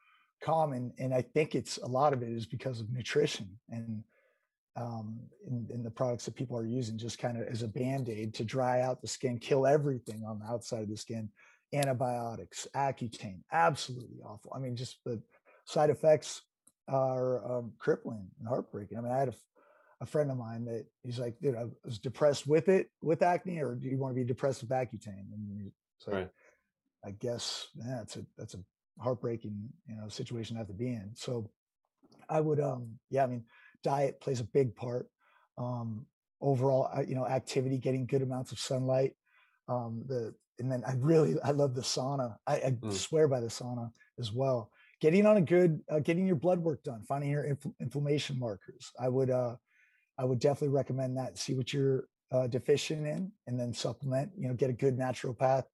common. 0.42 0.92
And 0.98 1.14
I 1.14 1.22
think 1.22 1.54
it's 1.54 1.78
a 1.78 1.86
lot 1.86 2.12
of 2.12 2.22
it 2.22 2.28
is 2.28 2.46
because 2.46 2.80
of 2.80 2.90
nutrition. 2.90 3.48
And 3.70 4.04
um, 4.80 5.20
in, 5.46 5.66
in 5.72 5.82
the 5.82 5.90
products 5.90 6.24
that 6.24 6.34
people 6.34 6.56
are 6.56 6.64
using 6.64 6.96
just 6.96 7.18
kind 7.18 7.36
of 7.36 7.46
as 7.48 7.62
a 7.62 7.68
band-aid 7.68 8.32
to 8.34 8.44
dry 8.44 8.80
out 8.80 9.02
the 9.02 9.08
skin 9.08 9.38
kill 9.38 9.66
everything 9.66 10.24
on 10.26 10.38
the 10.38 10.46
outside 10.46 10.82
of 10.82 10.88
the 10.88 10.96
skin. 10.96 11.28
Antibiotics 11.72 12.66
accutane 12.74 13.42
absolutely 13.52 14.20
awful. 14.24 14.52
I 14.54 14.58
mean 14.58 14.74
just 14.74 14.98
the 15.04 15.22
side 15.66 15.90
effects 15.90 16.42
are 16.88 17.44
um, 17.44 17.72
crippling 17.78 18.26
and 18.38 18.48
heartbreaking. 18.48 18.98
I 18.98 19.02
mean 19.02 19.12
i 19.12 19.18
had 19.18 19.28
a, 19.28 19.34
a 20.00 20.06
friend 20.06 20.30
of 20.30 20.38
mine 20.38 20.64
that 20.64 20.86
he's 21.04 21.18
like 21.18 21.38
dude 21.40 21.54
i 21.54 21.66
was 21.84 21.98
depressed 21.98 22.46
with 22.46 22.68
it 22.68 22.88
with 23.02 23.22
acne 23.22 23.60
or 23.60 23.74
do 23.74 23.88
you 23.88 23.98
want 23.98 24.14
to 24.14 24.20
be 24.20 24.26
depressed 24.26 24.62
with 24.62 24.70
accutane? 24.70 25.32
And 25.32 25.70
so 25.98 26.12
right. 26.12 26.30
i 27.04 27.10
guess 27.12 27.68
yeah 27.76 27.98
that's 27.98 28.16
a 28.16 28.26
that's 28.36 28.54
a 28.54 28.58
heartbreaking 28.98 29.68
you 29.86 29.96
know 29.96 30.08
situation 30.08 30.56
to 30.56 30.58
have 30.58 30.68
to 30.68 30.74
be 30.74 30.88
in. 30.88 31.10
So 31.14 31.50
i 32.28 32.40
would 32.40 32.60
um 32.60 32.98
yeah 33.10 33.22
i 33.22 33.26
mean 33.26 33.44
diet 33.82 34.20
plays 34.20 34.40
a 34.40 34.44
big 34.44 34.74
part. 34.74 35.08
Um, 35.58 36.06
overall, 36.40 36.88
uh, 36.94 37.02
you 37.06 37.14
know, 37.14 37.26
activity, 37.26 37.78
getting 37.78 38.06
good 38.06 38.22
amounts 38.22 38.52
of 38.52 38.58
sunlight. 38.58 39.12
Um, 39.68 40.04
the 40.06 40.34
and 40.58 40.70
then 40.70 40.82
I 40.86 40.94
really 40.98 41.36
I 41.42 41.52
love 41.52 41.74
the 41.74 41.82
sauna. 41.82 42.36
I, 42.46 42.56
I 42.56 42.70
mm. 42.70 42.92
swear 42.92 43.28
by 43.28 43.40
the 43.40 43.46
sauna 43.46 43.90
as 44.18 44.32
well. 44.32 44.70
Getting 45.00 45.26
on 45.26 45.38
a 45.38 45.40
good, 45.40 45.80
uh, 45.90 46.00
getting 46.00 46.26
your 46.26 46.36
blood 46.36 46.58
work 46.58 46.82
done, 46.82 47.02
finding 47.08 47.30
your 47.30 47.44
inf- 47.44 47.66
inflammation 47.80 48.38
markers. 48.38 48.92
I 49.00 49.08
would 49.08 49.30
uh, 49.30 49.56
I 50.18 50.24
would 50.24 50.38
definitely 50.38 50.74
recommend 50.76 51.16
that. 51.16 51.38
See 51.38 51.54
what 51.54 51.72
you're 51.72 52.04
uh, 52.30 52.46
deficient 52.46 53.06
in, 53.06 53.32
and 53.46 53.58
then 53.58 53.72
supplement. 53.72 54.30
You 54.36 54.48
know, 54.48 54.54
get 54.54 54.70
a 54.70 54.74
good 54.74 54.98
naturopath 54.98 55.64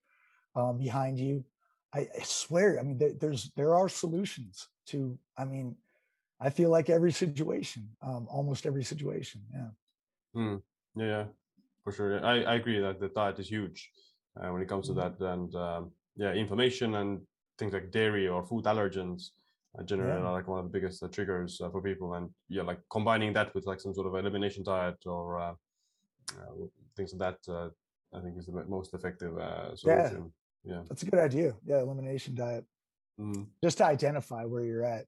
um, 0.55 0.79
behind 0.79 1.19
you. 1.19 1.45
I, 1.93 2.01
I 2.01 2.23
swear, 2.23 2.79
I 2.79 2.83
mean, 2.83 2.99
there, 2.99 3.13
there's 3.21 3.51
there 3.57 3.75
are 3.75 3.89
solutions 3.89 4.69
to. 4.89 5.19
I 5.37 5.45
mean, 5.45 5.77
I 6.41 6.51
feel 6.51 6.71
like 6.71 6.91
every 6.91 7.13
situation, 7.13 7.89
um, 8.03 8.27
almost 8.31 8.67
every 8.67 8.85
situation. 8.85 9.41
Yeah. 9.53 9.71
Mm, 10.37 10.63
yeah, 10.95 11.25
for 11.83 11.93
sure. 11.93 12.25
I, 12.25 12.43
I 12.43 12.55
agree 12.57 12.79
that 12.81 13.01
the 13.01 13.09
diet 13.09 13.39
is 13.39 13.49
huge 13.49 13.91
uh, 14.39 14.49
when 14.49 14.61
it 14.61 14.69
comes 14.69 14.87
to 14.89 14.93
mm-hmm. 14.93 15.25
that. 15.25 15.33
And 15.33 15.55
um, 15.55 15.91
yeah, 16.15 16.33
inflammation 16.33 16.95
and 16.97 17.21
things 17.59 17.73
like 17.73 17.91
dairy 17.91 18.29
or 18.29 18.45
food 18.45 18.65
allergens 18.65 19.31
uh, 19.79 19.83
generally 19.83 20.21
yeah. 20.21 20.27
are 20.27 20.33
like 20.33 20.47
one 20.47 20.59
of 20.59 20.67
the 20.67 20.71
biggest 20.71 21.03
uh, 21.03 21.09
triggers 21.09 21.61
uh, 21.63 21.71
for 21.71 21.81
people. 21.81 22.15
And 22.15 22.29
yeah, 22.49 22.63
like 22.63 22.81
combining 22.91 23.33
that 23.33 23.55
with 23.55 23.67
like 23.67 23.81
some 23.81 23.95
sort 23.95 24.07
of 24.07 24.15
elimination 24.15 24.63
diet 24.63 24.99
or 25.07 25.41
uh, 25.41 25.55
uh, 26.33 26.67
things 26.97 27.15
like 27.15 27.39
that, 27.49 27.73
I 28.15 28.21
think 28.21 28.39
is 28.39 28.47
the 28.47 28.65
most 28.69 28.93
effective 28.93 29.33
solution. 29.75 30.33
Yeah. 30.65 30.75
yeah. 30.75 30.83
That's 30.89 31.03
a 31.03 31.07
good 31.07 31.21
idea. 31.21 31.55
Yeah, 31.65 31.81
elimination 31.81 32.35
diet. 32.35 32.65
Mm. 33.19 33.47
Just 33.63 33.79
to 33.79 33.87
identify 33.87 34.45
where 34.45 34.63
you're 34.63 34.85
at 34.85 35.07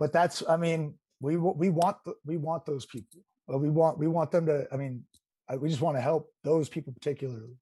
but 0.00 0.12
that's 0.12 0.42
i 0.48 0.56
mean 0.56 0.94
we 1.20 1.36
we 1.36 1.68
want 1.68 1.96
the, 2.04 2.14
we 2.24 2.38
want 2.38 2.64
those 2.66 2.86
people. 2.86 3.20
We 3.46 3.68
want 3.68 3.98
we 3.98 4.08
want 4.08 4.30
them 4.32 4.46
to 4.46 4.66
i 4.72 4.76
mean 4.76 5.04
I, 5.48 5.56
we 5.56 5.68
just 5.68 5.82
want 5.82 5.96
to 5.96 6.00
help 6.00 6.32
those 6.42 6.68
people 6.68 6.92
particularly. 6.92 7.56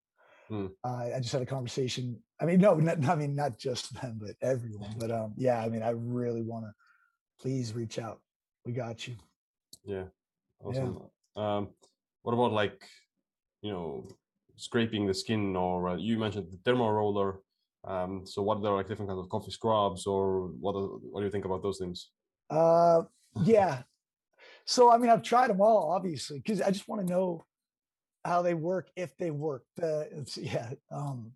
Hmm. 0.49 0.69
uh, 0.83 1.11
i 1.15 1.21
just 1.21 1.33
had 1.33 1.43
a 1.43 1.47
conversation 1.47 2.23
i 2.41 2.47
mean 2.47 2.59
no 2.59 2.75
not, 2.75 3.07
i 3.07 3.15
mean 3.15 3.35
not 3.35 3.59
just 3.59 3.93
them 4.01 4.19
but 4.19 4.35
everyone 4.41 4.95
but 4.99 5.11
um 5.11 5.35
yeah 5.37 5.63
i 5.63 5.69
mean 5.69 5.83
i 5.83 5.91
really 5.91 6.41
want 6.43 6.65
to 6.65 6.73
please 7.41 7.73
reach 7.75 7.99
out. 7.99 8.21
We 8.65 8.73
got 8.73 9.07
you. 9.07 9.17
Yeah. 9.85 10.05
Awesome. 10.65 10.99
Yeah. 11.37 11.57
um 11.57 11.69
what 12.23 12.33
about 12.35 12.53
like 12.53 12.83
you 13.63 13.73
know 13.73 14.09
scraping 14.57 15.07
the 15.07 15.15
skin 15.15 15.55
or 15.57 15.91
uh, 15.91 15.97
you 15.97 16.19
mentioned 16.19 16.49
the 16.51 16.59
derma 16.59 16.93
roller 16.93 17.41
um 17.85 18.27
so 18.27 18.43
what 18.43 18.59
are 18.65 18.75
like 18.75 18.89
different 18.89 19.09
kinds 19.09 19.21
of 19.21 19.29
coffee 19.29 19.53
scrubs 19.53 20.05
or 20.05 20.49
what 20.61 20.75
are, 20.75 20.89
what 21.11 21.21
do 21.21 21.27
you 21.27 21.31
think 21.31 21.45
about 21.45 21.63
those 21.63 21.79
things 21.79 22.11
uh, 22.51 23.03
yeah. 23.43 23.83
So 24.65 24.91
I 24.91 24.99
mean, 24.99 25.11
I've 25.11 25.23
tried 25.23 25.51
them 25.51 25.61
all, 25.61 25.91
obviously, 25.93 26.39
because 26.39 26.61
I 26.61 26.71
just 26.71 26.89
want 26.89 27.07
to 27.07 27.13
know 27.13 27.47
how 28.25 28.43
they 28.43 28.55
work, 28.55 28.91
if 28.97 29.17
they 29.17 29.31
work. 29.31 29.65
Uh, 29.83 30.05
it's 30.13 30.37
yeah. 30.37 30.71
Um, 30.91 31.33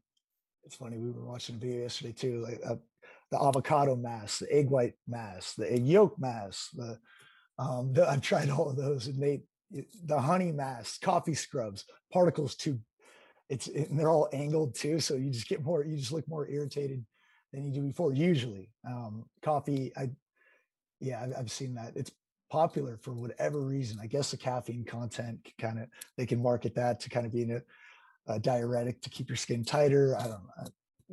it's 0.65 0.77
funny. 0.77 0.99
We 0.99 1.11
were 1.11 1.27
watching 1.27 1.57
a 1.57 1.59
video 1.59 1.83
yesterday 1.83 2.13
too, 2.13 2.43
like 2.43 2.61
uh, 2.65 2.77
the 3.31 3.43
avocado 3.43 3.97
mask, 3.97 4.41
the 4.41 4.53
egg 4.53 4.71
white 4.71 4.95
mask, 5.09 5.57
the 5.57 5.73
egg 5.73 5.87
yolk 5.87 6.19
mask. 6.19 6.71
The, 6.75 6.99
um, 7.59 7.93
the, 7.93 8.09
I've 8.09 8.21
tried 8.21 8.51
all 8.51 8.71
of 8.71 8.77
those, 8.77 9.07
and 9.07 9.21
they 9.21 9.43
the 10.05 10.21
honey 10.21 10.53
mask, 10.53 11.01
coffee 11.01 11.35
scrubs, 11.35 11.85
particles 12.13 12.55
too. 12.55 12.79
It's 13.49 13.69
and 13.69 13.99
they're 13.99 14.11
all 14.11 14.29
angled 14.33 14.75
too, 14.75 15.01
so 15.01 15.15
you 15.15 15.31
just 15.31 15.49
get 15.49 15.65
more. 15.65 15.85
You 15.85 15.97
just 15.97 16.13
look 16.13 16.29
more 16.29 16.49
irritated 16.49 17.05
than 17.53 17.65
you 17.65 17.73
do 17.73 17.87
before. 17.87 18.13
Usually, 18.13 18.71
um, 18.87 19.25
coffee. 19.43 19.93
I 19.97 20.11
yeah, 21.03 21.23
I've, 21.23 21.35
I've 21.41 21.51
seen 21.51 21.75
that. 21.75 21.93
It's 21.97 22.13
popular 22.51 22.99
for 22.99 23.13
whatever 23.13 23.63
reason. 23.63 23.99
I 24.01 24.07
guess 24.07 24.31
the 24.31 24.37
caffeine 24.37 24.85
content 24.85 25.49
kind 25.59 25.79
of 25.79 25.89
they 26.17 26.27
can 26.27 26.43
market 26.43 26.75
that 26.75 27.01
to 27.01 27.09
kind 27.09 27.27
of 27.27 27.33
be 27.33 27.51
a, 27.51 27.63
a, 28.27 28.39
diuretic 28.39 29.01
to 29.03 29.11
keep 29.11 29.29
your 29.29 29.37
skin 29.37 29.65
tighter. 29.65 30.17
I 30.19 30.25
don't 30.25 30.45
know 30.45 30.65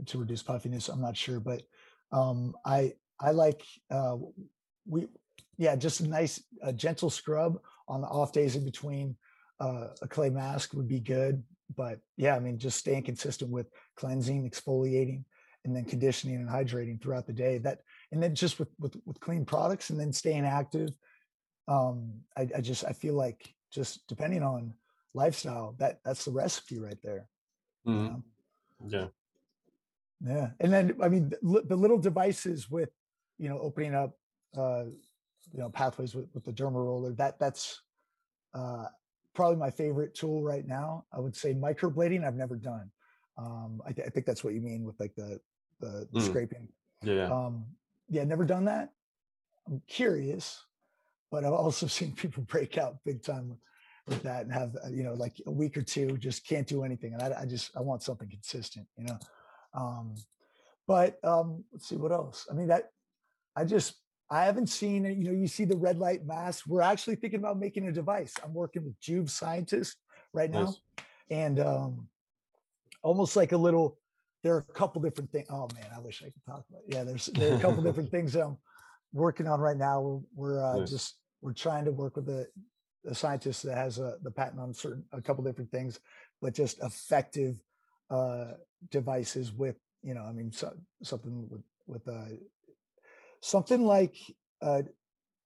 to 0.06 0.18
reduce 0.18 0.44
puffiness. 0.44 0.90
I'm 0.90 1.02
not 1.02 1.18
sure, 1.18 1.40
but 1.40 1.64
um, 2.12 2.56
I 2.66 2.94
I 3.20 3.32
like 3.32 3.64
uh, 3.92 4.18
we 4.86 5.08
yeah 5.58 5.76
just 5.76 6.02
a 6.02 6.08
nice 6.08 6.44
a 6.62 6.74
gentle 6.74 7.10
scrub 7.10 7.60
on 7.88 8.02
the 8.02 8.08
off 8.08 8.32
days 8.32 8.56
in 8.56 8.66
between. 8.66 9.16
Uh, 9.60 9.88
a 10.02 10.08
clay 10.08 10.30
mask 10.30 10.74
would 10.74 10.88
be 10.88 11.02
good, 11.02 11.44
but 11.76 12.00
yeah, 12.18 12.36
I 12.36 12.40
mean 12.40 12.58
just 12.58 12.78
staying 12.78 13.04
consistent 13.04 13.52
with 13.52 13.68
cleansing, 13.96 14.50
exfoliating, 14.50 15.24
and 15.66 15.76
then 15.76 15.84
conditioning 15.86 16.36
and 16.36 16.50
hydrating 16.50 17.02
throughout 17.02 17.28
the 17.28 17.34
day. 17.34 17.58
That 17.58 17.80
and 18.12 18.22
then 18.22 18.36
just 18.36 18.60
with 18.60 18.70
with, 18.80 18.96
with 19.06 19.20
clean 19.20 19.46
products 19.46 19.90
and 19.90 20.00
then 20.00 20.12
staying 20.12 20.46
active 20.46 20.90
um 21.68 22.14
I, 22.38 22.50
I 22.58 22.62
just 22.62 22.86
i 22.86 22.94
feel 22.94 23.14
like 23.14 23.54
just 23.72 24.08
depending 24.08 24.44
on 24.44 24.74
lifestyle 25.14 25.76
that 25.80 26.00
that's 26.04 26.26
the 26.26 26.32
recipe 26.32 26.80
right 26.80 26.98
there 27.04 27.28
mm-hmm. 27.88 28.06
you 28.06 28.10
know? 28.10 28.24
yeah 28.88 29.08
yeah 30.26 30.48
and 30.60 30.72
then 30.72 30.96
i 31.02 31.10
mean 31.10 31.30
the, 31.30 31.64
the, 31.68 31.76
little 31.76 31.98
devices 31.98 32.70
with 32.70 32.90
you 33.38 33.50
know 33.50 33.60
opening 33.60 33.96
up 33.96 34.18
uh 34.58 34.86
you 35.52 35.60
know 35.60 35.70
pathways 35.70 36.16
with, 36.16 36.28
with 36.34 36.44
the 36.44 36.52
derma 36.52 36.74
roller 36.86 37.14
that 37.14 37.40
that's 37.40 37.82
uh 38.54 38.86
probably 39.34 39.58
my 39.58 39.70
favorite 39.70 40.16
tool 40.16 40.44
right 40.44 40.68
now 40.68 41.06
i 41.14 41.20
would 41.20 41.36
say 41.36 41.54
microblading 41.54 42.26
i've 42.26 42.36
never 42.36 42.56
done 42.56 42.92
um 43.38 43.82
i, 43.88 43.92
th- 43.92 44.06
I 44.06 44.10
think 44.10 44.26
that's 44.26 44.44
what 44.44 44.54
you 44.54 44.62
mean 44.62 44.84
with 44.84 45.00
like 45.00 45.16
the 45.16 45.40
the, 45.80 46.08
the 46.12 46.20
mm. 46.20 46.26
scraping 46.26 46.68
yeah 47.04 47.32
um 47.32 47.66
yeah, 48.10 48.24
never 48.24 48.46
done 48.46 48.66
that. 48.66 48.90
I'm 49.68 49.82
curious, 49.88 50.64
but 51.32 51.46
I've 51.46 51.54
also 51.54 51.88
seen 51.88 52.14
people 52.14 52.44
break 52.44 52.78
out 52.78 52.98
big 53.06 53.24
time 53.24 53.50
with, 53.50 53.60
with 54.08 54.24
that 54.24 54.44
and 54.44 54.52
have 54.52 54.76
you 54.90 55.04
know 55.04 55.14
like 55.14 55.34
a 55.46 55.52
week 55.52 55.78
or 55.78 55.84
two 55.84 56.18
just 56.18 56.46
can't 56.48 56.68
do 56.68 56.84
anything, 56.84 57.14
and 57.14 57.22
I, 57.22 57.42
I 57.42 57.46
just 57.46 57.72
I 57.76 57.82
want 57.82 58.04
something 58.04 58.30
consistent, 58.30 58.88
you 58.98 59.06
know. 59.06 59.20
Um, 59.74 60.16
but 60.88 61.24
um, 61.24 61.64
let's 61.72 61.88
see 61.88 61.98
what 61.98 62.12
else. 62.12 62.48
I 62.50 62.56
mean 62.56 62.68
that 62.68 62.92
I 63.56 63.64
just 63.66 63.96
I 64.32 64.46
haven't 64.46 64.68
seen 64.68 65.06
it. 65.06 65.18
You 65.18 65.26
know, 65.26 65.32
you 65.32 65.48
see 65.48 65.66
the 65.66 65.78
red 65.78 65.98
light 65.98 66.26
mask. 66.26 66.66
We're 66.68 66.82
actually 66.82 67.16
thinking 67.16 67.40
about 67.40 67.60
making 67.60 67.88
a 67.88 67.92
device. 67.92 68.34
I'm 68.44 68.54
working 68.54 68.84
with 68.84 69.00
Joovv 69.00 69.30
scientists 69.30 69.98
right 70.34 70.50
now, 70.50 70.66
nice. 70.66 70.82
and 71.30 71.60
um, 71.60 72.08
almost 73.02 73.36
like 73.36 73.52
a 73.52 73.58
little 73.58 73.98
there 74.44 74.56
are 74.56 74.66
a 74.70 74.74
couple 74.74 75.02
different 75.02 75.32
things. 75.32 75.48
Oh 75.50 75.68
man, 75.74 75.88
I 75.96 76.00
wish 76.00 76.22
I 76.22 76.30
could 76.30 76.46
talk 76.46 76.64
about. 76.70 76.82
It. 76.88 76.94
Yeah, 76.94 77.04
there's 77.04 77.28
there 77.28 77.54
are 77.54 77.58
a 77.58 77.60
couple 77.60 77.84
different 77.90 78.12
things 78.12 78.36
I'm 78.36 78.58
working 79.14 79.48
on 79.48 79.60
right 79.60 79.78
now. 79.78 80.02
We're, 80.02 80.20
we're 80.36 80.64
uh, 80.64 80.78
nice. 80.80 80.90
just 80.90 81.18
we're 81.42 81.54
trying 81.54 81.86
to 81.86 81.92
work 81.92 82.16
with 82.16 82.26
the 82.26 82.48
the 83.04 83.16
scientist 83.16 83.64
that 83.64 83.78
has 83.78 83.98
a, 83.98 84.16
the 84.24 84.32
patent 84.32 84.60
on 84.60 84.74
certain 84.74 85.04
a 85.14 85.22
couple 85.22 85.44
different 85.44 85.72
things, 85.72 86.00
but 86.42 86.54
just 86.54 86.82
effective 86.84 87.56
uh, 88.10 88.54
devices 88.92 89.54
with 89.54 89.76
you 90.04 90.14
know 90.14 90.24
I 90.24 90.32
mean 90.32 90.52
so, 90.52 90.74
something 91.04 91.48
with 91.50 91.62
with 91.88 92.08
uh, 92.08 92.36
something 93.42 93.84
like 93.84 94.16
a, 94.62 94.84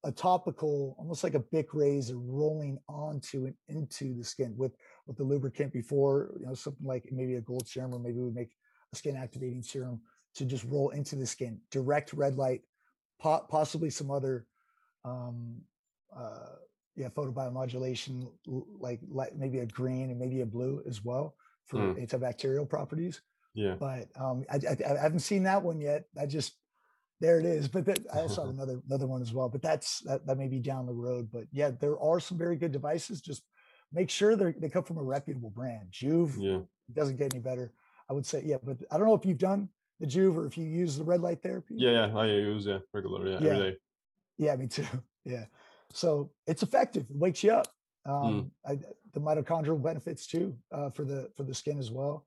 a 0.03 0.11
topical, 0.11 0.95
almost 0.99 1.23
like 1.23 1.35
a 1.35 1.39
Bic 1.39 1.73
razor 1.73 2.17
rolling 2.17 2.77
onto 2.89 3.45
and 3.45 3.55
into 3.69 4.15
the 4.15 4.23
skin 4.23 4.53
with 4.57 4.73
with 5.07 5.17
the 5.17 5.23
lubricant 5.23 5.73
before 5.73 6.33
you 6.39 6.45
know 6.45 6.53
something 6.53 6.85
like 6.85 7.07
maybe 7.11 7.35
a 7.35 7.41
gold 7.41 7.67
serum 7.67 7.93
or 7.93 7.99
maybe 7.99 8.19
we 8.19 8.31
make 8.31 8.51
skin 8.93 9.15
activating 9.15 9.63
serum 9.63 10.01
to 10.35 10.45
just 10.45 10.65
roll 10.65 10.89
into 10.89 11.15
the 11.15 11.25
skin, 11.25 11.59
direct 11.71 12.13
red 12.13 12.35
light, 12.35 12.61
po- 13.19 13.45
possibly 13.49 13.89
some 13.89 14.11
other, 14.11 14.45
um, 15.05 15.61
uh, 16.15 16.55
yeah, 16.95 17.09
photobiomodulation, 17.09 18.27
like, 18.79 18.99
like 19.09 19.35
maybe 19.35 19.59
a 19.59 19.65
green 19.65 20.09
and 20.09 20.19
maybe 20.19 20.41
a 20.41 20.45
blue 20.45 20.81
as 20.87 21.03
well 21.03 21.35
for 21.65 21.79
mm. 21.79 22.03
antibacterial 22.03 22.67
properties. 22.67 23.21
Yeah. 23.53 23.75
But 23.79 24.09
um, 24.19 24.45
I, 24.51 24.55
I, 24.55 24.93
I, 24.93 24.97
haven't 24.97 25.19
seen 25.19 25.43
that 25.43 25.61
one 25.61 25.79
yet. 25.79 26.05
I 26.19 26.25
just, 26.25 26.53
there 27.19 27.39
it 27.39 27.45
is. 27.45 27.67
But 27.67 27.85
that, 27.85 27.99
I 28.13 28.27
saw 28.27 28.45
another 28.49 28.81
another 28.87 29.07
one 29.07 29.21
as 29.21 29.33
well. 29.33 29.49
But 29.49 29.61
that's 29.61 29.99
that, 30.01 30.25
that 30.25 30.37
may 30.37 30.47
be 30.47 30.59
down 30.59 30.85
the 30.85 30.93
road. 30.93 31.29
But 31.31 31.45
yeah, 31.51 31.71
there 31.71 31.99
are 31.99 32.19
some 32.19 32.37
very 32.37 32.55
good 32.55 32.71
devices. 32.71 33.21
Just 33.21 33.43
make 33.91 34.09
sure 34.09 34.35
they 34.35 34.53
they 34.53 34.69
come 34.69 34.83
from 34.83 34.97
a 34.97 35.03
reputable 35.03 35.51
brand. 35.51 35.91
Joovv 35.91 36.35
yeah. 36.37 36.59
doesn't 36.93 37.17
get 37.17 37.33
any 37.33 37.41
better. 37.41 37.71
I 38.09 38.13
would 38.13 38.25
say, 38.25 38.41
yeah, 38.45 38.57
but 38.63 38.77
I 38.91 38.97
don't 38.97 39.07
know 39.07 39.15
if 39.15 39.25
you've 39.25 39.37
done 39.37 39.69
the 39.99 40.05
Joovv 40.05 40.35
or 40.35 40.45
if 40.45 40.57
you 40.57 40.65
use 40.65 40.97
the 40.97 41.03
red 41.03 41.21
light 41.21 41.41
therapy. 41.41 41.75
Yeah, 41.77 42.07
yeah, 42.07 42.17
I 42.17 42.25
use 42.25 42.65
yeah 42.65 42.79
regular, 42.93 43.25
yeah, 43.25 43.37
yeah. 43.39 43.49
every 43.49 43.71
day. 43.71 43.77
Yeah, 44.37 44.55
me 44.55 44.67
too. 44.67 44.85
Yeah. 45.25 45.45
so 45.93 46.31
it's 46.47 46.63
effective. 46.63 47.03
It 47.09 47.15
wakes 47.15 47.45
you 47.45 47.53
up. 47.53 47.67
Um, 48.05 48.51
mm. 48.67 48.69
I, 48.69 48.77
the 49.13 49.21
mitochondrial 49.21 49.81
benefits 49.81 50.27
too 50.27 50.53
uh, 50.73 50.89
for 50.89 51.05
the 51.05 51.29
for 51.37 51.43
the 51.43 51.53
skin 51.53 51.79
as 51.79 51.91
well. 51.91 52.25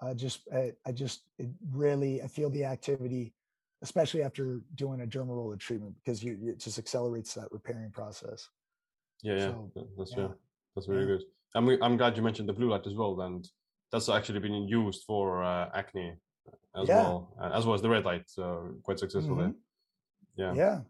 Uh, 0.00 0.14
just 0.14 0.48
I, 0.50 0.72
I 0.86 0.92
just 0.92 1.24
it 1.38 1.50
really 1.74 2.22
I 2.22 2.28
feel 2.28 2.48
the 2.48 2.64
activity, 2.64 3.34
especially 3.82 4.22
after 4.22 4.62
doing 4.74 5.02
a 5.02 5.06
dermal 5.06 5.36
roller 5.36 5.56
treatment 5.56 5.94
because 6.02 6.24
you 6.24 6.38
it 6.42 6.60
just 6.60 6.78
accelerates 6.78 7.34
that 7.34 7.52
repairing 7.52 7.90
process. 7.90 8.48
Yeah, 9.22 9.34
yeah, 9.34 9.46
so, 9.48 9.70
that's 9.98 10.14
yeah. 10.16 10.28
That's 10.74 10.88
really 10.88 11.02
yeah. 11.02 11.18
good. 11.18 11.24
I'm 11.54 11.68
I'm 11.82 11.96
glad 11.98 12.16
you 12.16 12.22
mentioned 12.22 12.48
the 12.48 12.54
blue 12.54 12.70
light 12.70 12.86
as 12.86 12.94
well, 12.94 13.20
and 13.20 13.46
that's 13.92 14.08
actually 14.08 14.40
been 14.40 14.68
used 14.68 15.04
for 15.04 15.42
uh, 15.42 15.68
acne 15.74 16.14
as 16.76 16.88
yeah. 16.88 17.02
well, 17.02 17.36
as 17.52 17.66
well 17.66 17.74
as 17.74 17.82
the 17.82 17.88
red 17.88 18.04
light, 18.04 18.22
so 18.26 18.74
quite 18.82 18.98
successfully. 18.98 19.46
Mm-hmm. 19.46 20.40
Yeah, 20.40 20.54
yeah, 20.54 20.80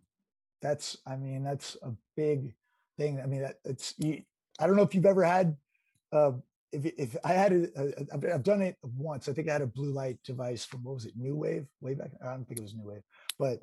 that's 0.60 0.98
I 1.06 1.16
mean 1.16 1.42
that's 1.42 1.76
a 1.82 1.92
big 2.16 2.54
thing. 2.98 3.20
I 3.20 3.26
mean 3.26 3.42
that 3.42 3.56
it's 3.64 3.94
I 4.58 4.66
don't 4.66 4.76
know 4.76 4.82
if 4.82 4.94
you've 4.94 5.06
ever 5.06 5.24
had. 5.24 5.56
Uh, 6.12 6.32
if, 6.72 6.84
if 6.98 7.16
I 7.24 7.32
had 7.32 7.52
a, 7.52 7.66
a, 7.76 8.34
I've 8.34 8.44
done 8.44 8.62
it 8.62 8.76
once. 8.82 9.28
I 9.28 9.32
think 9.32 9.48
I 9.48 9.54
had 9.54 9.62
a 9.62 9.66
blue 9.66 9.92
light 9.92 10.18
device 10.24 10.64
from 10.64 10.84
what 10.84 10.94
was 10.94 11.04
it, 11.04 11.14
New 11.16 11.34
Wave, 11.34 11.66
way 11.80 11.94
back. 11.94 12.10
I 12.22 12.30
don't 12.30 12.46
think 12.46 12.60
it 12.60 12.62
was 12.62 12.74
New 12.74 12.86
Wave, 12.86 13.02
but 13.38 13.60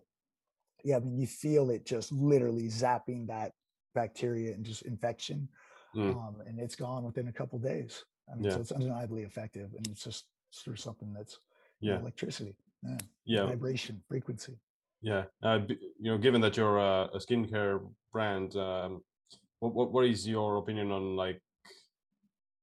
yeah, 0.83 0.97
I 0.97 0.99
mean, 0.99 1.17
you 1.17 1.27
feel 1.27 1.69
it 1.69 1.85
just 1.85 2.11
literally 2.11 2.67
zapping 2.67 3.27
that 3.27 3.53
bacteria 3.95 4.53
and 4.53 4.65
just 4.65 4.81
infection, 4.81 5.47
mm. 5.95 6.11
um, 6.11 6.37
and 6.45 6.59
it's 6.59 6.75
gone 6.75 7.03
within 7.03 7.27
a 7.27 7.33
couple 7.33 7.59
days. 7.59 8.03
I 8.31 8.35
mean, 8.35 8.45
yeah. 8.45 8.51
so 8.51 8.59
it's 8.61 8.71
undeniably 8.71 9.23
effective, 9.23 9.73
and 9.75 9.87
it's 9.87 10.03
just 10.03 10.25
through 10.63 10.75
something 10.75 11.13
that's 11.13 11.39
yeah 11.79 11.95
know, 11.95 12.01
electricity, 12.01 12.55
yeah, 12.83 12.97
yeah, 13.25 13.45
vibration, 13.45 14.01
frequency. 14.07 14.57
Yeah, 15.01 15.23
uh, 15.43 15.59
you 15.99 16.11
know, 16.11 16.17
given 16.17 16.41
that 16.41 16.57
you're 16.57 16.77
a, 16.77 17.09
a 17.13 17.19
skincare 17.19 17.79
brand, 18.11 18.55
um, 18.55 19.01
what, 19.59 19.73
what 19.73 19.91
what 19.91 20.05
is 20.05 20.27
your 20.27 20.57
opinion 20.57 20.91
on 20.91 21.15
like 21.15 21.41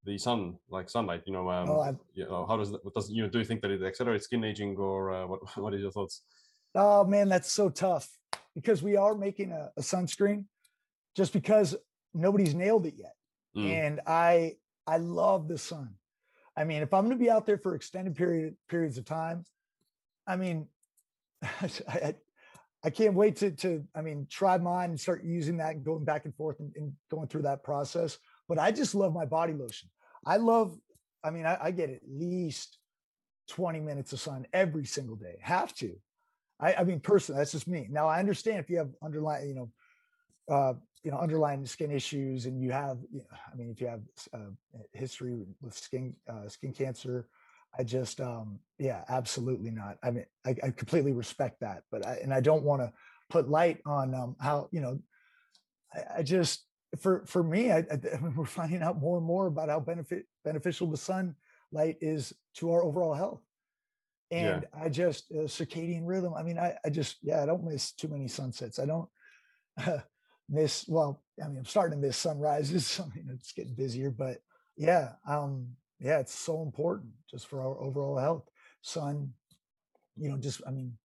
the 0.04 0.18
sun, 0.18 0.56
like 0.68 0.90
sunlight? 0.90 1.22
You 1.26 1.32
know, 1.32 1.48
um, 1.50 1.70
oh, 1.70 1.98
you 2.14 2.24
know, 2.24 2.44
how 2.46 2.56
does 2.56 2.72
that, 2.72 2.80
does 2.94 3.10
you 3.10 3.22
know? 3.22 3.28
Do 3.28 3.38
you 3.38 3.44
think 3.44 3.62
that 3.62 3.70
it 3.70 3.82
accelerates 3.82 4.24
skin 4.24 4.44
aging, 4.44 4.76
or 4.76 5.12
uh, 5.12 5.26
what 5.26 5.40
what 5.56 5.74
is 5.74 5.82
your 5.82 5.92
thoughts? 5.92 6.22
Oh 6.74 7.04
man, 7.04 7.28
that's 7.28 7.52
so 7.52 7.70
tough 7.70 8.08
because 8.54 8.82
we 8.82 8.96
are 8.96 9.14
making 9.14 9.52
a, 9.52 9.70
a 9.76 9.80
sunscreen, 9.80 10.44
just 11.16 11.32
because 11.32 11.76
nobody's 12.12 12.54
nailed 12.54 12.86
it 12.86 12.94
yet, 12.96 13.14
mm. 13.56 13.70
and 13.70 14.00
I 14.06 14.56
I 14.86 14.98
love 14.98 15.48
the 15.48 15.58
sun. 15.58 15.94
I 16.56 16.64
mean, 16.64 16.82
if 16.82 16.94
I'm 16.94 17.04
going 17.04 17.18
to 17.18 17.22
be 17.24 17.30
out 17.30 17.46
there 17.46 17.58
for 17.58 17.74
extended 17.74 18.14
period 18.14 18.56
periods 18.68 18.98
of 18.98 19.04
time, 19.04 19.44
I 20.26 20.36
mean, 20.36 20.68
I, 21.42 22.14
I 22.84 22.90
can't 22.90 23.14
wait 23.14 23.36
to 23.36 23.50
to 23.50 23.84
I 23.94 24.02
mean 24.02 24.26
try 24.30 24.58
mine 24.58 24.90
and 24.90 25.00
start 25.00 25.24
using 25.24 25.56
that 25.56 25.74
and 25.74 25.84
going 25.84 26.04
back 26.04 26.26
and 26.26 26.34
forth 26.34 26.60
and, 26.60 26.72
and 26.76 26.92
going 27.10 27.28
through 27.28 27.42
that 27.42 27.64
process. 27.64 28.18
But 28.48 28.58
I 28.58 28.70
just 28.70 28.94
love 28.94 29.14
my 29.14 29.24
body 29.24 29.54
lotion. 29.54 29.88
I 30.26 30.36
love. 30.36 30.78
I 31.22 31.30
mean, 31.30 31.46
I, 31.46 31.56
I, 31.58 31.70
get 31.70 31.88
at 31.88 32.02
least 32.06 32.76
20 33.48 33.80
minutes 33.80 34.12
of 34.12 34.20
sun 34.20 34.46
every 34.52 34.84
single 34.84 35.16
day. 35.16 35.36
Have 35.40 35.74
to. 35.76 35.96
I, 36.60 36.74
I 36.74 36.84
mean, 36.84 37.00
personally, 37.00 37.40
that's 37.40 37.52
just 37.52 37.66
me. 37.66 37.88
Now 37.90 38.08
I 38.08 38.18
understand 38.18 38.58
if 38.58 38.68
you 38.68 38.76
have 38.76 38.90
underlying, 39.02 39.48
you 39.48 39.54
know, 39.54 39.70
uh, 40.54 40.74
you 41.04 41.10
know, 41.10 41.18
underlying 41.18 41.66
skin 41.66 41.90
issues, 41.90 42.46
and 42.46 42.60
you 42.60 42.72
have, 42.72 42.98
you 43.12 43.18
know, 43.18 43.36
I 43.52 43.54
mean, 43.54 43.70
if 43.70 43.80
you 43.80 43.86
have 43.86 44.00
uh, 44.32 44.50
history 44.92 45.36
with 45.60 45.74
skin 45.76 46.14
uh, 46.28 46.48
skin 46.48 46.72
cancer, 46.72 47.28
I 47.78 47.82
just, 47.82 48.20
um, 48.20 48.58
yeah, 48.78 49.04
absolutely 49.08 49.70
not. 49.70 49.98
I 50.02 50.10
mean, 50.10 50.24
I, 50.46 50.54
I 50.62 50.70
completely 50.70 51.12
respect 51.12 51.60
that, 51.60 51.82
but 51.90 52.06
I, 52.06 52.18
and 52.22 52.32
I 52.32 52.40
don't 52.40 52.62
want 52.62 52.82
to 52.82 52.92
put 53.30 53.48
light 53.48 53.78
on 53.84 54.14
um, 54.14 54.36
how, 54.40 54.68
you 54.70 54.80
know, 54.80 54.98
I, 55.92 56.18
I 56.18 56.22
just, 56.22 56.64
for, 57.00 57.24
for 57.26 57.42
me, 57.42 57.72
I, 57.72 57.78
I, 57.78 57.98
we're 58.36 58.44
finding 58.44 58.82
out 58.82 59.00
more 59.00 59.18
and 59.18 59.26
more 59.26 59.46
about 59.46 59.68
how 59.68 59.80
benefit 59.80 60.26
beneficial 60.44 60.90
the 60.90 60.96
sunlight 60.96 61.96
is 62.00 62.32
to 62.56 62.72
our 62.72 62.82
overall 62.82 63.14
health. 63.14 63.42
And 64.30 64.62
yeah. 64.62 64.84
I 64.84 64.88
just 64.88 65.30
uh, 65.32 65.42
circadian 65.42 66.02
rhythm. 66.04 66.32
I 66.34 66.42
mean, 66.42 66.58
I, 66.58 66.76
I 66.84 66.90
just, 66.90 67.16
yeah, 67.22 67.42
I 67.42 67.46
don't 67.46 67.64
miss 67.64 67.92
too 67.92 68.08
many 68.08 68.28
sunsets. 68.28 68.78
I 68.78 68.86
don't 68.86 69.08
uh, 69.84 69.98
miss, 70.48 70.86
well, 70.88 71.22
I 71.42 71.48
mean, 71.48 71.58
I'm 71.58 71.64
starting 71.64 72.00
to 72.00 72.06
miss 72.06 72.16
sunrises. 72.16 73.00
I 73.04 73.04
mean, 73.14 73.28
it's 73.32 73.52
getting 73.52 73.74
busier, 73.74 74.10
but 74.10 74.38
yeah, 74.76 75.12
um, 75.28 75.68
yeah, 76.00 76.18
it's 76.18 76.34
so 76.34 76.62
important 76.62 77.12
just 77.30 77.46
for 77.46 77.60
our 77.60 77.80
overall 77.80 78.18
health. 78.18 78.48
Sun, 78.82 79.32
you 80.16 80.28
know, 80.28 80.36
just, 80.36 80.60
I 80.66 80.70
mean, 80.70 80.96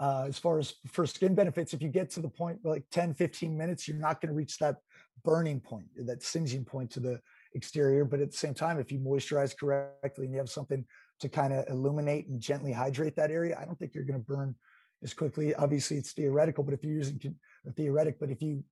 uh, 0.00 0.26
as 0.28 0.38
far 0.38 0.58
as 0.58 0.74
for 0.86 1.06
skin 1.06 1.34
benefits, 1.34 1.74
if 1.74 1.82
you 1.82 1.88
get 1.88 2.10
to 2.10 2.20
the 2.20 2.28
point 2.28 2.58
like 2.64 2.84
10, 2.90 3.14
15 3.14 3.56
minutes, 3.56 3.88
you're 3.88 3.96
not 3.96 4.20
going 4.20 4.28
to 4.28 4.34
reach 4.34 4.58
that 4.58 4.76
burning 5.24 5.60
point, 5.60 5.86
that 5.96 6.22
singeing 6.22 6.64
point 6.64 6.90
to 6.92 7.00
the 7.00 7.20
exterior. 7.54 8.04
But 8.04 8.20
at 8.20 8.30
the 8.30 8.36
same 8.36 8.54
time, 8.54 8.78
if 8.78 8.92
you 8.92 9.00
moisturize 9.00 9.56
correctly 9.56 10.26
and 10.26 10.32
you 10.32 10.38
have 10.38 10.50
something 10.50 10.84
to 11.20 11.28
kind 11.28 11.52
of 11.52 11.64
illuminate 11.68 12.28
and 12.28 12.40
gently 12.40 12.72
hydrate 12.72 13.16
that 13.16 13.32
area, 13.32 13.58
I 13.60 13.64
don't 13.64 13.78
think 13.78 13.94
you're 13.94 14.04
going 14.04 14.20
to 14.20 14.26
burn 14.26 14.54
as 15.02 15.14
quickly. 15.14 15.54
Obviously, 15.54 15.96
it's 15.96 16.12
theoretical, 16.12 16.64
but 16.64 16.74
if 16.74 16.82
you're 16.82 16.94
using 16.94 17.34
a 17.66 17.72
theoretic, 17.72 18.18
but 18.18 18.30
if 18.30 18.42
you 18.42 18.62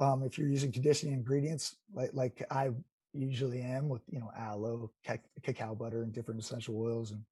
um, 0.00 0.22
if 0.22 0.38
you're 0.38 0.48
using 0.48 0.72
conditioning 0.72 1.14
ingredients 1.14 1.76
like 1.94 2.10
like 2.12 2.44
I 2.50 2.70
usually 3.12 3.60
am 3.60 3.88
with 3.88 4.02
you 4.08 4.20
know 4.20 4.30
aloe 4.36 4.90
cacao 5.42 5.74
butter 5.74 6.02
and 6.02 6.12
different 6.12 6.40
essential 6.40 6.80
oils 6.80 7.12
and 7.12 7.22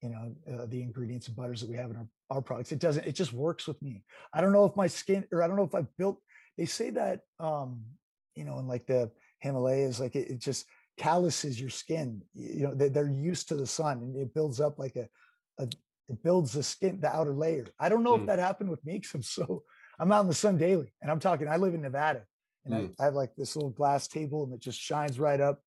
you 0.00 0.08
know 0.08 0.34
uh, 0.52 0.66
the 0.66 0.82
ingredients 0.82 1.28
and 1.28 1.36
butters 1.36 1.60
that 1.60 1.70
we 1.70 1.76
have 1.76 1.90
in 1.90 1.96
our, 1.96 2.06
our 2.30 2.42
products. 2.42 2.72
It 2.72 2.78
doesn't 2.78 3.06
it 3.06 3.12
just 3.12 3.32
works 3.32 3.66
with 3.66 3.80
me. 3.82 4.04
I 4.32 4.40
don't 4.40 4.52
know 4.52 4.64
if 4.64 4.74
my 4.74 4.86
skin 4.86 5.24
or 5.32 5.42
i 5.42 5.46
don't 5.46 5.56
know 5.56 5.64
if 5.64 5.74
i 5.74 5.82
built 5.98 6.18
they 6.56 6.66
say 6.66 6.90
that 6.90 7.20
um 7.40 7.82
you 8.34 8.44
know 8.44 8.58
in 8.58 8.66
like 8.66 8.86
the 8.86 9.10
himalayas 9.40 10.00
like 10.00 10.16
it, 10.16 10.28
it 10.30 10.38
just 10.38 10.66
calluses 10.96 11.60
your 11.60 11.70
skin. 11.70 12.22
You 12.34 12.68
know 12.68 12.74
they, 12.74 12.88
they're 12.88 13.08
used 13.08 13.48
to 13.48 13.56
the 13.56 13.66
sun 13.66 13.98
and 13.98 14.16
it 14.16 14.34
builds 14.34 14.60
up 14.60 14.78
like 14.78 14.96
a, 14.96 15.08
a 15.58 15.68
it 16.12 16.22
builds 16.22 16.52
the 16.52 16.62
skin 16.62 17.00
the 17.00 17.08
outer 17.08 17.34
layer 17.34 17.66
i 17.80 17.88
don't 17.88 18.02
know 18.02 18.16
mm. 18.16 18.20
if 18.20 18.26
that 18.26 18.38
happened 18.38 18.70
with 18.70 18.84
me 18.84 18.94
because 18.94 19.14
i'm 19.14 19.22
so 19.22 19.62
i'm 19.98 20.12
out 20.12 20.20
in 20.20 20.28
the 20.28 20.34
sun 20.34 20.56
daily 20.56 20.92
and 21.00 21.10
i'm 21.10 21.20
talking 21.20 21.48
i 21.48 21.56
live 21.56 21.74
in 21.74 21.82
nevada 21.82 22.22
and 22.64 22.74
mm. 22.74 22.94
I, 22.98 23.02
I, 23.02 23.04
have 23.06 23.14
like 23.14 23.34
this 23.36 23.56
little 23.56 23.70
glass 23.70 24.08
table 24.08 24.44
and 24.44 24.52
it 24.52 24.60
just 24.60 24.80
shines 24.80 25.18
right 25.18 25.40
up. 25.40 25.60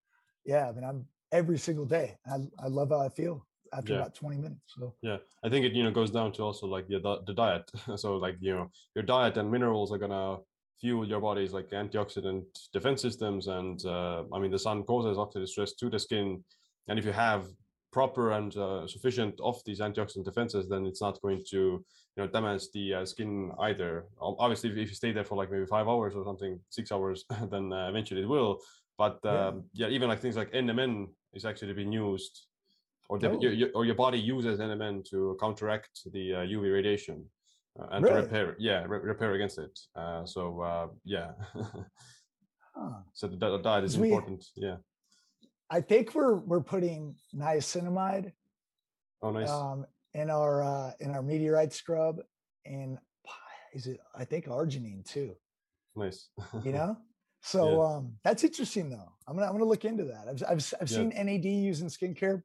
Yeah, 0.46 0.70
I 0.70 0.72
mean, 0.72 0.84
I'm 0.84 1.06
every 1.32 1.58
single 1.58 1.86
day. 1.86 2.16
I, 2.26 2.38
I 2.64 2.68
love 2.68 2.90
how 2.90 3.00
I 3.00 3.10
feel 3.10 3.46
after 3.74 3.94
yeah. 3.94 4.00
about 4.00 4.16
20 4.16 4.38
minutes. 4.38 4.62
So 4.78 4.94
yeah, 5.02 5.18
I 5.44 5.50
think 5.50 5.66
it 5.66 5.74
you 5.74 5.84
know 5.84 5.92
goes 5.92 6.12
down 6.12 6.32
to 6.34 6.44
also 6.44 6.68
like 6.68 6.88
the 6.88 7.00
the 7.26 7.34
diet. 7.34 7.70
so 7.96 8.18
like 8.18 8.38
you 8.40 8.56
know 8.56 8.70
your 8.96 9.04
diet 9.04 9.38
and 9.38 9.52
minerals 9.52 9.92
are 9.92 9.98
gonna 9.98 10.38
fuel 10.80 11.08
your 11.08 11.22
body's 11.22 11.54
like 11.54 11.70
antioxidant 11.72 12.44
defense 12.74 13.02
systems, 13.02 13.48
and 13.48 13.84
uh, 13.86 14.24
I 14.34 14.40
mean 14.40 14.52
the 14.52 14.60
sun 14.60 14.84
causes 14.84 15.18
oxidative 15.18 15.50
stress 15.50 15.74
to 15.74 15.90
the 15.90 16.00
skin, 16.00 16.44
and 16.88 17.00
if 17.00 17.06
you 17.06 17.12
have 17.12 17.48
proper 17.96 18.34
and 18.34 18.58
uh, 18.58 18.86
sufficient 18.86 19.40
of 19.40 19.56
these 19.66 19.80
antioxidant 19.80 20.26
defenses, 20.26 20.68
then 20.68 20.86
it's 20.86 21.00
not 21.00 21.22
going 21.22 21.42
to 21.52 21.60
you 22.16 22.18
know 22.18 22.28
damage 22.28 22.64
the 22.74 22.86
uh, 22.94 23.06
skin 23.06 23.54
either. 23.68 23.92
Obviously, 24.20 24.70
if, 24.70 24.90
you 24.90 24.98
stay 25.02 25.14
there 25.14 25.24
for 25.24 25.38
like 25.38 25.50
maybe 25.50 25.66
five 25.66 25.88
hours 25.88 26.14
or 26.14 26.26
something, 26.26 26.60
six 26.70 26.92
hours, 26.92 27.24
then 27.54 27.72
uh, 27.72 27.88
eventually 27.88 28.24
it 28.24 28.32
will. 28.36 28.60
But 28.98 29.26
um, 29.26 29.64
yeah. 29.74 29.88
yeah. 29.88 29.96
even 29.96 30.10
like 30.10 30.20
things 30.20 30.36
like 30.36 30.52
NMN 30.52 31.08
is 31.34 31.46
actually 31.46 31.72
being 31.72 31.94
used, 31.94 32.48
or 33.08 33.18
the, 33.18 33.30
oh. 33.30 33.40
your, 33.40 33.70
or 33.74 33.86
your 33.86 33.96
body 33.96 34.20
uses 34.20 34.60
NMN 34.60 35.10
to 35.12 35.38
counteract 35.40 35.94
the 36.12 36.26
UV 36.54 36.66
uh, 36.68 36.76
radiation. 36.80 37.18
Uh, 37.80 37.88
and 37.92 38.04
really? 38.04 38.16
to 38.16 38.22
repair, 38.24 38.56
yeah, 38.60 38.84
re- 38.88 39.06
repair 39.14 39.32
against 39.36 39.58
it. 39.58 39.80
Uh, 39.96 40.26
so 40.26 40.42
yeah, 41.06 41.32
huh. 42.76 42.98
so 43.14 43.28
the, 43.28 43.38
the 43.38 43.58
diet 43.60 43.86
is 43.86 43.96
important. 43.96 44.44
Yeah, 44.56 44.78
I 45.70 45.82
think 45.82 46.14
we're 46.14 46.36
we're 46.36 46.62
putting 46.62 47.16
niacinamide. 47.36 48.32
Oh, 49.22 49.32
nice. 49.32 49.50
Um, 49.50 49.86
in 50.14 50.30
our 50.30 50.64
uh, 50.64 50.92
in 51.00 51.12
our 51.12 51.22
meteorite 51.22 51.74
scrub, 51.74 52.20
and 52.66 52.98
is 53.74 53.88
it? 53.88 54.00
I 54.18 54.26
think 54.26 54.46
arginine 54.46 55.06
too. 55.06 55.36
Nice. 55.96 56.30
you 56.64 56.72
know, 56.72 56.98
so 57.42 57.70
yeah. 57.70 57.96
um, 57.98 58.14
that's 58.24 58.44
interesting 58.44 58.90
though. 58.90 59.12
I'm 59.28 59.36
gonna 59.36 59.48
I'm 59.48 59.54
gonna 59.54 59.66
look 59.66 59.86
into 59.86 60.06
that. 60.06 60.28
I've 60.30 60.44
I've, 60.44 60.74
I've 60.82 60.92
yeah. 60.92 60.98
seen 60.98 61.10
NAD 61.10 61.46
used 61.46 61.82
in 61.82 61.88
skincare. 61.88 62.44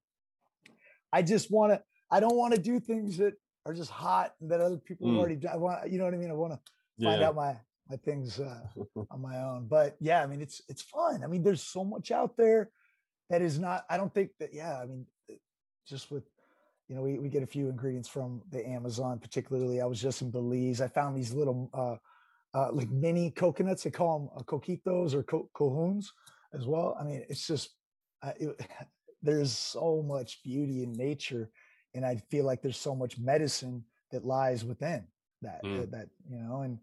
I 1.12 1.23
just 1.23 1.51
want 1.51 1.73
to. 1.73 1.83
I 2.11 2.21
don't 2.21 2.37
want 2.37 2.55
to 2.55 2.61
do 2.61 2.81
things 2.81 3.16
that 3.18 3.35
are 3.66 3.75
just 3.75 3.91
hot 3.91 4.35
and 4.41 4.51
that 4.51 4.61
other 4.61 4.79
people 4.79 5.09
mm. 5.09 5.18
already. 5.18 5.39
I 5.47 5.57
want. 5.57 5.91
You 5.91 5.99
know 5.99 6.05
what 6.05 6.14
I 6.14 6.16
mean? 6.16 6.31
I 6.31 6.35
want 6.35 6.55
to 6.55 7.05
find 7.05 7.23
out 7.23 7.35
my 7.35 7.57
my 7.89 7.97
things 7.97 8.41
uh, 8.41 8.61
on 9.11 9.21
my 9.21 9.39
own. 9.43 9.68
But 9.68 9.97
yeah, 10.01 10.23
I 10.23 10.27
mean, 10.27 10.41
it's 10.41 10.62
it's 10.68 10.83
fun. 10.83 11.23
I 11.23 11.27
mean, 11.27 11.43
there's 11.43 11.62
so 11.62 11.85
much 11.85 12.11
out 12.11 12.37
there 12.37 12.71
that 13.31 13.43
is 13.43 13.59
not 13.59 13.85
i 13.89 13.97
don't 13.97 14.12
think 14.12 14.31
that 14.39 14.53
yeah 14.53 14.78
i 14.78 14.87
mean 14.87 15.07
eh, 15.31 15.35
just 15.87 16.11
with 16.11 16.24
you 16.89 16.95
know 16.95 17.03
we, 17.03 17.18
we 17.18 17.28
get 17.28 17.43
a 17.43 17.47
few 17.47 17.68
ingredients 17.68 18.09
from 18.09 18.43
the 18.51 18.66
amazon 18.68 19.18
particularly 19.18 19.81
i 19.81 19.87
was 19.87 20.01
just 20.01 20.22
in 20.22 20.31
belize 20.31 20.81
i 20.81 20.89
found 20.89 21.16
these 21.16 21.33
little 21.33 21.70
uh, 21.72 21.97
uh 22.59 22.72
like 22.72 22.91
mini 22.91 23.31
coconuts 23.31 23.83
they 23.83 23.91
call 23.91 24.18
them 24.18 24.28
uh, 24.37 24.43
coquitos 24.43 25.14
or 25.14 25.22
co- 25.22 25.49
cohuns 25.57 26.07
as 26.53 26.66
well 26.66 26.97
i 27.01 27.05
mean 27.05 27.24
it's 27.28 27.47
just 27.47 27.70
uh, 28.22 28.33
it, 28.39 28.61
there's 29.22 29.53
so 29.53 30.03
much 30.07 30.43
beauty 30.43 30.83
in 30.83 30.93
nature 30.93 31.51
and 31.95 32.05
i 32.05 32.16
feel 32.31 32.45
like 32.45 32.61
there's 32.62 32.76
so 32.76 32.95
much 32.95 33.18
medicine 33.18 33.85
that 34.11 34.24
lies 34.24 34.64
within 34.64 35.05
that 35.43 35.62
mm. 35.64 35.81
that, 35.81 35.91
that 35.91 36.09
you 36.28 36.39
know 36.39 36.62
and 36.62 36.78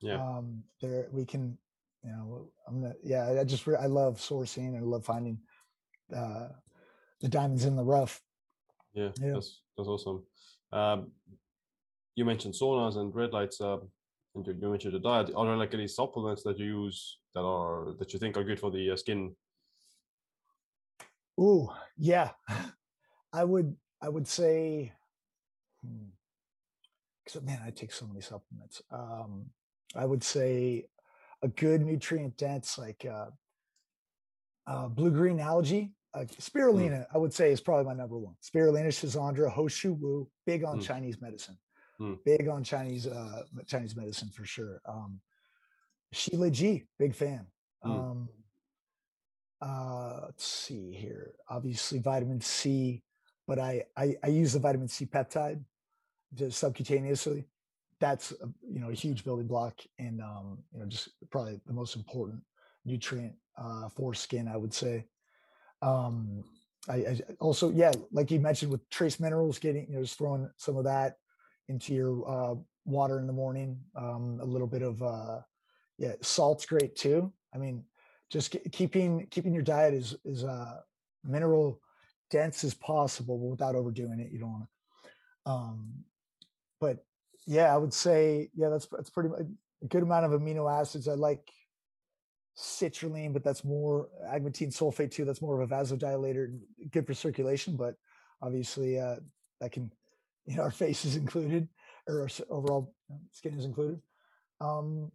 Yeah. 0.00 0.22
Um, 0.22 0.62
there 0.80 1.08
we 1.10 1.24
can, 1.24 1.58
you 2.04 2.10
know, 2.10 2.48
I'm 2.66 2.80
gonna, 2.82 2.94
yeah, 3.02 3.40
I 3.40 3.44
just, 3.44 3.66
I 3.66 3.86
love 3.86 4.18
sourcing 4.18 4.68
and 4.68 4.76
I 4.76 4.80
love 4.80 5.04
finding, 5.04 5.38
uh, 6.14 6.48
the 7.20 7.28
diamonds 7.28 7.64
in 7.64 7.76
the 7.76 7.84
rough. 7.84 8.20
Yeah, 8.94 9.10
Yeah. 9.20 9.34
that's 9.34 9.62
that's 9.76 9.88
awesome. 9.88 10.24
Um, 10.72 11.12
you 12.14 12.24
mentioned 12.24 12.54
saunas 12.54 12.96
and 12.96 13.14
red 13.14 13.32
lights, 13.32 13.60
uh, 13.60 13.78
and 14.34 14.46
you, 14.46 14.56
you 14.60 14.70
mentioned 14.70 14.94
the 14.94 14.98
diet. 14.98 15.30
Are 15.34 15.46
there 15.46 15.56
like 15.56 15.74
any 15.74 15.88
supplements 15.88 16.42
that 16.42 16.58
you 16.58 16.84
use 16.84 17.18
that 17.34 17.42
are 17.42 17.94
that 17.98 18.12
you 18.12 18.18
think 18.18 18.36
are 18.36 18.44
good 18.44 18.60
for 18.60 18.70
the 18.70 18.90
uh, 18.90 18.96
skin? 18.96 19.34
Ooh, 21.40 21.68
yeah. 21.96 22.30
I 23.32 23.44
would 23.44 23.76
I 24.02 24.08
would 24.08 24.26
say 24.26 24.92
because 27.24 27.42
man, 27.42 27.60
I 27.64 27.70
take 27.70 27.92
so 27.92 28.06
many 28.06 28.20
supplements. 28.20 28.82
Um, 28.90 29.50
I 29.94 30.04
would 30.04 30.24
say 30.24 30.86
a 31.42 31.48
good 31.48 31.82
nutrient 31.82 32.36
dense 32.36 32.78
like 32.78 33.06
uh, 33.08 33.30
uh, 34.66 34.88
blue 34.88 35.10
green 35.10 35.38
algae. 35.40 35.92
Uh, 36.14 36.24
spirulina, 36.40 37.06
I 37.14 37.18
would 37.18 37.34
say, 37.34 37.52
is 37.52 37.60
probably 37.60 37.84
my 37.84 37.94
number 37.94 38.16
one. 38.18 38.34
Spirulina, 38.42 38.88
Schizandra, 38.88 39.50
Ho 39.52 39.68
Shou 39.68 39.92
Wu, 39.94 40.28
big 40.46 40.64
on 40.64 40.78
Mm. 40.78 40.82
Chinese 40.82 41.20
medicine. 41.20 41.58
Mm. 42.00 42.18
Big 42.24 42.48
on 42.48 42.64
Chinese 42.64 43.06
uh, 43.06 43.42
Chinese 43.66 43.94
medicine 43.96 44.30
for 44.30 44.44
sure. 44.44 44.80
Um, 44.86 45.20
Shilajit, 46.14 46.86
big 46.98 47.14
fan. 47.14 47.46
Mm. 47.84 47.90
Um, 47.90 48.28
uh, 49.60 50.20
let's 50.26 50.46
see 50.46 50.92
here. 50.92 51.32
Obviously, 51.48 51.98
vitamin 51.98 52.40
C, 52.40 53.02
but 53.46 53.58
I, 53.58 53.84
I 53.96 54.16
I 54.22 54.28
use 54.28 54.52
the 54.52 54.60
vitamin 54.60 54.88
C 54.88 55.06
peptide 55.06 55.60
just 56.34 56.62
subcutaneously. 56.62 57.44
That's 58.00 58.30
a, 58.32 58.48
you 58.70 58.78
know 58.80 58.90
a 58.90 58.94
huge 58.94 59.24
building 59.24 59.48
block 59.48 59.80
and 59.98 60.20
um, 60.22 60.58
you 60.72 60.78
know 60.80 60.86
just 60.86 61.10
probably 61.30 61.60
the 61.66 61.72
most 61.72 61.96
important 61.96 62.40
nutrient 62.84 63.34
uh, 63.58 63.88
for 63.88 64.14
skin, 64.14 64.48
I 64.48 64.56
would 64.56 64.72
say. 64.72 65.04
Um, 65.82 66.44
I, 66.88 66.94
I 66.94 67.20
also 67.40 67.70
yeah, 67.70 67.92
like 68.12 68.30
you 68.30 68.40
mentioned 68.40 68.70
with 68.72 68.88
trace 68.90 69.20
minerals, 69.20 69.58
getting 69.58 69.86
you 69.88 69.96
know 69.96 70.02
just 70.02 70.18
throwing 70.18 70.48
some 70.56 70.76
of 70.76 70.84
that 70.84 71.16
into 71.68 71.94
your 71.94 72.28
uh, 72.28 72.54
water 72.84 73.18
in 73.18 73.26
the 73.26 73.32
morning. 73.32 73.78
Um, 73.94 74.38
a 74.40 74.44
little 74.44 74.66
bit 74.66 74.82
of 74.82 75.02
uh, 75.02 75.40
yeah, 75.98 76.12
salt's 76.22 76.66
great 76.66 76.96
too. 76.96 77.32
I 77.54 77.58
mean, 77.58 77.84
just 78.30 78.52
ke- 78.52 78.72
keeping 78.72 79.26
keeping 79.30 79.52
your 79.52 79.62
diet 79.62 79.94
as 79.94 80.16
is 80.24 80.44
uh, 80.44 80.78
mineral 81.24 81.80
dense 82.30 82.64
as 82.64 82.74
possible, 82.74 83.38
without 83.38 83.74
overdoing 83.74 84.20
it. 84.20 84.32
You 84.32 84.38
don't 84.40 84.52
want 84.52 84.64
to. 84.64 85.50
Um, 85.50 86.04
but 86.80 87.04
yeah, 87.46 87.72
I 87.74 87.76
would 87.76 87.94
say 87.94 88.50
yeah, 88.54 88.68
that's 88.68 88.86
that's 88.86 89.10
pretty 89.10 89.30
a 89.82 89.86
good 89.86 90.02
amount 90.02 90.26
of 90.26 90.40
amino 90.40 90.70
acids. 90.70 91.08
I 91.08 91.14
like 91.14 91.50
citrulline, 92.58 93.32
but 93.32 93.44
that's 93.44 93.64
more 93.64 94.08
agmatine 94.26 94.74
sulfate 94.74 95.12
too. 95.12 95.24
That's 95.24 95.40
more 95.42 95.60
of 95.60 95.70
a 95.70 95.74
vasodilator, 95.74 96.58
good 96.90 97.06
for 97.06 97.14
circulation, 97.14 97.76
but 97.76 97.94
obviously 98.42 98.98
uh, 98.98 99.16
that 99.60 99.72
can, 99.72 99.92
you 100.46 100.56
know, 100.56 100.62
our 100.64 100.70
face 100.70 101.04
is 101.04 101.16
included 101.16 101.68
or 102.08 102.22
our 102.22 102.28
overall 102.50 102.94
uh, 103.12 103.16
skin 103.32 103.56
is 103.58 103.64
included. 103.64 104.00
Um, 104.60 105.12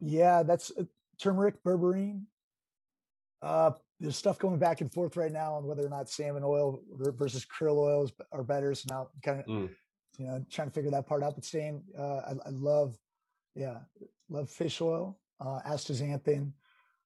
yeah, 0.00 0.42
that's 0.42 0.72
uh, 0.78 0.84
turmeric, 1.20 1.62
berberine. 1.62 2.22
Uh, 3.42 3.70
there's 4.00 4.16
stuff 4.16 4.38
going 4.38 4.58
back 4.58 4.80
and 4.80 4.92
forth 4.92 5.16
right 5.16 5.32
now 5.32 5.54
on 5.54 5.66
whether 5.66 5.84
or 5.86 5.88
not 5.88 6.08
salmon 6.10 6.42
oil 6.44 6.80
versus 6.90 7.46
krill 7.46 7.76
oils 7.78 8.12
are 8.32 8.42
better. 8.42 8.74
So 8.74 8.86
now 8.90 9.08
kind 9.22 9.40
of, 9.40 9.46
Mm. 9.46 9.70
you 10.18 10.26
know, 10.26 10.44
trying 10.50 10.68
to 10.68 10.74
figure 10.74 10.90
that 10.90 11.06
part 11.06 11.22
out. 11.22 11.34
But 11.34 11.44
staying, 11.44 11.82
uh, 11.96 12.20
I, 12.26 12.32
I 12.46 12.50
love, 12.50 12.98
yeah, 13.54 13.78
love 14.28 14.50
fish 14.50 14.80
oil, 14.80 15.18
uh, 15.40 15.60
astaxanthin, 15.66 16.52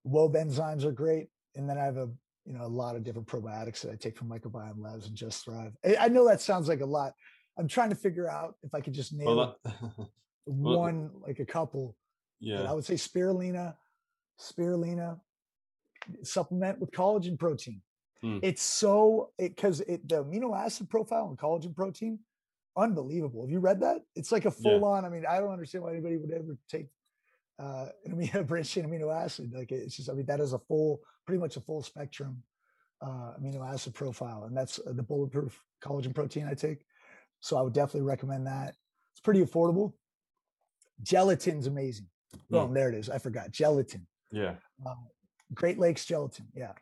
wob 0.04 0.34
enzymes 0.34 0.84
are 0.84 0.92
great. 0.92 1.28
And 1.56 1.68
then 1.68 1.78
I 1.78 1.84
have 1.84 1.96
a, 1.96 2.08
you 2.44 2.52
know, 2.52 2.64
a 2.64 2.68
lot 2.68 2.96
of 2.96 3.04
different 3.04 3.28
probiotics 3.28 3.82
that 3.82 3.92
I 3.92 3.96
take 3.96 4.16
from 4.16 4.28
Microbiome 4.28 4.78
Labs 4.78 5.06
and 5.06 5.16
Just 5.16 5.44
Thrive. 5.44 5.72
I, 5.84 5.96
I 6.00 6.08
know 6.08 6.26
that 6.26 6.40
sounds 6.40 6.68
like 6.68 6.80
a 6.80 6.86
lot. 6.86 7.12
I'm 7.58 7.68
trying 7.68 7.90
to 7.90 7.96
figure 7.96 8.28
out 8.28 8.54
if 8.62 8.74
I 8.74 8.80
could 8.80 8.94
just 8.94 9.12
name 9.12 9.26
Well, 9.26 9.56
that, 9.64 9.72
well, 10.46 10.78
one, 10.80 11.10
like 11.26 11.40
a 11.40 11.44
couple. 11.44 11.96
And 12.42 12.66
I 12.68 12.72
would 12.72 12.84
say 12.84 12.94
spirulina, 12.94 13.74
spirulina, 14.40 15.20
supplement 16.22 16.78
with 16.80 16.90
collagen 16.92 17.38
protein. 17.38 17.82
Hmm. 18.22 18.38
It's 18.42 18.62
so 18.62 19.30
because 19.38 19.80
it 19.82 20.08
the 20.08 20.24
amino 20.24 20.56
acid 20.56 20.88
profile 20.88 21.26
on 21.26 21.36
collagen 21.36 21.74
protein, 21.74 22.18
unbelievable. 22.76 23.42
Have 23.42 23.50
you 23.50 23.60
read 23.60 23.80
that? 23.80 23.98
It's 24.14 24.32
like 24.32 24.44
a 24.46 24.54
Yeah. 24.58 24.62
full 24.62 24.84
on. 24.84 25.04
I 25.04 25.08
mean, 25.08 25.24
I 25.26 25.38
don't 25.40 25.52
understand 25.52 25.84
why 25.84 25.90
anybody 25.92 26.16
would 26.16 26.30
ever 26.32 26.56
take 26.68 26.86
uh, 27.60 27.86
an 28.04 28.16
amino 28.16 28.46
branched 28.46 28.72
chain 28.72 28.84
amino 28.84 29.14
acid. 29.14 29.52
Like 29.54 29.70
it's 29.72 29.96
just, 29.96 30.10
I 30.10 30.14
mean, 30.14 30.26
that 30.26 30.40
is 30.40 30.52
a 30.52 30.58
full, 30.58 31.00
pretty 31.26 31.40
much 31.40 31.56
a 31.56 31.60
full 31.60 31.82
spectrum 31.82 32.42
uh, 33.02 33.34
amino 33.40 33.66
acid 33.70 33.94
profile, 33.94 34.44
and 34.44 34.56
that's 34.56 34.78
uh, 34.78 34.92
the 34.92 35.02
bulletproof 35.02 35.62
collagen 35.82 36.14
protein 36.14 36.46
I 36.50 36.54
take. 36.54 36.84
So 37.40 37.56
I 37.56 37.62
would 37.62 37.72
definitely 37.72 38.02
recommend 38.08 38.46
that. 38.46 38.74
It's 39.12 39.20
pretty 39.20 39.42
affordable. 39.42 39.92
Gelatin's 41.02 41.66
amazing. 41.66 42.06
Mm. 42.34 42.40
Boom, 42.50 42.74
there 42.74 42.88
it 42.88 42.94
is. 42.94 43.08
I 43.08 43.18
forgot 43.18 43.50
gelatin. 43.50 44.06
yeah, 44.30 44.54
Uh, 44.86 44.94
Great 45.54 45.78
Lakes 45.78 46.04
gelatin. 46.04 46.46
Yeah, 46.54 46.72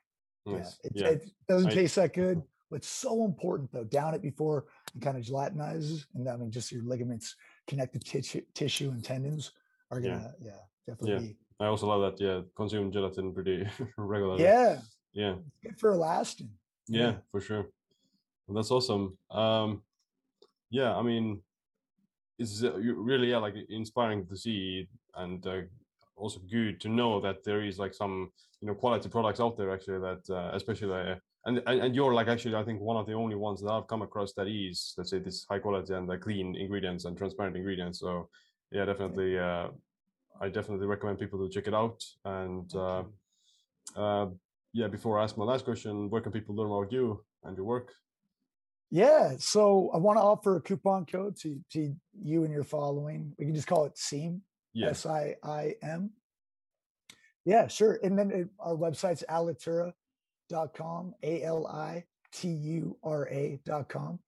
nice. 0.44 0.78
yeah. 0.82 0.90
It, 0.90 0.92
yeah, 0.94 1.08
it 1.08 1.28
doesn't 1.48 1.70
I- 1.70 1.74
taste 1.74 1.96
that 1.96 2.12
good, 2.12 2.42
but 2.70 2.84
so 2.84 3.24
important 3.24 3.70
though. 3.72 3.84
Down 3.84 4.14
it 4.14 4.22
before 4.22 4.66
it 4.94 5.00
kind 5.00 5.16
of 5.16 5.24
gelatinizes, 5.24 6.04
and 6.14 6.28
I 6.28 6.36
mean, 6.36 6.50
just 6.50 6.72
your 6.72 6.82
ligaments, 6.82 7.36
connective 7.66 8.04
tissue, 8.04 8.42
tissue 8.54 8.90
and 8.90 9.02
tendons 9.04 9.52
are 9.90 10.00
Yeah. 10.00 10.16
gonna, 10.18 10.34
yeah, 10.40 10.60
definitely. 10.86 11.36
I 11.60 11.66
also 11.66 11.86
love 11.88 12.02
that. 12.02 12.20
Yeah, 12.24 12.42
consume 12.56 12.92
gelatin 12.92 13.32
pretty 13.34 13.66
regularly. 13.96 14.44
yeah, 14.44 14.80
yeah, 15.12 15.34
it's 15.46 15.58
good 15.62 15.78
for 15.78 15.92
elastin. 15.92 16.50
yeah, 16.88 17.00
Yeah. 17.02 17.14
for 17.30 17.40
sure. 17.40 17.66
Well, 18.46 18.56
that's 18.56 18.70
awesome. 18.70 19.18
Um, 19.30 19.82
yeah, 20.70 20.96
I 20.96 21.02
mean, 21.02 21.42
it's 22.38 22.62
really 22.62 23.30
yeah, 23.30 23.38
like 23.38 23.54
inspiring 23.68 24.26
to 24.26 24.36
see, 24.36 24.88
and 25.16 25.44
uh, 25.46 25.62
also 26.16 26.40
good 26.40 26.80
to 26.80 26.88
know 26.88 27.20
that 27.20 27.42
there 27.44 27.62
is 27.62 27.78
like 27.78 27.94
some 27.94 28.30
you 28.60 28.68
know 28.68 28.74
quality 28.74 29.08
products 29.08 29.40
out 29.40 29.56
there 29.56 29.72
actually 29.72 30.00
that 30.00 30.22
uh, 30.30 30.50
especially 30.54 30.92
uh, 30.92 31.16
and, 31.46 31.62
and 31.66 31.80
and 31.80 31.94
you're 31.94 32.14
like 32.14 32.28
actually 32.28 32.54
I 32.54 32.64
think 32.64 32.80
one 32.80 32.96
of 32.96 33.06
the 33.06 33.14
only 33.14 33.36
ones 33.36 33.60
that 33.62 33.70
I've 33.70 33.86
come 33.88 34.02
across 34.02 34.32
that 34.34 34.46
is 34.48 34.94
let's 34.96 35.10
say 35.10 35.18
this 35.18 35.44
high 35.48 35.58
quality 35.58 35.94
and 35.94 36.10
uh, 36.10 36.16
clean 36.18 36.54
ingredients 36.56 37.04
and 37.04 37.16
transparent 37.16 37.56
ingredients. 37.56 37.98
So 38.00 38.28
yeah, 38.70 38.84
definitely. 38.84 39.38
Uh, 39.38 39.68
I 40.40 40.48
definitely 40.48 40.86
recommend 40.86 41.18
people 41.18 41.46
to 41.46 41.52
check 41.52 41.66
it 41.66 41.74
out. 41.74 42.02
And 42.24 42.72
uh, 42.74 43.02
uh, 43.96 44.26
yeah, 44.72 44.88
before 44.88 45.18
I 45.18 45.24
ask 45.24 45.36
my 45.36 45.44
last 45.44 45.64
question, 45.64 46.10
where 46.10 46.20
can 46.20 46.32
people 46.32 46.54
learn 46.54 46.70
about 46.70 46.92
you 46.92 47.24
and 47.44 47.56
your 47.56 47.66
work? 47.66 47.92
Yeah, 48.90 49.34
so 49.38 49.90
I 49.92 49.98
want 49.98 50.16
to 50.18 50.22
offer 50.22 50.56
a 50.56 50.60
coupon 50.62 51.04
code 51.04 51.36
to 51.40 51.60
to 51.72 51.94
you 52.22 52.44
and 52.44 52.52
your 52.52 52.64
following. 52.64 53.34
We 53.38 53.44
can 53.44 53.54
just 53.54 53.66
call 53.66 53.84
it 53.84 53.96
SIIM, 53.96 54.40
Yeah, 54.72 54.88
S 54.88 55.04
I 55.04 55.34
I 55.42 55.74
M. 55.82 56.10
Yeah, 57.44 57.66
sure. 57.66 57.98
And 58.02 58.18
then 58.18 58.30
it, 58.30 58.48
our 58.58 58.74
website's 58.74 59.24
alitura.com, 59.28 61.14
A 61.22 61.42
L 61.42 61.66
I 61.66 62.04
T 62.32 62.48
U 62.48 62.96
R 63.02 63.28
A.com. 63.28 64.18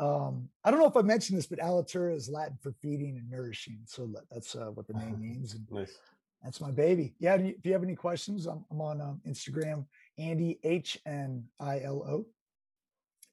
Um, 0.00 0.48
I 0.64 0.70
don't 0.70 0.80
know 0.80 0.86
if 0.86 0.96
I 0.96 1.02
mentioned 1.02 1.36
this, 1.38 1.46
but 1.46 1.58
alitura 1.58 2.14
is 2.16 2.28
Latin 2.28 2.56
for 2.62 2.72
feeding 2.80 3.18
and 3.18 3.30
nourishing. 3.30 3.80
So 3.84 4.10
that's 4.30 4.56
uh, 4.56 4.70
what 4.74 4.86
the 4.86 4.94
name 4.94 5.20
means. 5.20 5.54
And 5.54 5.66
nice. 5.70 5.98
that's 6.42 6.60
my 6.60 6.70
baby. 6.70 7.14
Yeah. 7.20 7.34
and 7.34 7.46
If 7.50 7.66
you 7.66 7.72
have 7.74 7.82
any 7.82 7.94
questions, 7.96 8.46
I'm, 8.46 8.64
I'm 8.70 8.80
on 8.80 9.00
um, 9.02 9.20
Instagram, 9.28 9.84
Andy 10.18 10.58
H 10.64 10.98
N 11.06 11.44
I 11.60 11.80
L 11.82 12.02
O. 12.08 12.26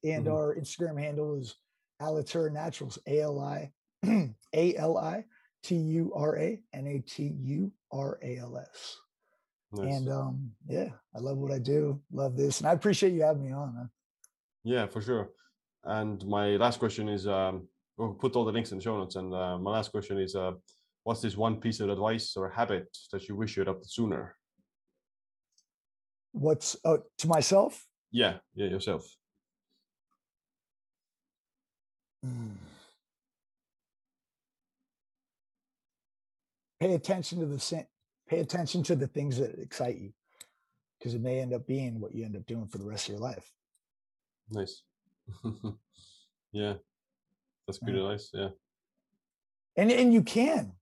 And 0.04 0.26
Mhm. 0.26 0.32
our 0.34 0.56
Instagram 0.56 1.00
handle 1.00 1.36
is 1.40 1.56
Alitura 2.02 2.52
Naturals, 2.52 3.00
A 3.08 3.22
L 3.22 3.40
I 3.40 3.72
A 4.54 4.76
L 4.76 4.98
I 4.98 5.24
T 5.64 5.76
U 5.76 6.14
R 6.16 6.38
A 6.38 6.62
N 6.74 6.86
A 6.88 7.00
T 7.00 7.24
U 7.44 7.72
R 7.92 8.20
A 8.22 8.38
L 8.38 8.58
S. 8.58 8.98
Nice. 9.72 9.96
And 9.98 10.10
um, 10.10 10.52
yeah, 10.68 10.90
I 11.16 11.20
love 11.20 11.38
what 11.38 11.52
I 11.52 11.60
do. 11.60 12.02
Love 12.12 12.36
this. 12.38 12.60
And 12.60 12.68
I 12.70 12.74
appreciate 12.74 13.14
you 13.14 13.24
having 13.24 13.46
me 13.46 13.52
on, 13.54 13.74
man. 13.74 13.90
yeah, 14.64 14.86
for 14.86 15.02
sure. 15.02 15.30
And 15.84 16.26
my 16.26 16.58
last 16.58 16.80
question 16.80 17.08
is, 17.10 17.28
um, 17.28 17.68
we'll 17.98 18.14
put 18.14 18.36
all 18.36 18.46
the 18.46 18.52
links 18.52 18.72
in 18.72 18.78
the 18.78 18.84
show 18.84 18.98
notes. 18.98 19.16
And 19.16 19.34
uh, 19.34 19.58
my 19.58 19.72
last 19.72 19.92
question 19.92 20.20
is, 20.20 20.36
uh, 20.36 20.52
what's 21.04 21.22
this 21.22 21.38
one 21.38 21.60
piece 21.60 21.80
of 21.80 21.90
advice 21.90 22.36
or 22.36 22.50
habit 22.50 22.86
that 23.12 23.28
you 23.28 23.36
wish 23.36 23.56
you 23.56 23.64
adopted 23.64 23.90
sooner? 23.90 24.36
What's 26.34 26.76
oh, 26.86 27.04
to 27.20 27.28
myself? 27.28 27.86
Yeah, 28.12 28.38
yeah, 28.56 28.68
yourself. 28.68 29.08
Mm. 32.26 32.52
Pay 36.80 36.94
attention 36.94 37.40
to 37.40 37.48
the 37.48 37.86
pay 38.28 38.40
attention 38.40 38.84
to 38.84 38.96
the 38.96 39.08
things 39.08 39.40
that 39.40 39.58
excite 39.58 39.98
you, 39.98 40.12
because 41.00 41.16
it 41.16 41.22
may 41.22 41.40
end 41.40 41.52
up 41.52 41.66
being 41.66 42.00
what 42.00 42.14
you 42.14 42.24
end 42.24 42.36
up 42.36 42.46
doing 42.46 42.68
for 42.68 42.78
the 42.78 42.86
rest 42.86 43.08
of 43.08 43.14
your 43.14 43.22
life. 43.22 43.52
Nice. 44.52 44.84
yeah, 46.52 46.74
that's 47.68 47.80
good 47.80 47.96
Yeah. 47.96 48.02
advice. 48.02 48.30
Yeah, 48.34 48.50
And 49.76 49.92
and 49.92 50.14
you 50.14 50.24
can, 50.24 50.74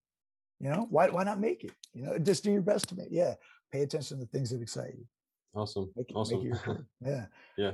you 0.59 0.69
know, 0.69 0.87
why 0.89 1.09
why 1.09 1.23
not 1.23 1.39
make 1.39 1.63
it? 1.63 1.71
You 1.93 2.03
know, 2.03 2.17
just 2.19 2.43
do 2.43 2.51
your 2.51 2.61
best 2.61 2.89
to 2.89 2.95
make. 2.95 3.07
Yeah, 3.11 3.35
pay 3.71 3.81
attention 3.81 4.17
to 4.19 4.25
the 4.25 4.29
things 4.29 4.49
that 4.51 4.61
excite 4.61 4.93
you. 4.97 5.05
Awesome. 5.53 5.91
Make, 5.95 6.11
awesome. 6.15 6.43
make 6.43 6.47
your. 6.65 6.85
Yeah. 7.01 7.25
Yeah. 7.57 7.71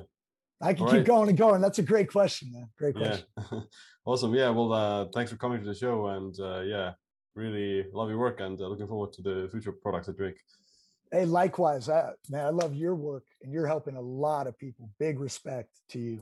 I 0.64 0.74
can 0.76 0.84
All 0.84 0.90
keep 0.92 0.98
right. 1.00 1.08
going 1.08 1.30
and 1.30 1.38
going. 1.38 1.60
That's 1.60 1.80
a 1.80 1.84
great 1.84 2.12
question, 2.12 2.52
man. 2.54 2.70
Great 2.78 2.96
question. 2.96 3.26
yeah. 3.52 3.60
awesome. 4.06 4.36
Yeah. 4.36 4.50
Well, 4.52 4.72
uh, 4.72 5.06
thanks 5.12 5.32
for 5.32 5.38
coming 5.38 5.60
to 5.60 5.66
the 5.66 5.74
show, 5.74 6.08
and 6.08 6.40
uh, 6.40 6.60
yeah, 6.62 6.94
really 7.34 7.88
love 7.92 8.10
your 8.10 8.20
work, 8.20 8.40
and 8.42 8.62
uh, 8.62 8.68
looking 8.68 8.88
forward 8.88 9.12
to 9.14 9.22
the 9.24 9.50
future 9.52 9.72
products 9.72 10.08
at 10.10 10.18
Drake. 10.18 10.38
Hey, 11.12 11.26
likewise, 11.26 11.90
I, 11.90 12.12
man, 12.30 12.46
I 12.46 12.50
love 12.50 12.74
your 12.74 12.96
work 12.96 13.26
and 13.42 13.52
you're 13.52 13.68
helping 13.68 13.98
a 13.98 14.02
lot 14.02 14.48
of 14.48 14.58
people. 14.58 14.90
Big 14.98 15.20
respect 15.20 15.70
to 15.90 16.00
you. 16.00 16.22